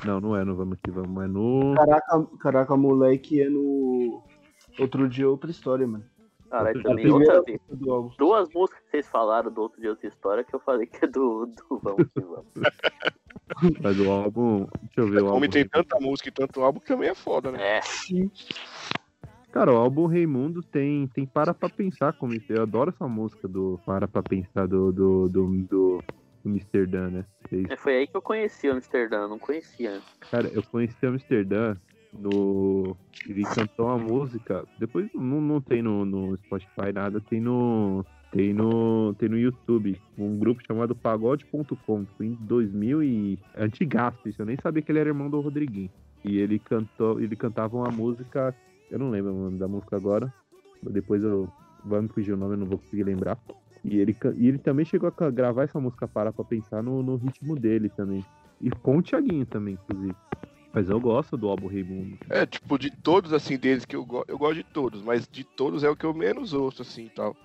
Não, 0.05 0.19
não 0.19 0.35
é 0.35 0.43
no 0.43 0.55
Vamos 0.55 0.77
Que 0.83 0.91
Vamos, 0.91 1.23
é 1.23 1.27
no. 1.27 1.73
Caraca, 1.75 2.27
caraca, 2.39 2.77
moleque, 2.77 3.41
é 3.41 3.49
no. 3.49 4.21
Outro 4.79 5.07
dia, 5.07 5.29
outra 5.29 5.51
história, 5.51 5.87
mano. 5.87 6.03
Cara, 6.49 6.67
Outra- 6.67 6.83
também 6.83 7.11
outra 7.11 7.41
vez. 7.41 7.59
Álbum. 7.87 8.11
Duas 8.17 8.47
músicas 8.53 8.83
que 8.83 8.91
vocês 8.91 9.07
falaram 9.07 9.51
do 9.51 9.59
outro 9.61 9.81
dia 9.81 9.89
outra 9.89 10.07
história 10.07 10.43
que 10.43 10.53
eu 10.55 10.59
falei 10.59 10.85
que 10.85 11.03
é 11.03 11.07
do, 11.07 11.47
do 11.47 11.79
Vamos 11.81 12.07
que 12.13 12.21
vamos. 12.21 12.45
Mas 13.81 13.99
o 13.99 14.11
álbum. 14.11 14.67
Deixa 14.83 15.01
eu 15.01 15.07
ver 15.07 15.21
o 15.21 15.25
álbum. 15.25 15.39
Como 15.39 15.49
tem 15.49 15.67
tanta 15.67 15.99
música 15.99 16.29
e 16.29 16.31
tanto 16.31 16.61
álbum 16.61 16.79
que 16.79 16.87
também 16.87 17.09
é 17.09 17.15
foda, 17.15 17.51
né? 17.51 17.77
É, 17.77 17.81
Cara, 19.51 19.71
o 19.71 19.77
álbum 19.77 20.07
Raimundo 20.07 20.63
tem, 20.63 21.07
tem 21.07 21.25
Para 21.25 21.53
Pra 21.53 21.69
Pensar 21.69 22.13
como 22.13 22.33
Eu 22.49 22.63
adoro 22.63 22.89
essa 22.89 23.07
música 23.07 23.47
do 23.47 23.79
Para 23.85 24.07
Pra 24.07 24.23
Pensar 24.23 24.67
do, 24.67 24.91
do, 24.91 25.29
do, 25.29 25.47
do, 25.63 26.03
Dan, 26.87 27.09
né? 27.09 27.25
Vocês 27.47 27.69
é, 27.69 27.75
foi 27.75 27.97
aí 27.97 28.07
que 28.07 28.15
eu 28.15 28.21
conheci 28.21 28.67
o 28.67 28.73
Amsterdã, 28.73 29.21
eu 29.21 29.29
não 29.29 29.39
conhecia. 29.39 30.01
Cara, 30.29 30.47
eu 30.47 30.61
conheci 30.63 31.05
Amsterdã 31.05 31.75
no. 32.13 32.95
Ele 33.27 33.43
cantou 33.43 33.87
uma 33.87 33.97
música. 33.97 34.65
Depois 34.77 35.09
não, 35.13 35.41
não 35.41 35.61
tem 35.61 35.81
no, 35.81 36.05
no 36.05 36.37
Spotify 36.37 36.91
nada, 36.93 37.19
tem 37.19 37.41
no. 37.41 38.05
Tem 38.31 38.51
no, 38.51 39.13
tem 39.13 39.29
no 39.29 39.37
YouTube, 39.37 40.01
um 40.17 40.39
grupo 40.39 40.59
chamado 40.65 40.95
Pagode.com, 40.95 42.05
foi 42.17 42.25
em 42.25 42.33
2000 42.33 43.03
e... 43.03 43.39
Antigaço, 43.55 44.27
isso, 44.27 44.41
eu 44.41 44.45
nem 44.47 44.57
sabia 44.59 44.81
que 44.81 44.91
ele 44.91 44.97
era 44.97 45.09
irmão 45.09 45.29
do 45.29 45.39
Rodriguinho. 45.39 45.91
E 46.25 46.39
ele 46.39 46.57
cantou, 46.57 47.21
ele 47.21 47.35
cantava 47.35 47.77
uma 47.77 47.91
música, 47.91 48.55
eu 48.89 48.97
não 48.97 49.11
lembro 49.11 49.31
o 49.31 49.43
nome 49.43 49.59
da 49.59 49.67
música 49.67 49.95
agora, 49.95 50.33
depois 50.81 51.23
eu... 51.23 51.47
Vai 51.85 52.01
me 52.01 52.07
fugir 52.07 52.33
o 52.33 52.37
nome, 52.37 52.55
eu 52.55 52.57
não 52.57 52.65
vou 52.65 52.79
conseguir 52.79 53.03
lembrar. 53.03 53.37
E 53.83 53.97
ele, 53.97 54.15
e 54.37 54.47
ele 54.47 54.57
também 54.57 54.85
chegou 54.85 55.13
a 55.15 55.29
gravar 55.29 55.63
essa 55.63 55.79
música 55.79 56.07
para 56.07 56.31
pra 56.31 56.45
pensar 56.45 56.81
no, 56.81 57.03
no 57.03 57.15
ritmo 57.17 57.55
dele 57.55 57.89
também. 57.89 58.23
E 58.61 58.69
com 58.69 58.97
o 58.97 59.01
Thiaguinho 59.01 59.45
também, 59.45 59.73
inclusive. 59.73 60.15
Mas 60.73 60.89
eu 60.89 60.99
gosto 60.99 61.37
do 61.37 61.49
álbum 61.49 61.67
Raimundo. 61.67 62.17
É, 62.29 62.45
tipo, 62.45 62.79
de 62.79 62.89
todos, 62.89 63.33
assim, 63.33 63.57
deles 63.57 63.85
que 63.85 63.95
eu 63.95 64.05
gosto, 64.05 64.29
eu 64.29 64.37
gosto 64.37 64.55
de 64.55 64.63
todos, 64.63 65.03
mas 65.03 65.27
de 65.27 65.43
todos 65.43 65.83
é 65.83 65.89
o 65.89 65.95
que 65.95 66.05
eu 66.05 66.13
menos 66.13 66.53
ouço, 66.53 66.81
assim, 66.81 67.11
tal. 67.13 67.35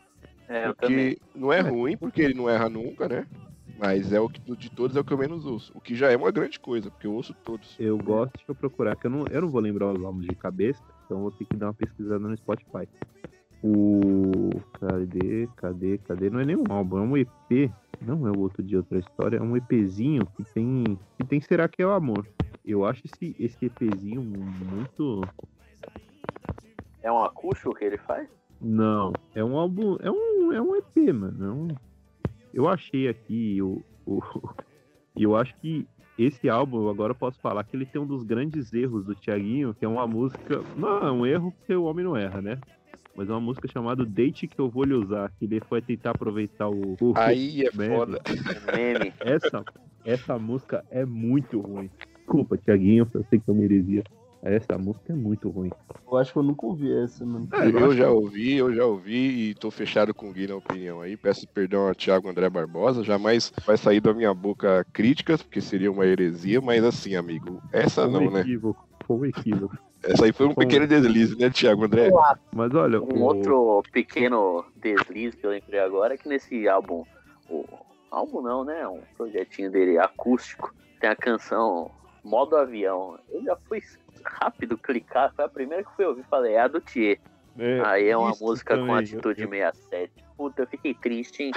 É, 0.48 0.68
eu 0.68 0.74
também. 0.74 1.16
Porque 1.16 1.38
não 1.38 1.52
é 1.52 1.60
ruim, 1.60 1.96
porque 1.96 2.22
ele 2.22 2.34
não 2.34 2.48
erra 2.48 2.68
nunca, 2.70 3.08
né? 3.08 3.26
Mas 3.78 4.12
é 4.12 4.18
o 4.18 4.28
que 4.28 4.40
de 4.56 4.70
todos 4.70 4.96
é 4.96 5.00
o 5.00 5.04
que 5.04 5.12
eu 5.12 5.18
menos 5.18 5.44
ouço. 5.44 5.72
O 5.74 5.80
que 5.80 5.94
já 5.94 6.10
é 6.10 6.16
uma 6.16 6.32
grande 6.32 6.58
coisa, 6.58 6.90
porque 6.90 7.06
eu 7.06 7.12
ouço 7.12 7.34
todos. 7.44 7.76
Eu 7.78 7.96
gosto, 7.98 8.32
eu 8.48 8.54
procurar, 8.54 8.96
que 8.96 9.06
eu 9.06 9.10
não, 9.10 9.24
eu 9.30 9.42
não 9.42 9.48
vou 9.48 9.60
lembrar 9.60 9.92
os 9.92 10.02
álbuns 10.02 10.26
de 10.26 10.34
cabeça, 10.34 10.82
então 11.04 11.18
eu 11.18 11.22
vou 11.22 11.30
ter 11.30 11.44
que 11.44 11.56
dar 11.56 11.66
uma 11.66 11.74
pesquisada 11.74 12.18
no 12.18 12.36
Spotify. 12.36 12.88
O. 13.62 14.50
Cadê, 14.78 15.48
cadê, 15.56 15.98
cadê? 15.98 16.30
Não 16.30 16.40
é 16.40 16.44
nenhum 16.44 16.64
álbum, 16.68 16.98
é 16.98 17.00
um 17.02 17.16
EP. 17.16 17.70
Não 18.00 18.26
é 18.26 18.30
o 18.30 18.38
outro 18.38 18.62
de 18.62 18.76
outra 18.76 18.98
história, 18.98 19.38
é 19.38 19.42
um 19.42 19.56
EPzinho 19.56 20.24
que 20.36 20.44
tem. 20.54 20.84
Que 21.18 21.26
tem 21.26 21.40
Será 21.40 21.68
que 21.68 21.82
é 21.82 21.86
o 21.86 21.90
Amor? 21.90 22.26
Eu 22.64 22.84
acho 22.84 23.02
esse, 23.06 23.34
esse 23.38 23.66
EPzinho 23.66 24.22
muito. 24.22 25.22
É 27.02 27.10
um 27.10 27.24
acústico 27.24 27.74
que 27.74 27.84
ele 27.84 27.98
faz? 27.98 28.28
Não, 28.60 29.12
é 29.34 29.42
um 29.42 29.56
álbum. 29.56 29.96
É 30.00 30.10
um, 30.10 30.52
é 30.52 30.60
um 30.60 30.76
EP, 30.76 31.12
mano. 31.12 31.44
é 31.44 31.50
um- 31.50 31.68
Eu 32.52 32.68
achei 32.68 33.08
aqui 33.08 33.60
o. 33.62 33.82
o... 34.06 34.20
Eu 35.16 35.34
acho 35.34 35.56
que 35.56 35.84
esse 36.16 36.48
álbum, 36.48 36.82
eu 36.82 36.90
agora 36.90 37.12
posso 37.12 37.40
falar 37.40 37.64
que 37.64 37.74
ele 37.74 37.84
tem 37.84 38.00
um 38.00 38.06
dos 38.06 38.22
grandes 38.22 38.72
erros 38.72 39.04
do 39.04 39.16
Thiaguinho, 39.16 39.74
que 39.74 39.84
é 39.84 39.88
uma 39.88 40.06
música. 40.06 40.62
Não, 40.76 40.98
é 40.98 41.10
um 41.10 41.26
erro 41.26 41.50
porque 41.50 41.74
o 41.74 41.84
homem 41.84 42.04
não 42.04 42.16
erra, 42.16 42.40
né? 42.40 42.58
Mas 43.18 43.28
é 43.28 43.32
uma 43.32 43.40
música 43.40 43.66
chamada 43.66 44.06
Date 44.06 44.46
que 44.46 44.60
eu 44.60 44.70
vou 44.70 44.84
lhe 44.84 44.94
usar, 44.94 45.28
que 45.36 45.44
ele 45.44 45.60
foi 45.68 45.82
tentar 45.82 46.12
aproveitar 46.12 46.68
o. 46.68 46.96
o 47.00 47.12
Aí 47.16 47.64
é 47.66 47.70
meme. 47.76 47.96
foda. 47.96 48.20
Meme. 48.72 49.12
Essa, 49.18 49.64
essa 50.04 50.38
música 50.38 50.84
é 50.88 51.04
muito 51.04 51.60
ruim. 51.60 51.90
Desculpa, 52.18 52.56
Thiaguinho, 52.56 53.08
eu 53.12 53.24
sei 53.28 53.40
que 53.40 53.48
eu 53.50 53.56
merecia. 53.56 54.04
Essa 54.40 54.78
música 54.78 55.12
é 55.12 55.16
muito 55.16 55.48
ruim. 55.50 55.70
Eu 56.06 56.16
acho 56.16 56.32
que 56.32 56.38
eu 56.38 56.44
nunca 56.44 56.64
ouvi 56.64 56.92
essa, 56.92 57.26
mano. 57.26 57.48
É, 57.54 57.66
eu 57.66 57.92
já 57.92 58.04
que- 58.04 58.10
ouvi, 58.10 58.54
eu 58.54 58.72
já 58.72 58.86
ouvi 58.86 59.50
e 59.50 59.54
tô 59.56 59.68
fechado 59.68 60.14
com 60.14 60.30
o 60.30 60.32
Gui 60.32 60.46
na 60.46 60.54
opinião 60.54 61.00
aí. 61.00 61.16
Peço 61.16 61.44
perdão 61.48 61.88
a 61.88 61.94
Thiago 61.96 62.28
André 62.28 62.48
Barbosa. 62.48 63.02
Jamais 63.02 63.52
vai 63.66 63.76
sair 63.76 64.00
da 64.00 64.14
minha 64.14 64.32
boca 64.32 64.86
críticas, 64.92 65.42
porque 65.42 65.60
seria 65.60 65.90
uma 65.90 66.06
heresia, 66.06 66.60
mas 66.60 66.84
assim, 66.84 67.16
amigo, 67.16 67.60
essa 67.72 68.02
Foi 68.02 68.10
um 68.10 68.12
não, 68.12 68.30
né? 68.30 68.40
equívoco. 68.42 68.88
Foi 69.08 69.16
um 69.16 69.24
equívoco. 69.24 69.76
Essa 70.02 70.24
aí 70.24 70.32
foi 70.32 70.46
um 70.46 70.54
pequeno 70.54 70.86
deslize, 70.86 71.36
né, 71.38 71.50
Thiago 71.50 71.84
André? 71.84 72.10
Mas 72.52 72.72
olha, 72.74 73.00
Um 73.00 73.22
o- 73.22 73.24
outro 73.24 73.82
pequeno 73.92 74.64
deslize 74.76 75.36
que 75.36 75.44
eu 75.46 75.50
lembrei 75.50 75.80
agora 75.80 76.14
é 76.14 76.16
que 76.16 76.28
nesse 76.28 76.68
álbum, 76.68 77.04
o 77.50 77.64
álbum 78.10 78.40
não, 78.40 78.64
né? 78.64 78.86
Um 78.86 79.00
projetinho 79.16 79.70
dele 79.70 79.98
acústico, 79.98 80.72
tem 81.00 81.10
a 81.10 81.16
canção 81.16 81.90
Modo 82.24 82.56
Avião. 82.56 83.18
Eu 83.30 83.42
já 83.44 83.56
fui 83.68 83.82
rápido 84.24 84.78
clicar, 84.78 85.32
foi 85.34 85.44
a 85.44 85.48
primeira 85.48 85.82
que 85.84 85.94
fui 85.96 86.04
ouvir, 86.04 86.24
falei, 86.30 86.54
é 86.54 86.60
a 86.60 86.68
do 86.68 86.80
Thier. 86.80 87.18
é, 87.58 87.80
Aí 87.84 88.08
é 88.08 88.16
uma 88.16 88.32
música 88.40 88.74
com 88.76 88.86
também, 88.86 88.96
atitude 88.96 89.42
eu- 89.42 89.48
67. 89.48 90.12
Puta, 90.38 90.62
eu 90.62 90.68
fiquei 90.68 90.94
triste, 90.94 91.42
hein? 91.42 91.52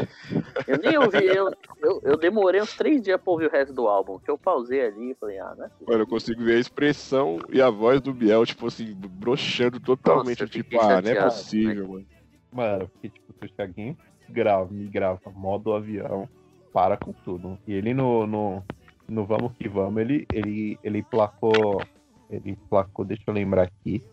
Eu 0.67 0.79
nem 0.79 0.97
ouvi, 0.97 1.23
eu, 1.23 1.53
eu, 1.77 2.01
eu 2.03 2.17
demorei 2.17 2.59
uns 2.59 2.75
três 2.75 2.99
dias 2.99 3.21
pra 3.21 3.31
ouvir 3.31 3.45
o 3.45 3.51
resto 3.51 3.71
do 3.71 3.87
álbum, 3.87 4.17
que 4.17 4.31
eu 4.31 4.39
pausei 4.39 4.83
ali 4.87 5.11
e 5.11 5.13
falei, 5.13 5.37
ah, 5.37 5.53
né? 5.55 5.69
Mano, 5.87 6.01
eu 6.01 6.07
consigo 6.07 6.43
ver 6.43 6.55
a 6.55 6.59
expressão 6.59 7.37
e 7.49 7.61
a 7.61 7.69
voz 7.69 8.01
do 8.01 8.11
Biel, 8.11 8.43
tipo 8.43 8.65
assim, 8.65 8.91
broxando 8.95 9.79
totalmente. 9.79 10.41
Nossa, 10.41 10.43
eu 10.45 10.63
tipo, 10.63 10.81
ah, 10.81 10.99
não 10.99 11.11
é 11.11 11.23
possível, 11.23 11.87
mano. 11.89 12.05
Mano, 12.51 12.89
porque 12.89 13.09
tipo, 13.09 13.31
se 13.39 13.45
o 13.45 13.55
Thiaguinho 13.55 13.95
grava, 14.27 14.67
me 14.71 14.87
grava 14.87 15.19
modo 15.31 15.73
avião, 15.73 16.27
para 16.73 16.97
com 16.97 17.13
tudo. 17.13 17.59
E 17.67 17.73
ele 17.73 17.93
no, 17.93 18.25
no, 18.25 18.63
no 19.07 19.25
Vamos 19.27 19.53
Que 19.53 19.69
Vamos, 19.69 20.01
ele, 20.01 20.25
ele, 20.33 20.79
ele 20.83 20.97
emplacou. 20.97 21.83
Ele 22.31 22.49
emplacou, 22.51 23.05
deixa 23.05 23.23
eu 23.27 23.33
lembrar 23.33 23.63
aqui. 23.63 24.03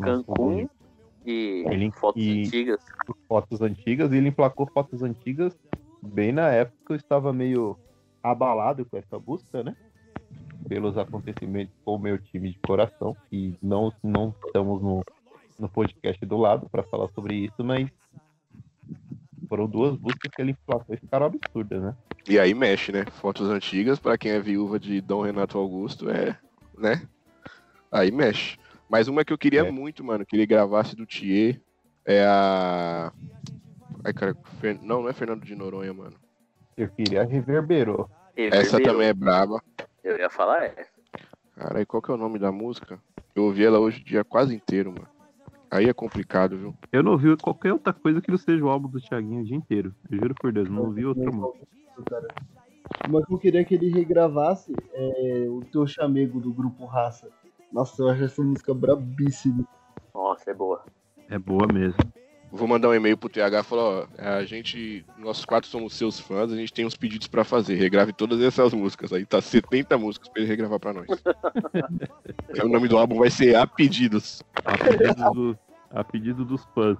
Cancún 0.00 0.66
e 1.24 1.64
Ele- 1.66 1.90
fotos 1.92 2.22
e- 2.22 2.42
antigas. 2.42 2.80
Fotos 3.28 3.60
antigas, 3.62 4.12
e 4.12 4.16
ele 4.16 4.28
emplacou 4.28 4.66
fotos 4.66 5.02
antigas 5.02 5.56
bem 6.02 6.32
na 6.32 6.48
época 6.48 6.76
que 6.86 6.92
eu 6.92 6.96
estava 6.96 7.32
meio 7.32 7.78
abalado 8.22 8.84
com 8.84 8.96
essa 8.96 9.18
busca, 9.18 9.62
né? 9.62 9.76
Pelos 10.68 10.96
acontecimentos 10.96 11.74
com 11.84 11.96
o 11.96 11.98
meu 11.98 12.18
time 12.18 12.50
de 12.50 12.58
coração. 12.60 13.16
E 13.30 13.54
não, 13.62 13.92
não 14.02 14.34
estamos 14.46 14.80
no, 14.82 15.04
no 15.58 15.68
podcast 15.68 16.24
do 16.24 16.36
lado 16.36 16.68
para 16.70 16.82
falar 16.84 17.08
sobre 17.14 17.34
isso, 17.34 17.62
mas 17.64 17.88
foram 19.48 19.66
duas 19.66 19.94
buscas 19.96 20.30
que 20.34 20.40
ele 20.40 20.52
emplacou 20.52 20.94
e 20.94 20.98
ficaram 20.98 21.26
absurdas, 21.26 21.82
né? 21.82 21.96
E 22.28 22.38
aí 22.38 22.54
mexe, 22.54 22.90
né? 22.92 23.04
Fotos 23.20 23.48
antigas, 23.50 23.98
pra 23.98 24.16
quem 24.16 24.32
é 24.32 24.40
viúva 24.40 24.78
de 24.78 25.00
Dom 25.00 25.22
Renato 25.22 25.58
Augusto, 25.58 26.08
é, 26.08 26.38
né? 26.78 27.02
Aí 27.90 28.10
mexe. 28.10 28.56
Mas 28.92 29.08
uma 29.08 29.24
que 29.24 29.32
eu 29.32 29.38
queria 29.38 29.60
É. 29.62 29.70
muito, 29.70 30.04
mano, 30.04 30.26
que 30.26 30.36
ele 30.36 30.44
gravasse 30.44 30.94
do 30.94 31.06
Thier 31.06 31.58
é 32.04 32.22
a. 32.26 33.10
Ai, 34.04 34.12
cara, 34.12 34.36
Fer- 34.60 34.78
não, 34.82 35.00
não 35.02 35.08
é 35.08 35.14
Fernando 35.14 35.44
de 35.46 35.54
Noronha, 35.56 35.94
mano. 35.94 36.14
Eu 36.76 36.88
queria 36.90 37.24
reverberou. 37.24 38.10
Essa 38.36 38.56
Reverberou. 38.76 38.92
também 38.92 39.08
é 39.08 39.14
braba. 39.14 39.62
Eu 40.04 40.18
ia 40.18 40.28
falar 40.28 40.64
essa. 40.64 40.90
Caralho, 41.56 41.86
qual 41.86 42.02
que 42.02 42.10
é 42.10 42.14
o 42.14 42.18
nome 42.18 42.38
da 42.38 42.52
música? 42.52 42.98
Eu 43.34 43.44
ouvi 43.44 43.64
ela 43.64 43.78
hoje 43.78 44.02
o 44.02 44.04
dia 44.04 44.22
quase 44.24 44.54
inteiro, 44.54 44.90
mano. 44.92 45.08
Aí 45.70 45.88
é 45.88 45.92
complicado, 45.94 46.58
viu? 46.58 46.74
Eu 46.92 47.02
não 47.02 47.12
ouvi 47.12 47.34
qualquer 47.38 47.72
outra 47.72 47.94
coisa 47.94 48.20
que 48.20 48.30
não 48.30 48.36
seja 48.36 48.62
o 48.62 48.68
álbum 48.68 48.88
do 48.88 49.00
Thiaguinho 49.00 49.40
o 49.40 49.44
dia 49.44 49.56
inteiro. 49.56 49.94
Eu 50.10 50.18
juro 50.18 50.34
por 50.34 50.52
Deus, 50.52 50.68
não 50.68 50.82
ouvi 50.84 51.06
outra 51.06 51.30
música. 51.32 51.66
Cara. 52.10 52.28
Uma 53.08 53.24
que 53.24 53.32
eu 53.32 53.38
queria 53.38 53.64
que 53.64 53.74
ele 53.74 53.88
regravasse 53.88 54.70
é 54.92 55.46
o 55.48 55.60
Teu 55.72 55.86
Chamego 55.86 56.40
do 56.40 56.52
grupo 56.52 56.84
Raça. 56.84 57.30
Nossa, 57.72 58.02
eu 58.02 58.08
acho 58.10 58.24
essa 58.24 58.42
música 58.42 58.74
brabíssima. 58.74 59.64
Nossa, 60.14 60.50
é 60.50 60.54
boa. 60.54 60.82
É 61.28 61.38
boa 61.38 61.66
mesmo. 61.72 61.98
Vou 62.50 62.68
mandar 62.68 62.90
um 62.90 62.94
e-mail 62.94 63.16
pro 63.16 63.30
TH 63.30 63.60
e 63.60 63.62
falar, 63.62 63.82
ó, 63.82 64.06
a 64.18 64.44
gente, 64.44 65.06
nós 65.16 65.42
quatro 65.42 65.70
somos 65.70 65.94
seus 65.94 66.20
fãs, 66.20 66.52
a 66.52 66.56
gente 66.56 66.70
tem 66.70 66.84
uns 66.84 66.94
pedidos 66.94 67.26
pra 67.26 67.44
fazer. 67.44 67.76
Regrave 67.76 68.12
todas 68.12 68.38
essas 68.42 68.74
músicas. 68.74 69.10
Aí 69.10 69.24
tá 69.24 69.40
70 69.40 69.96
músicas 69.96 70.28
pra 70.28 70.42
ele 70.42 70.50
regravar 70.50 70.78
pra 70.78 70.92
nós. 70.92 71.06
o 72.62 72.68
nome 72.68 72.88
do 72.88 72.98
álbum 72.98 73.18
vai 73.18 73.30
ser 73.30 73.56
A 73.56 73.66
Pedidos. 73.66 74.42
A 74.66 74.76
pedido, 74.76 75.30
do- 75.32 75.58
a 75.90 76.04
pedido 76.04 76.44
dos 76.44 76.62
fãs. 76.74 76.98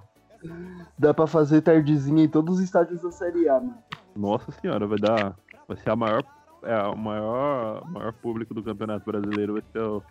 Dá 0.97 1.13
pra 1.13 1.27
fazer 1.27 1.61
tardezinha 1.61 2.23
em 2.23 2.27
todos 2.27 2.55
os 2.57 2.63
estádios 2.63 3.01
da 3.03 3.11
Série 3.11 3.47
A, 3.47 3.59
mano. 3.59 3.77
Nossa 4.15 4.51
senhora, 4.53 4.87
vai 4.87 4.97
dar. 4.97 5.35
Vai 5.67 5.77
ser 5.77 5.89
a 5.91 5.95
maior. 5.95 6.23
É, 6.63 6.81
o 6.83 6.95
maior, 6.97 7.85
maior 7.91 8.13
público 8.13 8.53
do 8.55 8.63
Campeonato 8.63 9.05
Brasileiro 9.05 9.53
vai 9.53 9.63
ser 9.71 9.79
o- 9.81 10.01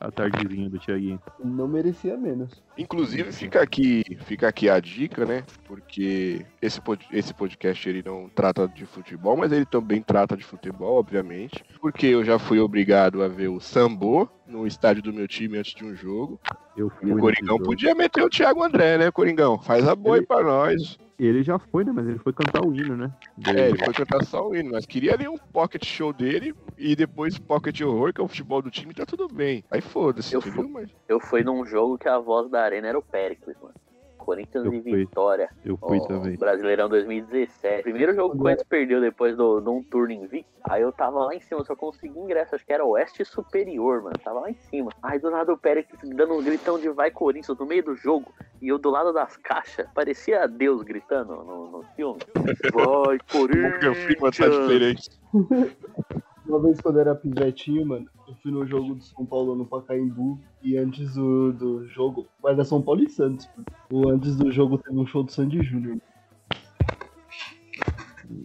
a 0.00 0.10
tardezinha 0.10 0.70
do 0.70 0.78
Thiaguinho. 0.78 1.20
Não 1.44 1.68
merecia 1.68 2.16
menos. 2.16 2.50
Inclusive, 2.78 3.30
fica 3.32 3.60
aqui, 3.60 4.02
fica 4.20 4.48
aqui 4.48 4.68
a 4.70 4.80
dica, 4.80 5.26
né? 5.26 5.44
Porque 5.66 6.44
esse, 6.62 6.80
pod- 6.80 7.06
esse 7.12 7.34
podcast 7.34 7.86
ele 7.88 8.02
não 8.04 8.28
trata 8.28 8.66
de 8.66 8.86
futebol, 8.86 9.36
mas 9.36 9.52
ele 9.52 9.66
também 9.66 10.00
trata 10.00 10.36
de 10.36 10.44
futebol, 10.44 10.98
obviamente. 10.98 11.62
Porque 11.80 12.06
eu 12.06 12.24
já 12.24 12.38
fui 12.38 12.58
obrigado 12.58 13.22
a 13.22 13.28
ver 13.28 13.48
o 13.48 13.60
Sambô 13.60 14.26
no 14.50 14.66
estádio 14.66 15.02
do 15.02 15.12
meu 15.12 15.28
time 15.28 15.58
antes 15.58 15.72
de 15.74 15.84
um 15.84 15.94
jogo. 15.94 16.38
Eu 16.76 16.88
E 16.88 16.90
fui 16.90 17.12
o 17.12 17.18
Coringão 17.18 17.58
podia 17.58 17.94
meter 17.94 18.22
o 18.22 18.28
Thiago 18.28 18.62
André, 18.62 18.98
né, 18.98 19.10
Coringão? 19.10 19.58
Faz 19.58 19.86
a 19.86 19.94
boa 19.94 20.16
aí 20.16 20.20
Ele- 20.20 20.26
pra 20.26 20.42
nós. 20.42 20.98
Ele 21.18 21.42
já 21.42 21.58
foi, 21.58 21.84
né? 21.84 21.92
Mas 21.94 22.08
ele 22.08 22.18
foi 22.18 22.32
cantar 22.32 22.64
o 22.64 22.74
hino, 22.74 22.96
né? 22.96 23.12
É, 23.46 23.68
ele 23.68 23.76
foi 23.84 23.92
cantar 23.92 24.24
só 24.24 24.48
o 24.48 24.56
hino, 24.56 24.70
mas 24.72 24.86
queria 24.86 25.12
ali 25.12 25.28
um 25.28 25.36
pocket 25.36 25.84
show 25.84 26.14
dele 26.14 26.54
e 26.78 26.96
depois 26.96 27.38
pocket 27.38 27.78
horror, 27.82 28.12
que 28.14 28.22
é 28.22 28.24
o 28.24 28.28
futebol 28.28 28.62
do 28.62 28.70
time, 28.70 28.94
tá 28.94 29.04
tudo 29.04 29.28
bem. 29.28 29.62
Aí 29.70 29.82
foda-se, 29.82 30.34
Eu 30.34 30.40
entendeu? 30.40 30.66
Mas 30.70 30.90
Eu 31.06 31.20
fui 31.20 31.44
num 31.44 31.66
jogo 31.66 31.98
que 31.98 32.08
a 32.08 32.18
voz 32.18 32.50
da 32.50 32.62
arena 32.62 32.88
era 32.88 32.98
o 32.98 33.02
Pericles, 33.02 33.54
mano. 33.60 33.74
Corinthians 34.30 34.64
Eu 34.64 34.72
e 34.72 34.82
fui. 34.82 34.96
Vitória. 34.96 35.50
Eu 35.64 35.76
fui 35.76 36.00
também. 36.06 36.36
Brasileirão 36.36 36.88
2017. 36.88 37.82
Primeiro 37.82 38.14
jogo 38.14 38.30
que 38.30 38.36
o 38.36 38.40
Corinthians 38.40 38.68
perdeu 38.68 39.00
depois 39.00 39.36
do, 39.36 39.60
de 39.60 39.68
um 39.68 39.82
turno 39.82 40.12
invicto. 40.12 40.48
Aí 40.68 40.82
eu 40.82 40.92
tava 40.92 41.24
lá 41.24 41.34
em 41.34 41.40
cima, 41.40 41.64
só 41.64 41.74
consegui 41.74 42.18
ingresso. 42.18 42.54
Acho 42.54 42.64
que 42.64 42.72
era 42.72 42.84
Oeste 42.84 43.24
Superior, 43.24 44.02
mano. 44.02 44.16
Tava 44.22 44.40
lá 44.40 44.50
em 44.50 44.54
cima. 44.54 44.92
Aí 45.02 45.18
do 45.18 45.30
lado 45.30 45.52
o 45.52 45.58
Pérez 45.58 45.84
dando 46.04 46.34
um 46.34 46.42
gritão 46.42 46.78
de 46.78 46.88
vai 46.90 47.10
Corinthians 47.10 47.58
no 47.58 47.66
meio 47.66 47.82
do 47.82 47.96
jogo. 47.96 48.32
E 48.62 48.68
eu 48.68 48.78
do 48.78 48.90
lado 48.90 49.12
das 49.12 49.36
caixas. 49.36 49.88
Parecia 49.92 50.46
Deus 50.46 50.82
gritando 50.82 51.34
no, 51.34 51.70
no 51.70 51.82
filme. 51.96 52.20
Vai 52.72 53.18
tá 53.18 53.24
Corinthians! 53.32 53.96
diferente. 54.48 55.10
Uma 56.46 56.60
vez 56.60 56.80
quando 56.80 56.96
eu 56.96 57.00
era 57.02 57.14
pivetinho, 57.14 57.86
mano, 57.86 58.06
fui 58.42 58.50
no 58.50 58.66
jogo 58.66 58.94
do 58.94 59.02
São 59.02 59.24
Paulo 59.26 59.54
no 59.54 59.64
Pacaembu 59.66 60.38
e 60.62 60.76
antes 60.76 61.14
do, 61.14 61.52
do 61.52 61.86
jogo, 61.88 62.26
vai 62.42 62.54
dar 62.54 62.64
São 62.64 62.80
Paulo 62.82 63.02
e 63.02 63.08
Santos. 63.10 63.48
O 63.90 64.08
antes 64.08 64.36
do 64.36 64.50
jogo 64.50 64.78
teve 64.78 64.98
um 64.98 65.06
show 65.06 65.22
do 65.22 65.32
Sandy 65.32 65.62
Júnior. 65.62 65.98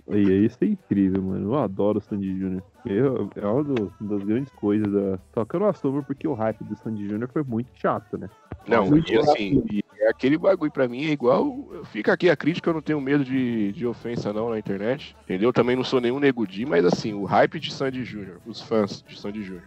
E 0.09 0.45
isso 0.45 0.57
é 0.61 0.65
incrível, 0.67 1.21
mano. 1.21 1.51
Eu 1.53 1.55
adoro 1.59 1.99
o 1.99 2.01
Sandy 2.01 2.37
Júnior. 2.39 2.63
Eu- 2.85 3.29
É 3.35 3.45
uma 3.45 3.63
do- 3.63 3.93
das 4.01 4.23
grandes 4.23 4.51
coisas 4.53 4.91
da. 4.91 5.19
Só 5.33 5.45
que 5.45 5.55
eu 5.55 5.59
não 5.59 5.67
assumo 5.67 6.03
porque 6.03 6.27
o 6.27 6.33
hype 6.33 6.63
do 6.63 6.75
Sandy 6.77 7.07
Júnior 7.07 7.29
foi 7.31 7.43
muito 7.43 7.69
chato, 7.75 8.17
né? 8.17 8.27
Não, 8.67 8.87
Muito 8.87 9.11
e 9.11 9.17
assim, 9.17 9.63
e 9.71 9.83
é 9.99 10.09
aquele 10.09 10.37
bagulho 10.39 10.71
pra 10.71 10.87
mim 10.87 11.03
é 11.05 11.11
igual. 11.11 11.67
Fica 11.85 12.13
aqui 12.13 12.29
a 12.31 12.35
crítica, 12.35 12.69
eu 12.69 12.73
não 12.73 12.81
tenho 12.81 12.99
medo 12.99 13.23
de, 13.23 13.71
de 13.73 13.85
ofensa 13.85 14.33
não 14.33 14.49
na 14.49 14.57
internet. 14.57 15.15
Entendeu? 15.23 15.53
Também 15.53 15.75
não 15.75 15.83
sou 15.83 16.01
nenhum 16.01 16.19
negudi, 16.19 16.65
mas 16.65 16.83
assim, 16.83 17.13
o 17.13 17.25
hype 17.25 17.59
de 17.59 17.71
Sandy 17.71 18.03
Júnior, 18.03 18.39
os 18.45 18.61
fãs 18.61 19.03
de 19.07 19.19
Sandy 19.19 19.43
Júnior 19.43 19.63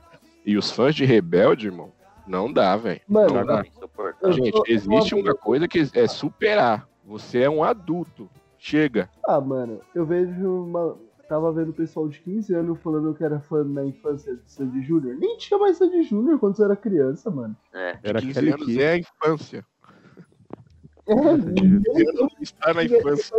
e 0.49 0.57
os 0.57 0.70
fãs 0.70 0.94
de 0.94 1.05
Rebelde, 1.05 1.66
irmão, 1.66 1.92
não 2.26 2.51
dá, 2.51 2.74
velho. 2.74 3.03
Mano, 3.07 3.34
Não 3.34 3.44
dá. 3.44 3.62
Insuportável. 3.66 4.32
Gente, 4.32 4.62
existe 4.66 5.14
uma 5.14 5.34
coisa 5.34 5.68
que 5.68 5.86
é 5.92 6.09
superar. 6.09 6.88
Você 7.05 7.40
é 7.40 7.51
um 7.51 7.62
adulto. 7.62 8.30
Chega. 8.59 9.11
Ah, 9.26 9.42
mano, 9.42 9.82
eu 9.94 10.07
vejo 10.07 10.64
uma. 10.64 10.96
Tava 11.28 11.53
vendo 11.53 11.68
o 11.68 11.74
pessoal 11.74 12.09
de 12.09 12.18
15 12.20 12.55
anos 12.55 12.80
falando 12.80 13.14
que 13.14 13.22
era 13.22 13.38
fã 13.40 13.62
na 13.62 13.84
infância 13.84 14.34
de 14.34 14.51
Sandy 14.51 14.80
Júnior. 14.80 15.16
Nem 15.18 15.36
tinha 15.36 15.59
mais 15.59 15.76
Sandy 15.76 16.03
Júnior 16.03 16.38
quando 16.38 16.57
você 16.57 16.64
era 16.64 16.74
criança, 16.74 17.30
mano. 17.30 17.55
É. 17.74 17.99
Era 18.03 18.18
15 18.18 18.30
aquele 18.30 18.53
anos 18.55 18.66
que. 18.66 18.82
é 18.82 18.92
a 18.92 18.99
infância. 18.99 19.66
É, 21.07 21.12
Está 22.40 22.72
na 22.72 22.84
infância. 22.84 23.36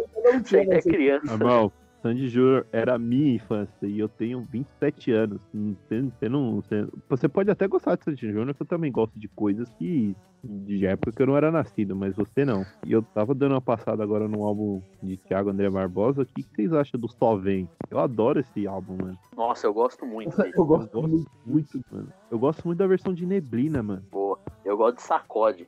É 0.54 0.82
criança. 0.82 1.26
Normal, 1.26 1.74
Sandy 2.02 2.30
Júnior 2.30 2.66
era 2.72 2.96
a 2.96 3.00
minha 3.00 3.36
infância 3.36 3.86
e 3.86 4.00
eu 4.00 4.08
tenho 4.08 4.42
27 4.42 5.12
anos. 5.12 5.42
Você, 5.54 6.02
você 6.02 6.30
não, 6.30 6.56
você, 6.56 6.88
você 7.10 7.28
pode 7.28 7.52
até 7.52 7.68
gostar 7.68 7.96
de 7.96 8.06
Sandy 8.06 8.32
Júnior, 8.32 8.56
que 8.56 8.62
eu 8.62 8.68
também 8.68 8.92
gosto 8.92 9.20
de 9.20 9.28
coisas 9.28 9.70
que. 9.78 10.16
de 10.44 10.86
época 10.86 11.12
que 11.12 11.22
eu 11.22 11.28
não 11.28 11.36
era 11.36 11.52
nascido, 11.52 11.96
mas 11.96 12.16
você 12.16 12.46
não. 12.46 12.66
E 12.86 12.94
eu 12.94 13.02
tava 13.02 13.36
dando 13.36 13.54
uma 13.54 13.62
passada 13.62 14.02
agora 14.02 14.28
no 14.28 14.44
álbum 14.46 14.82
de 15.04 15.18
Thiago 15.18 15.50
André 15.50 15.70
Barbosa. 15.70 16.22
O 16.22 16.26
que, 16.26 16.44
que 16.44 16.56
vocês 16.56 16.74
acham 16.74 17.00
do 17.00 17.10
Só 17.10 17.36
Vem? 17.36 17.68
Eu 17.92 18.00
adoro 18.00 18.40
esse 18.40 18.66
álbum, 18.66 18.96
mano. 19.02 19.20
Nossa, 19.36 19.68
eu 19.68 19.74
gosto 19.74 20.06
muito. 20.06 20.30
Eu 20.56 20.66
gosto 20.66 20.96
Eu 20.96 21.02
gosto 21.02 21.10
muito. 21.10 21.32
muito, 21.46 21.82
mano. 21.92 22.14
Eu 22.32 22.40
gosto 22.40 22.66
muito 22.66 22.80
da 22.80 22.88
versão 22.88 23.14
de 23.14 23.26
Neblina, 23.26 23.84
mano. 23.84 24.04
Boa. 24.12 24.40
Eu 24.64 24.78
gosto 24.78 24.98
de 24.98 25.02
sacode. 25.04 25.68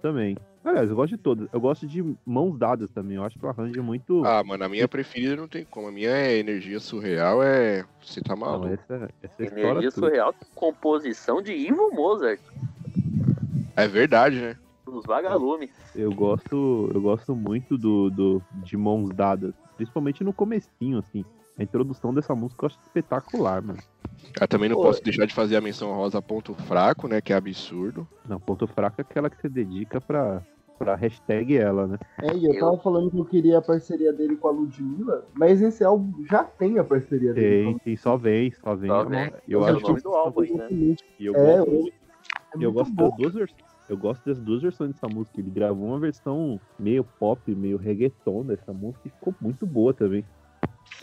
Também. 0.00 0.36
Aliás, 0.64 0.88
eu 0.88 0.94
gosto 0.94 1.16
de 1.16 1.18
todas. 1.18 1.48
Eu 1.52 1.60
gosto 1.60 1.86
de 1.86 2.04
Mãos 2.24 2.56
Dadas 2.56 2.90
também. 2.90 3.16
Eu 3.16 3.24
acho 3.24 3.36
que 3.38 3.44
o 3.44 3.48
arranjo 3.48 3.78
é 3.78 3.82
muito. 3.82 4.24
Ah, 4.24 4.44
mano, 4.44 4.64
a 4.64 4.68
minha 4.68 4.86
preferida 4.86 5.34
não 5.34 5.48
tem 5.48 5.64
como. 5.64 5.88
A 5.88 5.92
minha 5.92 6.10
é 6.10 6.38
energia 6.38 6.78
surreal, 6.78 7.42
é. 7.42 7.84
Você 8.00 8.20
tá 8.20 8.36
não, 8.36 8.40
maluco. 8.42 8.68
essa, 8.68 9.10
essa 9.22 9.42
história 9.42 9.70
Energia 9.70 9.90
tudo. 9.90 10.06
surreal. 10.06 10.34
Composição 10.54 11.42
de 11.42 11.52
Ivo 11.52 11.90
Mozart. 11.92 12.40
É 13.74 13.88
verdade, 13.88 14.40
né? 14.40 14.56
Dos 14.84 15.04
vagalumes. 15.04 15.70
Eu 15.96 16.12
gosto, 16.12 16.90
eu 16.94 17.00
gosto 17.00 17.34
muito 17.34 17.76
do, 17.76 18.10
do 18.10 18.42
de 18.62 18.76
Mãos 18.76 19.10
Dadas, 19.10 19.54
principalmente 19.76 20.22
no 20.22 20.32
comecinho, 20.32 20.98
assim. 20.98 21.24
A 21.58 21.62
introdução 21.62 22.14
dessa 22.14 22.34
música 22.34 22.64
eu 22.64 22.66
acho 22.68 22.78
espetacular, 22.86 23.62
mano. 23.62 23.78
Eu 24.40 24.48
também 24.48 24.68
não 24.68 24.76
Pô. 24.76 24.82
posso 24.82 25.02
deixar 25.02 25.26
de 25.26 25.34
fazer 25.34 25.56
a 25.56 25.60
menção 25.60 25.92
rosa 25.92 26.22
ponto 26.22 26.54
fraco, 26.54 27.06
né? 27.06 27.20
Que 27.20 27.32
é 27.32 27.36
absurdo. 27.36 28.06
Não, 28.26 28.40
ponto 28.40 28.66
fraco 28.66 29.00
é 29.00 29.02
aquela 29.02 29.28
que 29.28 29.36
você 29.40 29.48
dedica 29.48 30.00
pra, 30.00 30.42
pra 30.78 30.94
hashtag 30.94 31.56
ela, 31.56 31.86
né? 31.86 31.98
É, 32.22 32.34
e 32.34 32.46
eu 32.46 32.58
tava 32.58 32.78
falando 32.78 33.10
que 33.10 33.18
eu 33.18 33.24
queria 33.24 33.58
a 33.58 33.62
parceria 33.62 34.12
dele 34.12 34.36
com 34.36 34.48
a 34.48 34.50
Ludmilla, 34.50 35.26
mas 35.34 35.60
esse 35.60 35.84
álbum 35.84 36.24
já 36.24 36.42
tem 36.44 36.78
a 36.78 36.84
parceria 36.84 37.34
dele. 37.34 37.64
Tem, 37.64 37.78
tem 37.80 37.96
só 37.96 38.16
vem, 38.16 38.50
só 38.52 38.74
vem. 38.74 38.88
Só 38.90 39.02
é 39.02 39.06
vem. 39.06 39.32
Eu 39.46 39.66
é 39.66 39.70
acho 39.70 39.80
nome 39.80 39.96
que 39.96 40.02
do 40.02 40.14
álbum 40.14 40.40
aí, 40.40 40.52
né? 40.54 40.68
e 41.18 41.26
eu 41.26 41.34
É, 41.36 41.56
gosto, 41.58 41.70
o- 41.70 41.88
é 41.88 42.64
eu 42.64 42.72
gosto 42.72 42.94
das 42.94 43.16
duas 43.16 43.34
versões. 43.34 43.72
Eu 43.88 43.96
gosto 43.98 44.24
das 44.24 44.38
duas 44.40 44.62
versões 44.62 44.92
dessa 44.92 45.08
música. 45.08 45.38
Ele 45.38 45.50
gravou 45.50 45.88
uma 45.88 45.98
versão 45.98 46.58
meio 46.78 47.04
pop, 47.04 47.54
meio 47.54 47.76
reggaeton 47.76 48.46
dessa 48.46 48.72
música 48.72 49.06
e 49.06 49.10
ficou 49.10 49.34
muito 49.40 49.66
boa 49.66 49.92
também. 49.92 50.24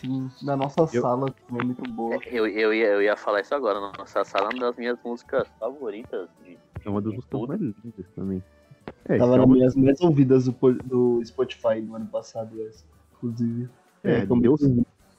Sim, 0.00 0.28
na 0.42 0.56
nossa 0.56 0.82
Eu- 0.92 1.02
sala 1.02 1.34
também 1.46 1.62
é 1.62 1.66
muito 1.66 1.84
boa. 1.86 2.18
Eu, 2.26 2.46
eu, 2.46 2.72
ia, 2.74 2.86
eu 2.86 3.02
ia 3.02 3.16
falar 3.16 3.40
isso 3.40 3.54
agora. 3.54 3.78
Nossa 3.80 4.24
sala 4.24 4.46
é 4.48 4.52
uma 4.54 4.60
das 4.60 4.76
minhas 4.76 4.98
músicas 5.04 5.46
favoritas. 5.58 6.28
De, 6.42 6.58
É 6.84 6.88
uma 6.88 7.02
das 7.02 7.14
músicas 7.14 7.40
mais 7.46 7.60
lindas 7.60 8.06
também. 8.14 8.42
É, 9.08 9.18
Tava 9.18 9.34
é 9.34 9.36
nas 9.36 9.46
uma- 9.46 9.54
minhas 9.54 9.74
mais 9.76 10.00
ouvidas 10.00 10.44
do, 10.46 10.52
do 10.84 11.24
Spotify 11.24 11.80
do 11.82 11.94
ano 11.96 12.06
passado, 12.06 12.50
inclusive. 13.16 13.68
É, 14.02 14.24
como- 14.26 14.40
Deus, 14.40 14.60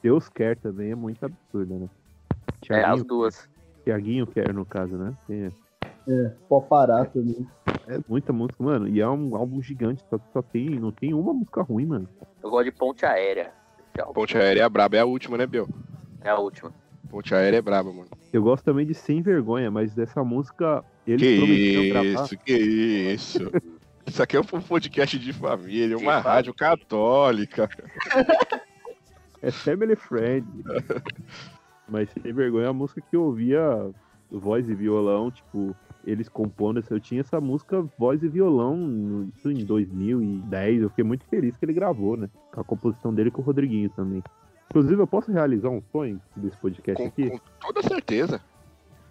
Deus 0.02 0.28
quer 0.28 0.56
também 0.58 0.90
é 0.90 0.94
muito 0.94 1.22
absurda, 1.24 1.78
né? 1.78 1.88
É, 2.32 2.34
as 2.34 2.60
Thiaguinho, 2.66 3.04
duas. 3.04 3.48
Thiaguinho 3.84 4.26
quer, 4.26 4.52
no 4.52 4.64
caso, 4.66 4.96
né? 4.96 5.14
Tem- 5.26 5.52
É, 6.08 6.28
pode 6.48 6.66
parar 6.68 7.04
também. 7.06 7.46
É 7.86 7.98
muita 8.08 8.32
música, 8.32 8.62
mano. 8.62 8.88
E 8.88 9.00
é 9.00 9.08
um 9.08 9.36
álbum 9.36 9.62
gigante, 9.62 10.02
só 10.10 10.18
que 10.18 10.24
só 10.32 10.42
tem, 10.42 10.70
não 10.80 10.90
tem 10.90 11.14
uma 11.14 11.32
música 11.32 11.62
ruim, 11.62 11.86
mano. 11.86 12.08
Eu 12.42 12.50
gosto 12.50 12.64
de 12.64 12.72
Ponte 12.72 13.06
Aérea. 13.06 13.52
Ponte 14.14 14.36
aérea 14.36 14.62
é 14.62 14.68
braba, 14.68 14.96
é 14.96 15.00
a 15.00 15.04
última, 15.04 15.36
né, 15.36 15.46
Biel? 15.46 15.68
É 16.20 16.30
a 16.30 16.38
última. 16.38 16.72
Ponte 17.10 17.34
aérea 17.34 17.58
é 17.58 17.62
braba, 17.62 17.92
mano. 17.92 18.08
Eu 18.32 18.42
gosto 18.42 18.64
também 18.64 18.86
de 18.86 18.94
Sem 18.94 19.20
Vergonha, 19.20 19.70
mas 19.70 19.94
dessa 19.94 20.24
música 20.24 20.84
eles 21.06 21.20
Que 21.20 21.36
prometiam 21.38 21.88
gravar. 21.88 22.24
isso, 22.24 22.38
que 22.38 22.52
isso. 22.54 23.50
Isso 24.04 24.20
aqui 24.20 24.36
é 24.36 24.40
um 24.40 24.44
podcast 24.44 25.16
de 25.16 25.32
família, 25.32 25.96
uma 25.96 26.16
De 26.16 26.22
rádio 26.22 26.52
católica. 26.52 27.70
É 29.40 29.50
Family 29.52 29.94
Friend. 29.94 30.44
mas 31.88 32.08
Sem 32.10 32.32
Vergonha 32.32 32.66
é 32.66 32.68
a 32.68 32.72
música 32.72 33.00
que 33.00 33.14
eu 33.14 33.22
ouvia 33.22 33.90
voz 34.28 34.68
e 34.68 34.74
violão, 34.74 35.30
tipo, 35.30 35.74
eles 36.04 36.28
compondo, 36.28 36.82
eu 36.90 37.00
tinha 37.00 37.20
essa 37.20 37.40
música 37.40 37.82
voz 37.98 38.22
e 38.22 38.28
violão 38.28 39.30
isso 39.36 39.50
em 39.50 39.64
2010, 39.64 40.82
eu 40.82 40.88
fiquei 40.90 41.04
muito 41.04 41.24
feliz 41.26 41.56
que 41.56 41.64
ele 41.64 41.72
gravou, 41.72 42.16
né? 42.16 42.28
Com 42.52 42.60
a 42.60 42.64
composição 42.64 43.14
dele 43.14 43.30
com 43.30 43.40
o 43.42 43.44
Rodriguinho 43.44 43.90
também. 43.90 44.22
Inclusive, 44.70 45.02
eu 45.02 45.06
posso 45.06 45.30
realizar 45.30 45.68
um 45.68 45.82
sonho 45.92 46.20
desse 46.34 46.56
podcast 46.56 47.02
Com, 47.02 47.08
aqui? 47.08 47.30
com 47.30 47.40
toda 47.60 47.82
certeza. 47.82 48.40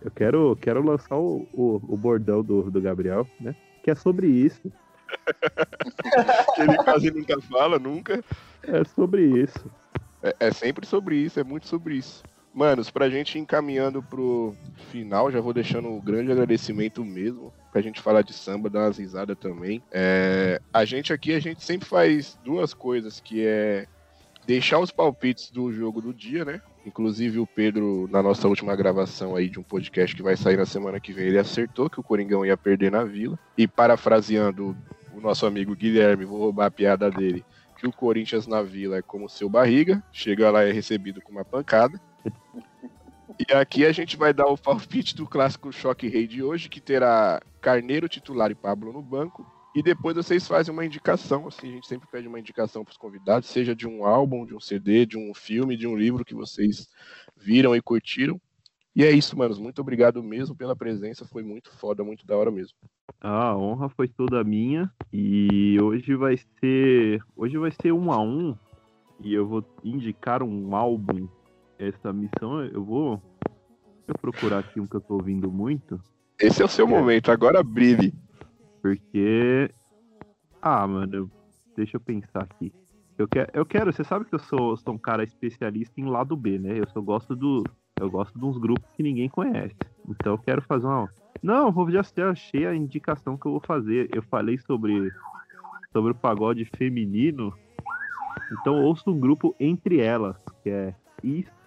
Eu 0.02 0.10
quero, 0.10 0.58
quero 0.60 0.84
lançar 0.84 1.16
o, 1.16 1.48
o, 1.54 1.76
o 1.88 1.96
bordão 1.96 2.44
do, 2.44 2.72
do 2.72 2.82
Gabriel, 2.82 3.28
né? 3.40 3.56
Que 3.84 3.92
é 3.92 3.96
sobre 3.96 4.28
isso. 4.28 4.72
Que 6.56 6.62
ele 6.64 6.78
quase 6.78 7.12
nunca 7.12 7.40
fala, 7.42 7.78
nunca. 7.78 8.24
É 8.64 8.84
sobre 8.84 9.24
isso. 9.24 9.70
É, 10.24 10.36
é 10.40 10.52
sempre 10.52 10.86
sobre 10.86 11.16
isso, 11.16 11.40
é 11.40 11.44
muito 11.44 11.68
sobre 11.68 11.96
isso. 11.96 12.24
Manos, 12.54 12.90
pra 12.90 13.10
gente 13.10 13.40
encaminhando 13.40 14.04
pro 14.04 14.54
final, 14.90 15.32
já 15.32 15.40
vou 15.40 15.54
deixando 15.54 15.88
um 15.88 16.02
grande 16.02 16.32
agradecimento 16.32 17.04
mesmo. 17.04 17.54
Pra 17.72 17.82
gente 17.82 18.02
falar 18.02 18.22
de 18.22 18.34
samba, 18.34 18.70
dar 18.70 18.82
umas 18.82 18.98
risadas 18.98 19.38
também. 19.38 19.82
É, 19.90 20.62
a 20.74 20.84
gente 20.84 21.14
aqui, 21.14 21.34
a 21.34 21.40
gente 21.40 21.64
sempre 21.64 21.88
faz 21.88 22.38
duas 22.44 22.74
coisas, 22.74 23.22
que 23.22 23.46
é 23.46 23.88
deixar 24.46 24.80
os 24.80 24.92
palpites 24.92 25.50
do 25.50 25.72
jogo 25.72 26.02
do 26.02 26.14
dia, 26.14 26.44
né? 26.44 26.62
Inclusive 26.86 27.40
o 27.40 27.48
Pedro, 27.48 28.10
na 28.12 28.22
nossa 28.22 28.48
última 28.48 28.76
gravação 28.76 29.36
aí 29.36 29.48
de 29.50 29.60
um 29.60 29.64
podcast 29.64 30.16
que 30.16 30.24
vai 30.24 30.36
sair 30.36 30.58
na 30.58 30.66
semana 30.66 31.00
que 31.00 31.14
vem, 31.14 31.28
ele 31.28 31.38
acertou 31.38 31.90
que 31.90 32.00
o 32.00 32.04
Coringão 32.04 32.46
ia 32.46 32.58
perder 32.58 32.92
na 32.92 33.04
Vila. 33.04 33.40
E 33.58 33.68
parafraseando 33.68 34.76
o 35.14 35.22
nosso 35.22 35.46
amigo 35.46 35.76
Guilherme, 35.76 36.26
vou 36.26 36.40
roubar 36.40 36.66
a 36.66 36.72
piada 36.72 37.10
dele, 37.10 37.46
que 37.78 37.88
o 37.88 37.94
Corinthians 37.94 38.48
na 38.48 38.62
Vila 38.62 38.98
é 38.98 39.02
como 39.02 39.30
seu 39.30 39.48
barriga, 39.48 40.04
chega 40.12 40.52
lá 40.52 40.66
e 40.66 40.70
é 40.70 40.74
recebido 40.74 41.22
com 41.22 41.32
uma 41.32 41.46
pancada. 41.46 42.00
E 43.50 43.54
aqui 43.54 43.86
a 43.86 43.92
gente 43.92 44.18
vai 44.18 44.34
dar 44.34 44.48
o 44.48 44.58
palpite 44.58 45.16
do 45.16 45.26
clássico 45.26 45.72
Choque 45.72 46.08
Rei 46.08 46.28
de 46.28 46.44
hoje, 46.44 46.70
que 46.70 46.80
terá 46.80 47.42
Carneiro 47.60 48.08
titular 48.08 48.52
e 48.52 48.56
Pablo 48.56 48.94
no 48.94 49.02
banco. 49.02 49.46
E 49.74 49.82
depois 49.82 50.16
vocês 50.16 50.46
fazem 50.48 50.74
uma 50.74 50.86
indicação, 50.86 51.48
assim, 51.48 51.70
a 51.70 51.72
gente 51.72 51.88
sempre 51.88 52.08
pede 52.12 52.28
uma 52.28 52.40
indicação 52.40 52.84
para 52.84 52.92
os 52.92 52.98
convidados, 52.98 53.48
seja 53.50 53.74
de 53.74 53.88
um 53.88 54.06
álbum, 54.06 54.46
de 54.46 54.54
um 54.54 54.60
CD, 54.60 55.06
de 55.06 55.18
um 55.18 55.34
filme, 55.34 55.78
de 55.78 55.88
um 55.88 55.96
livro 55.96 56.26
que 56.26 56.36
vocês 56.36 56.90
viram 57.38 57.74
e 57.76 57.82
curtiram. 57.82 58.40
E 58.94 59.06
é 59.06 59.12
isso, 59.12 59.38
manos. 59.38 59.58
Muito 59.58 59.80
obrigado 59.80 60.22
mesmo 60.22 60.54
pela 60.54 60.76
presença. 60.76 61.26
Foi 61.26 61.42
muito 61.42 61.72
foda, 61.78 62.04
muito 62.04 62.26
da 62.28 62.36
hora 62.36 62.52
mesmo. 62.52 62.78
A 63.22 63.56
honra 63.56 63.88
foi 63.88 64.10
toda 64.10 64.44
minha 64.44 64.92
e 65.12 65.80
hoje 65.82 66.16
vai 66.16 66.38
ser 66.60 67.24
hoje 67.36 67.58
vai 67.58 67.72
ser 67.72 67.94
um 67.94 68.12
a 68.12 68.20
um 68.20 68.58
e 69.24 69.34
eu 69.34 69.48
vou 69.48 69.64
indicar 69.84 70.44
um 70.44 70.76
álbum. 70.76 71.30
Essa 71.82 72.14
missão 72.14 72.64
eu 72.64 72.84
vou 72.86 73.20
eu 74.08 74.14
procurar 74.22 74.60
aqui 74.60 74.80
um 74.80 74.86
que 74.86 74.96
eu 74.96 75.02
tô 75.02 75.16
ouvindo 75.16 75.52
muito 75.52 76.00
Esse 76.40 76.62
é 76.62 76.66
o 76.66 76.68
seu 76.68 76.88
momento, 76.88 77.32
agora 77.32 77.64
brilhe. 77.64 78.14
porque 78.84 79.68
ah 80.62 80.86
mano 80.86 81.28
deixa 81.76 81.98
eu 81.98 82.02
pensar 82.02 82.44
aqui. 82.44 82.72
Eu 83.18 83.28
quero, 83.28 83.50
eu 83.54 83.66
quero, 83.66 83.92
você 83.92 84.04
sabe 84.04 84.26
que 84.26 84.36
eu 84.36 84.40
sou, 84.40 84.78
sou 84.78 84.94
um 84.94 84.98
cara 84.98 85.24
especialista 85.24 86.00
em 86.00 86.06
lado 86.06 86.36
B, 86.36 86.60
né? 86.60 86.78
Eu 86.80 86.88
só 86.90 87.02
gosto 87.02 87.36
do 87.36 87.64
eu 88.00 88.10
gosto 88.12 88.38
de 88.38 88.46
uns 88.46 88.58
grupos 88.60 88.88
que 88.96 89.02
ninguém 89.02 89.28
conhece. 89.28 89.76
Então 90.08 90.34
eu 90.34 90.38
quero 90.38 90.62
fazer 90.62 90.86
uma 90.86 91.10
Não, 91.42 91.72
vou- 91.72 91.90
já 91.90 92.02
achei 92.30 92.68
a 92.68 92.76
indicação 92.76 93.38
que 93.38 93.48
eu 93.48 93.54
vou 93.54 93.62
fazer. 93.62 94.08
Eu 94.14 94.22
falei 94.22 94.60
sobre 94.60 95.12
sobre 95.92 96.12
o 96.12 96.16
pagode 96.16 96.64
feminino. 96.78 97.52
Então 98.52 98.76
ouço 98.76 99.10
um 99.10 99.20
grupo 99.20 99.56
entre 99.60 100.00
elas, 100.00 100.38
que 100.62 100.70
é 100.70 100.94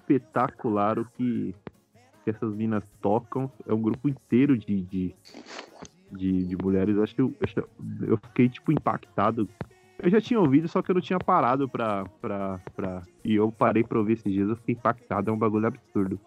espetacular 0.04 0.98
o 0.98 1.04
que, 1.04 1.54
que 2.22 2.30
essas 2.30 2.54
minas 2.54 2.82
tocam. 3.00 3.50
É 3.66 3.72
um 3.72 3.80
grupo 3.80 4.08
inteiro 4.08 4.56
de, 4.56 4.82
de, 4.82 5.14
de, 6.12 6.44
de 6.44 6.56
mulheres. 6.56 6.98
Acho 6.98 7.14
que 7.14 7.22
eu, 7.22 7.34
eu 8.06 8.16
fiquei 8.18 8.48
tipo 8.48 8.72
impactado. 8.72 9.48
Eu 9.98 10.10
já 10.10 10.20
tinha 10.20 10.40
ouvido, 10.40 10.68
só 10.68 10.82
que 10.82 10.90
eu 10.90 10.94
não 10.94 11.02
tinha 11.02 11.18
parado 11.18 11.68
pra, 11.68 12.04
pra, 12.20 12.60
pra. 12.74 13.02
E 13.24 13.34
eu 13.34 13.50
parei 13.50 13.82
pra 13.82 13.98
ouvir 13.98 14.14
esses 14.14 14.32
dias, 14.32 14.48
eu 14.48 14.56
fiquei 14.56 14.74
impactado, 14.74 15.30
é 15.30 15.32
um 15.32 15.38
bagulho 15.38 15.66
absurdo. 15.66 16.20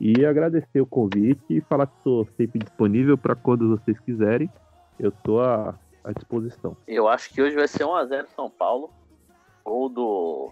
E 0.00 0.24
agradecer 0.24 0.80
o 0.80 0.86
convite 0.86 1.44
e 1.50 1.60
falar 1.60 1.86
que 1.86 1.96
estou 1.98 2.26
sempre 2.36 2.58
disponível 2.58 3.16
para 3.16 3.36
quando 3.36 3.68
vocês 3.68 3.98
quiserem. 4.00 4.50
Eu 4.98 5.12
tô 5.12 5.40
à, 5.40 5.78
à 6.02 6.12
disposição. 6.12 6.76
Eu 6.86 7.06
acho 7.06 7.32
que 7.32 7.42
hoje 7.42 7.54
vai 7.54 7.68
ser 7.68 7.84
1x0 7.84 8.26
São 8.34 8.50
Paulo. 8.50 8.90
Gol 9.64 9.88
do. 9.88 10.50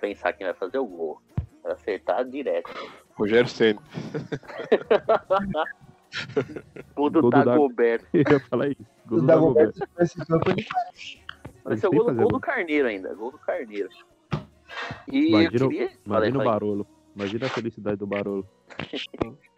Pensar 0.00 0.32
quem 0.32 0.46
vai 0.46 0.54
fazer 0.54 0.78
o 0.78 0.86
gol. 0.86 1.20
Vai 1.62 1.72
acertar 1.72 2.24
direto. 2.24 2.70
Rogério 3.14 3.48
Senna. 3.48 3.80
Gol 6.94 7.10
do 7.10 7.20
Gol 7.20 7.30
do 7.30 7.36
Dago- 7.36 7.50
Dagoberto. 7.50 8.06
Eu 8.14 8.22
ia 8.30 8.40
falar 8.40 8.68
isso. 8.68 8.82
Gol 9.06 9.18
O 9.18 9.20
do 9.20 9.26
Dagoberto 9.26 9.78
vai 9.78 10.06
campo, 10.06 11.76
ser 11.76 11.86
o 11.86 11.90
gol, 11.90 11.98
do- 12.06 12.14
gol 12.14 12.14
gol. 12.14 12.28
do 12.28 12.40
Carneiro 12.40 12.88
ainda. 12.88 13.14
Gol 13.14 13.32
do 13.32 13.38
Carneiro. 13.38 13.88
E 15.10 15.28
Imagina, 15.30 15.64
eu 15.64 15.68
queria. 15.68 15.90
Imagina 16.06 16.38
o. 16.40 16.44
Barolo. 16.44 16.86
Imagina 17.16 17.46
a 17.46 17.48
felicidade 17.50 17.96
do 17.96 18.06
Barolo. 18.06 18.46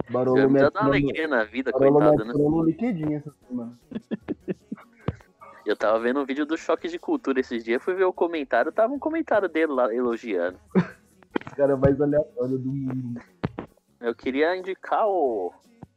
Barolo 0.08 0.48
mete 0.48 0.72
dá 0.72 0.80
uma 0.80 0.88
alegria 0.88 1.28
na 1.28 1.44
vida, 1.44 1.70
Barolo 1.72 1.98
coitado, 2.00 2.24
né? 2.24 2.32
no 2.32 2.62
liquidinho 2.64 3.16
essa 3.18 3.32
semana. 3.46 3.78
Eu 5.64 5.76
tava 5.76 5.98
vendo 5.98 6.20
um 6.20 6.24
vídeo 6.24 6.46
do 6.46 6.56
Choque 6.56 6.88
de 6.88 6.98
Cultura 6.98 7.40
esses 7.40 7.62
dias, 7.62 7.82
fui 7.82 7.94
ver 7.94 8.04
o 8.04 8.12
comentário, 8.12 8.72
tava 8.72 8.92
um 8.94 8.98
comentário 8.98 9.48
dele 9.48 9.72
lá 9.72 9.94
elogiando. 9.94 10.58
Esse 11.46 11.54
cara 11.54 11.74
é 11.74 11.76
mais 11.76 12.00
aleatório 12.00 12.58
do 12.58 12.72
mundo. 12.72 13.20
Eu 14.00 14.14
queria 14.14 14.56
indicar 14.56 15.06
o. 15.06 15.52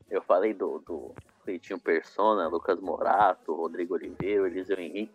Eu 0.10 0.22
falei 0.22 0.54
do, 0.54 0.80
do 0.80 1.16
Cleitinho 1.44 1.80
Persona, 1.80 2.48
Lucas 2.48 2.80
Morato, 2.82 3.56
Rodrigo 3.56 3.94
Oliveira, 3.94 4.48
Eliseu 4.48 4.78
Henrique. 4.78 5.14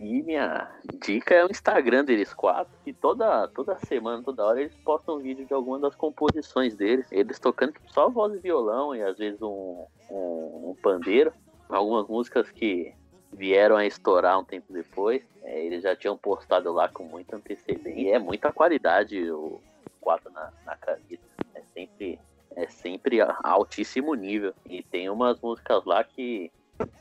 E 0.00 0.22
minha 0.22 0.70
dica 1.04 1.34
é 1.34 1.44
o 1.44 1.50
Instagram 1.50 2.04
deles 2.04 2.32
quatro, 2.32 2.72
que 2.82 2.94
toda, 2.94 3.46
toda 3.48 3.78
semana, 3.80 4.22
toda 4.22 4.44
hora, 4.44 4.60
eles 4.60 4.74
postam 4.76 5.18
vídeo 5.18 5.44
de 5.44 5.52
alguma 5.52 5.78
das 5.78 5.94
composições 5.94 6.74
deles. 6.74 7.06
Eles 7.12 7.38
tocando 7.38 7.74
só 7.86 8.08
voz 8.08 8.34
e 8.34 8.38
violão 8.38 8.96
e 8.96 9.02
às 9.02 9.18
vezes 9.18 9.40
um, 9.42 9.84
um, 10.10 10.70
um 10.70 10.76
pandeiro. 10.82 11.32
Algumas 11.68 12.08
músicas 12.08 12.50
que 12.50 12.94
vieram 13.32 13.76
a 13.76 13.86
estourar 13.86 14.38
um 14.38 14.44
tempo 14.44 14.72
depois. 14.72 15.22
É, 15.42 15.64
eles 15.64 15.82
já 15.82 15.96
tinham 15.96 16.16
postado 16.16 16.72
lá 16.72 16.88
com 16.88 17.04
muita 17.04 17.36
antecedência. 17.36 17.90
E 17.90 18.10
é 18.10 18.18
muita 18.18 18.52
qualidade 18.52 19.30
o 19.30 19.60
quatro 20.00 20.30
na, 20.30 20.52
na 20.64 20.76
caneta. 20.76 21.22
É 21.54 21.62
sempre, 21.72 22.18
é 22.54 22.66
sempre 22.68 23.18
altíssimo 23.20 24.14
nível. 24.14 24.54
E 24.68 24.82
tem 24.82 25.08
umas 25.08 25.40
músicas 25.40 25.84
lá 25.84 26.04
que 26.04 26.50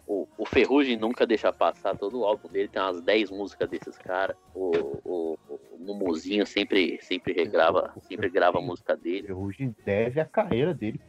o, 0.07 0.27
o 0.37 0.45
Ferrugem 0.45 0.97
nunca 0.97 1.25
deixa 1.25 1.51
passar 1.51 1.97
todo 1.97 2.19
o 2.19 2.25
álbum 2.25 2.47
dele. 2.47 2.67
Tem 2.67 2.81
umas 2.81 3.01
10 3.01 3.31
músicas 3.31 3.69
desses 3.69 3.97
caras. 3.97 4.35
O, 4.53 4.71
o, 5.03 5.39
o 5.49 5.77
Mumuzinho 5.79 6.45
sempre, 6.45 6.99
sempre 7.01 7.33
regrava, 7.33 7.93
sempre 8.01 8.29
grava 8.29 8.59
a 8.59 8.61
música 8.61 8.95
dele. 8.95 9.27
Ferrugem 9.27 9.75
deve 9.85 10.19
a 10.19 10.25
carreira 10.25 10.73
dele 10.73 10.99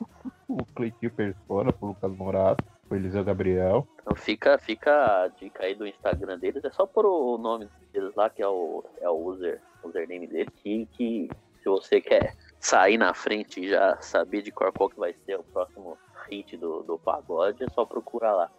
pro 0.46 0.64
Cleitinho 0.74 1.12
Persona, 1.12 1.72
pro 1.72 1.88
Lucas 1.88 2.12
Morato, 2.12 2.64
pro 2.92 2.96
Eliseu 2.96 3.24
Gabriel. 3.24 3.88
Então 4.00 4.14
fica, 4.14 4.58
fica 4.58 5.24
a 5.24 5.28
dica 5.28 5.64
aí 5.64 5.74
do 5.74 5.86
Instagram 5.86 6.38
deles. 6.38 6.62
É 6.64 6.70
só 6.70 6.84
por 6.86 7.06
o 7.06 7.38
nome 7.38 7.68
deles 7.92 8.14
lá, 8.14 8.28
que 8.28 8.42
é 8.42 8.46
o, 8.46 8.84
é 9.00 9.08
o 9.08 9.14
user, 9.14 9.60
username 9.82 10.26
dele, 10.26 10.50
que, 10.56 10.86
que 10.92 11.30
se 11.62 11.68
você 11.68 12.00
quer 12.00 12.36
sair 12.60 12.98
na 12.98 13.14
frente 13.14 13.60
e 13.60 13.68
já 13.68 13.96
saber 14.00 14.42
de 14.42 14.52
qual, 14.52 14.72
qual 14.72 14.90
que 14.90 14.98
vai 14.98 15.14
ser 15.24 15.38
o 15.38 15.42
próximo 15.42 15.96
hit 16.28 16.56
do, 16.56 16.82
do 16.82 16.98
pagode, 16.98 17.64
é 17.64 17.70
só 17.70 17.84
procurar 17.86 18.34
lá. 18.34 18.50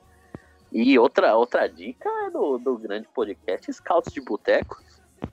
E 0.72 0.98
outra, 0.98 1.36
outra 1.36 1.68
dica 1.68 2.10
é 2.26 2.32
do, 2.32 2.58
do 2.58 2.78
grande 2.78 3.08
podcast 3.14 3.72
Scouts 3.72 4.12
de 4.12 4.22
Boteco, 4.22 4.82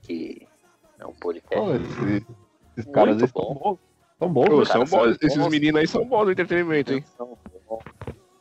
que 0.03 0.47
é 0.99 1.05
um 1.05 1.13
podcast 1.13 1.65
Pô, 1.65 1.75
esses, 1.75 2.27
esses 2.77 2.91
caras 2.91 3.15
muito 3.15 3.21
eles 3.21 3.31
bom. 3.31 3.41
são 3.41 3.55
bons. 3.55 3.79
São 4.19 4.29
bons, 4.31 4.47
Pô, 4.47 4.59
né, 4.59 4.65
são 4.65 4.85
cara? 4.85 5.07
bons, 5.07 5.17
esses 5.19 5.47
meninos 5.47 5.81
aí 5.81 5.87
são 5.87 6.05
bons 6.05 6.25
no 6.25 6.31
entretenimento, 6.31 6.93
hein? 6.93 7.03
São, 7.17 7.35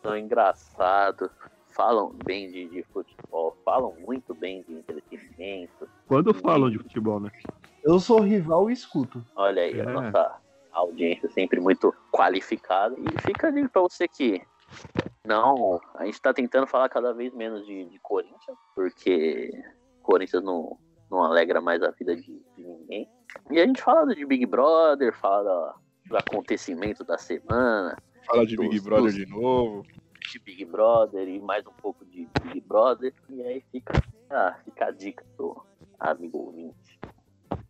são 0.03 0.17
engraçados, 0.17 1.31
falam 1.69 2.13
bem 2.25 2.51
de, 2.51 2.69
de 2.69 2.83
futebol, 2.85 3.57
falam 3.65 3.95
muito 4.07 4.35
bem 4.35 4.63
de 4.69 4.75
entretenimento. 4.75 5.89
Quando 6.07 6.35
falam 6.35 6.71
de 6.71 6.79
futebol, 6.79 7.21
né? 7.21 7.31
Eu 7.83 7.99
sou 7.99 8.21
rival 8.21 8.69
e 8.69 8.73
escuto. 8.73 9.25
Olha 9.37 9.63
aí, 9.63 9.79
É. 9.79 9.83
a 9.83 9.91
nossa 9.91 10.37
audiência 10.73 11.29
sempre 11.31 11.61
muito 11.61 11.95
qualificada. 12.13 12.95
E 12.99 13.23
fica 13.23 13.49
ali 13.49 13.69
pra 13.69 13.83
você 13.83 14.07
que 14.07 14.43
não. 15.25 15.81
A 15.95 16.05
gente 16.05 16.21
tá 16.21 16.33
tentando 16.33 16.67
falar 16.67 16.89
cada 16.89 17.13
vez 17.13 17.33
menos 17.35 17.65
de, 17.67 17.85
de 17.87 17.99
Corinthians, 18.01 18.57
porque 18.75 19.51
Corinthians 20.03 20.43
não, 20.43 20.77
não 21.11 21.23
alegra 21.23 21.61
mais 21.61 21.83
a 21.83 21.91
vida 21.91 22.15
de, 22.17 22.23
de 22.57 22.63
ninguém. 22.65 23.09
E 23.51 23.61
a 23.61 23.67
gente 23.67 23.83
fala 23.83 24.15
de 24.15 24.25
Big 24.27 24.45
Brother, 24.47 25.13
fala 25.17 25.75
do 26.07 26.17
acontecimento 26.17 27.05
da 27.05 27.17
semana, 27.17 27.97
Fala 28.27 28.47
de 28.47 28.57
Big 28.57 28.81
Brother 28.81 29.13
de 29.13 29.27
novo. 29.27 29.85
de 30.33 30.39
Big 30.39 30.65
Brother 30.65 31.29
e 31.29 31.39
mais 31.41 31.67
um 31.67 31.73
pouco 31.73 32.05
de 32.05 32.29
Big 32.43 32.61
Brother. 32.61 33.13
E 33.29 33.43
aí 33.43 33.65
fica, 33.73 34.03
ah, 34.31 34.57
fica 34.65 34.87
a 34.87 34.91
dica 34.91 35.25
do 35.37 35.61
amigo 35.99 36.39
ouvinte. 36.39 36.99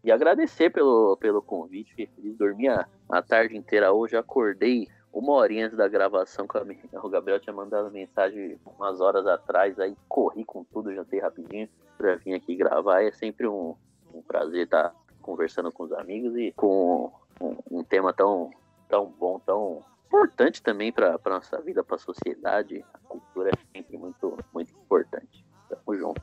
E 0.05 0.11
agradecer 0.11 0.71
pelo, 0.71 1.17
pelo 1.19 1.43
convite, 1.43 1.91
fiquei 1.91 2.07
feliz. 2.09 2.37
Dormi 2.37 2.69
a, 2.69 2.87
a 3.11 3.23
tarde 3.23 3.57
inteira 3.57 3.93
hoje, 3.93 4.17
acordei 4.17 4.89
uma 5.13 5.33
horinha 5.33 5.67
antes 5.67 5.77
da 5.77 5.89
gravação, 5.89 6.47
com 6.47 6.59
a 6.59 6.65
minha- 6.65 6.79
o 7.03 7.09
Gabriel 7.09 7.41
tinha 7.41 7.53
mandado 7.55 7.91
mensagem 7.91 8.59
umas 8.65 9.01
horas 9.01 9.27
atrás, 9.27 9.79
aí 9.79 9.97
corri 10.09 10.45
com 10.45 10.63
tudo, 10.65 10.95
jantei 10.95 11.21
rapidinho 11.21 11.69
pra 11.99 12.17
vir 12.17 12.35
aqui 12.35 12.55
gravar. 12.55 13.03
É 13.03 13.11
sempre 13.11 13.47
um, 13.47 13.75
um 14.15 14.23
prazer 14.23 14.65
estar 14.65 14.95
conversando 15.21 15.71
com 15.73 15.85
os 15.85 15.93
amigos 15.93 16.37
e 16.37 16.53
com 16.53 17.13
um, 17.41 17.57
um 17.71 17.85
tema 17.85 18.13
tão, 18.13 18.51
tão 18.89 19.07
bom, 19.07 19.39
tão 19.41 19.83
importante 20.11 20.61
também 20.61 20.93
para 20.93 21.19
a 21.25 21.31
nossa 21.31 21.61
vida, 21.63 21.85
para 21.85 21.95
a 21.95 21.99
sociedade. 21.99 22.85
A 22.93 22.99
cultura 22.99 23.51
é 23.51 23.79
sempre 23.79 23.97
muito, 23.97 24.37
muito 24.53 24.73
importante. 24.75 25.47
Tamo 25.69 25.97
junto. 25.97 26.23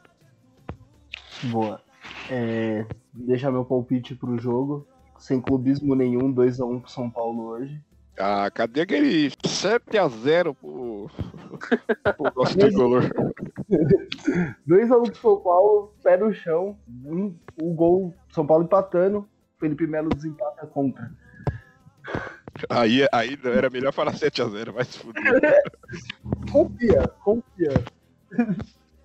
Boa. 1.46 1.82
É, 2.30 2.86
deixar 3.14 3.52
meu 3.52 3.64
palpite 3.64 4.14
pro 4.14 4.38
jogo. 4.38 4.86
Sem 5.18 5.42
clubismo 5.42 5.96
nenhum, 5.96 6.34
2x1 6.34 6.82
pro 6.82 6.92
São 6.92 7.10
Paulo 7.10 7.48
hoje. 7.48 7.82
Ah, 8.20 8.52
cadê 8.52 8.82
aquele 8.82 9.30
7x0 9.30 10.56
pro, 10.56 11.10
pro 12.16 12.34
nosso 12.36 12.58
tricolor? 12.58 13.04
2x1 14.68 15.04
pro 15.12 15.16
São 15.16 15.42
Paulo, 15.42 15.94
pé 16.04 16.18
no 16.18 16.34
chão. 16.34 16.78
Um, 17.06 17.36
o 17.60 17.74
gol, 17.74 18.14
São 18.32 18.46
Paulo 18.46 18.66
empatando. 18.66 19.28
Felipe 19.60 19.88
Melo 19.88 20.10
desempata 20.10 20.68
contra. 20.68 21.12
Aí, 22.70 23.08
aí 23.12 23.38
era 23.46 23.70
melhor 23.70 23.94
falar 23.94 24.14
7x0, 24.14 24.72
vai 24.74 24.84
se 24.86 25.00
fuder. 25.00 25.24
Confia, 26.52 27.08
confia. 27.24 27.84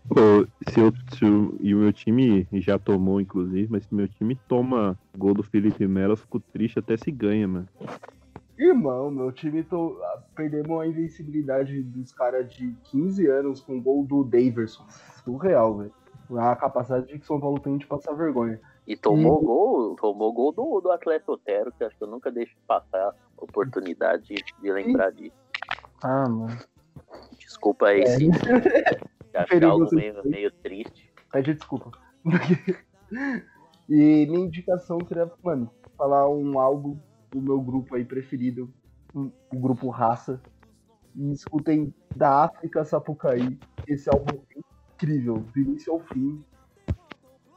Pô, 0.09 0.47
se 0.69 0.81
eu, 0.81 0.93
se 1.17 1.25
o- 1.25 1.57
e 1.61 1.75
o 1.75 1.79
meu 1.79 1.93
time 1.93 2.47
já 2.55 2.79
tomou, 2.79 3.21
inclusive, 3.21 3.69
mas 3.71 3.85
se 3.85 3.95
meu 3.95 4.09
time 4.09 4.37
toma 4.49 4.99
gol 5.17 5.33
do 5.35 5.43
Felipe 5.43 5.87
Melo, 5.87 6.13
eu 6.15 6.17
fico 6.17 6.41
triste 6.53 6.79
até 6.79 6.97
se 6.97 7.11
ganha, 7.11 7.47
mano. 7.47 7.69
Irmão, 8.59 9.11
meu 9.11 9.33
time 9.33 9.63
tô, 9.63 9.99
ah, 10.03 10.23
perdemos 10.37 10.81
a 10.81 10.87
invencibilidade 10.87 11.83
dos 11.83 12.13
caras 12.13 12.53
de 12.53 12.75
15 12.91 13.27
anos 13.27 13.61
com 13.61 13.79
o 13.79 13.83
gol 13.83 14.05
do 14.05 14.25
Daverson. 14.25 14.85
Surreal, 15.25 15.79
velho. 15.79 15.93
A 16.39 16.57
capacidade 16.57 17.07
de 17.07 17.19
que 17.19 17.27
São 17.27 17.41
Paulo 17.41 17.61
tem 17.61 17.77
de 17.79 17.87
passar 17.87 18.13
vergonha. 18.15 18.61
E 18.87 18.97
tomou 18.97 19.41
E- 19.41 19.45
gol, 19.45 19.97
tomou 19.97 20.33
gol 20.33 20.53
do, 20.53 20.81
do 20.81 20.91
atleta 20.91 21.31
Otero, 21.33 21.73
que 21.73 21.85
acho 21.85 21.97
que 21.97 22.05
eu 22.05 22.09
nunca 22.09 22.31
deixo 22.31 22.55
passar 22.67 23.13
oportunidade 23.43 24.35
de, 24.61 24.73
lembrar 24.73 25.11
disso. 25.13 25.37
Ah, 26.03 26.29
mano. 26.29 26.59
Desculpa 27.39 27.89
aí 27.89 28.03
É. 28.03 28.07
se 28.07 28.31
achar 29.35 29.49
Feriu 29.49 29.71
algo 29.71 29.89
meio, 29.93 30.23
meio 30.25 30.51
triste. 30.51 31.13
Pede 31.31 31.55
desculpa. 31.55 31.91
e 33.89 34.27
minha 34.27 34.47
indicação 34.47 34.99
eu 34.99 35.07
queria, 35.07 35.31
mano, 35.43 35.71
falar 35.97 36.29
um 36.29 36.59
álbum 36.59 36.99
do 37.31 37.41
meu 37.41 37.61
grupo 37.61 37.95
aí 37.95 38.05
preferido, 38.05 38.73
o 39.15 39.31
o 39.53 39.59
grupo 39.59 39.89
Raça. 39.89 40.41
E 41.15 41.33
escutem 41.33 41.95
da 42.17 42.45
África 42.45 42.85
Sapucaí. 42.85 43.59
Esse 43.87 44.09
álbum 44.09 44.41
é 44.57 44.61
incrível, 44.95 45.35
do 45.35 45.61
início 45.61 45.93
ao 45.93 46.01
fim. 46.01 46.43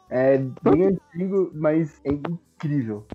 É 0.10 0.38
bem 0.38 0.88
antigo, 0.88 1.52
mas 1.54 2.02
é 2.04 2.12
incrível. 2.12 3.06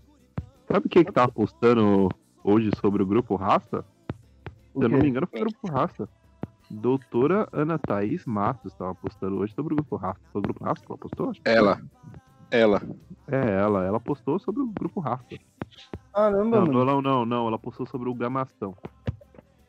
Sabe 0.67 0.87
o 0.87 0.89
que 0.89 1.05
que 1.05 1.13
tava 1.13 1.31
postando 1.33 2.09
hoje 2.43 2.71
sobre 2.81 3.03
o 3.03 3.07
grupo 3.07 3.37
Raça? 3.37 3.85
O 4.75 4.81
Se 4.81 4.85
eu 4.87 4.89
não 4.89 4.99
me 4.99 5.09
engano, 5.09 5.27
foi 5.27 5.41
o 5.41 5.45
grupo 5.45 5.71
Raça. 5.71 6.09
Doutora 6.71 7.49
Ana 7.53 7.79
Thaís 7.79 8.25
Matos 8.25 8.73
tava 8.75 8.95
postando 8.95 9.39
hoje 9.39 9.53
sobre 9.55 9.73
o 9.73 9.77
grupo 9.77 9.97
Raça. 9.97 10.21
Foi 10.33 10.39
o 10.41 10.43
grupo 10.43 10.65
Raça 10.65 10.85
que 10.85 10.91
ela 10.93 10.99
postou? 10.99 11.31
Acho 11.31 11.43
que 11.43 11.49
Ela. 11.51 11.81
Ela. 12.51 12.83
É, 13.27 13.51
ela. 13.61 13.85
Ela 13.85 14.01
postou 14.01 14.39
sobre 14.39 14.63
o 14.63 14.67
grupo 14.69 15.01
Raça. 15.01 15.25
Caramba, 16.15 16.45
Não, 16.61 16.67
mano. 16.67 16.73
não, 16.73 16.85
não, 16.85 17.03
não, 17.03 17.27
não. 17.27 17.47
Ela 17.49 17.59
postou 17.59 17.87
sobre 17.87 18.09
o 18.09 18.15
Gamação. 18.15 18.77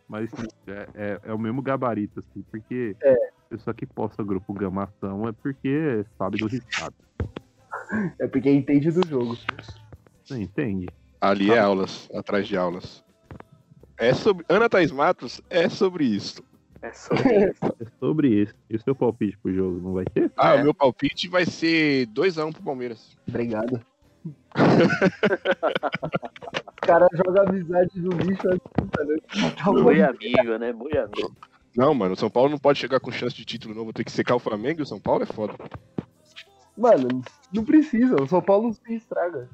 Mas 0.08 0.30
é, 0.68 0.88
é, 0.94 1.20
é 1.24 1.34
o 1.34 1.40
mesmo 1.40 1.62
gabarito, 1.62 2.20
assim, 2.20 2.44
porque 2.52 2.96
É. 3.02 3.14
a 3.14 3.50
pessoa 3.50 3.74
que 3.74 3.86
posta 3.86 4.24
grupo 4.24 4.54
Gamação 4.54 5.28
é 5.28 5.32
porque 5.32 6.06
sabe 6.18 6.38
do 6.38 6.48
resultado. 6.48 6.94
É 8.20 8.28
porque 8.28 8.52
entende 8.52 8.92
do 8.92 9.08
jogo. 9.08 9.38
Entende? 10.30 10.88
Ali 11.22 11.52
é 11.52 11.60
aulas, 11.60 12.10
atrás 12.14 12.48
de 12.48 12.58
aulas. 12.58 13.04
É 13.98 14.14
sobre. 14.14 14.44
Ana 14.50 14.68
Thaís 14.68 14.92
Matos 14.92 15.40
é 15.50 15.70
sobre 15.70 16.04
isso. 16.06 16.44
É 16.82 16.92
sobre 16.92 17.46
isso. 17.46 17.62
É 17.80 17.86
sobre 18.00 18.28
isso. 18.30 18.56
E 18.70 18.76
o 18.76 18.82
seu 18.82 18.96
palpite 18.96 19.38
pro 19.38 19.54
jogo, 19.54 19.80
não 19.80 19.94
vai 19.94 20.06
ter? 20.06 20.32
Ah, 20.36 20.56
É. 20.56 20.62
o 20.62 20.64
meu 20.64 20.74
palpite 20.74 21.28
vai 21.28 21.46
ser 21.46 22.08
2x1 22.08 22.52
pro 22.54 22.64
Palmeiras. 22.64 23.16
Obrigado. 23.28 23.80
O 26.84 26.88
cara 26.88 27.08
joga 27.14 27.44
amizade 27.48 27.92
no 28.02 28.10
lixo 28.18 28.48
assim, 28.50 28.88
tá 28.90 29.04
ligado? 29.04 29.56
Tá. 29.56 29.72
Muito 29.72 30.04
amigo, 30.04 30.58
né? 30.58 30.74
Muito 30.74 30.98
amigo. 30.98 31.36
Não, 31.78 31.94
mano, 31.94 32.14
o 32.14 32.18
São 32.18 32.30
Paulo 32.30 32.50
não 32.50 32.58
pode 32.58 32.80
chegar 32.80 33.00
com 33.00 33.12
chance 33.12 33.36
de 33.36 33.46
título 33.46 33.76
novo, 33.76 33.94
tem 33.94 34.04
que 34.04 34.12
secar 34.12 34.36
o 34.36 34.40
Flamengo 34.40 34.82
e 34.82 34.84
o 34.84 34.86
São 34.86 35.00
Paulo 35.00 35.24
é 35.24 35.26
foda. 35.28 35.54
Mano, 36.76 37.22
não 37.54 37.64
precisa, 37.64 38.16
o 38.22 38.28
São 38.28 38.42
Paulo 38.42 38.74
se 38.74 38.94
estraga. 38.96 39.48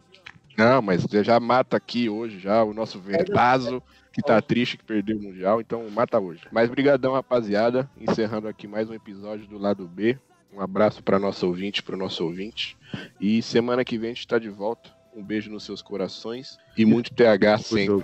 Não, 0.57 0.81
mas 0.81 1.03
você 1.03 1.23
já 1.23 1.39
mata 1.39 1.77
aqui 1.77 2.09
hoje 2.09 2.39
já 2.39 2.63
o 2.63 2.73
nosso 2.73 2.99
Verdazo, 2.99 3.81
que 4.11 4.23
tá 4.23 4.41
triste 4.41 4.75
que 4.75 4.83
perdeu 4.83 5.15
o 5.15 5.21
Mundial, 5.21 5.61
então 5.61 5.87
mata 5.91 6.19
hoje. 6.19 6.41
Mas 6.51 6.67
brigadão, 6.67 7.13
rapaziada, 7.13 7.87
encerrando 7.95 8.47
aqui 8.47 8.67
mais 8.67 8.89
um 8.89 8.93
episódio 8.95 9.45
do 9.45 9.59
Lado 9.59 9.87
B. 9.87 10.17
Um 10.51 10.59
abraço 10.59 11.03
para 11.03 11.19
nosso 11.19 11.45
ouvinte, 11.45 11.83
para 11.83 11.93
o 11.93 11.99
nosso 11.99 12.23
ouvinte. 12.23 12.75
E 13.21 13.39
semana 13.43 13.85
que 13.85 13.99
vem 13.99 14.09
a 14.09 14.13
gente 14.15 14.27
tá 14.27 14.39
de 14.39 14.49
volta. 14.49 14.89
Um 15.15 15.23
beijo 15.23 15.51
nos 15.51 15.63
seus 15.63 15.83
corações 15.83 16.57
e 16.75 16.85
muito 16.85 17.13
TH 17.13 17.59
sempre. 17.59 18.03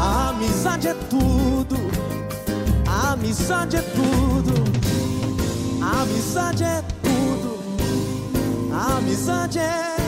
A 0.00 0.30
amizade 0.30 0.88
é 0.88 0.94
tudo. 0.94 1.76
A 2.88 3.12
amizade 3.12 3.76
é 3.76 3.82
tudo. 3.82 4.52
A 5.80 6.02
amizade 6.02 6.64
é 6.64 6.82
tudo. 6.82 7.01
Amizade 8.72 9.58
é 9.58 10.01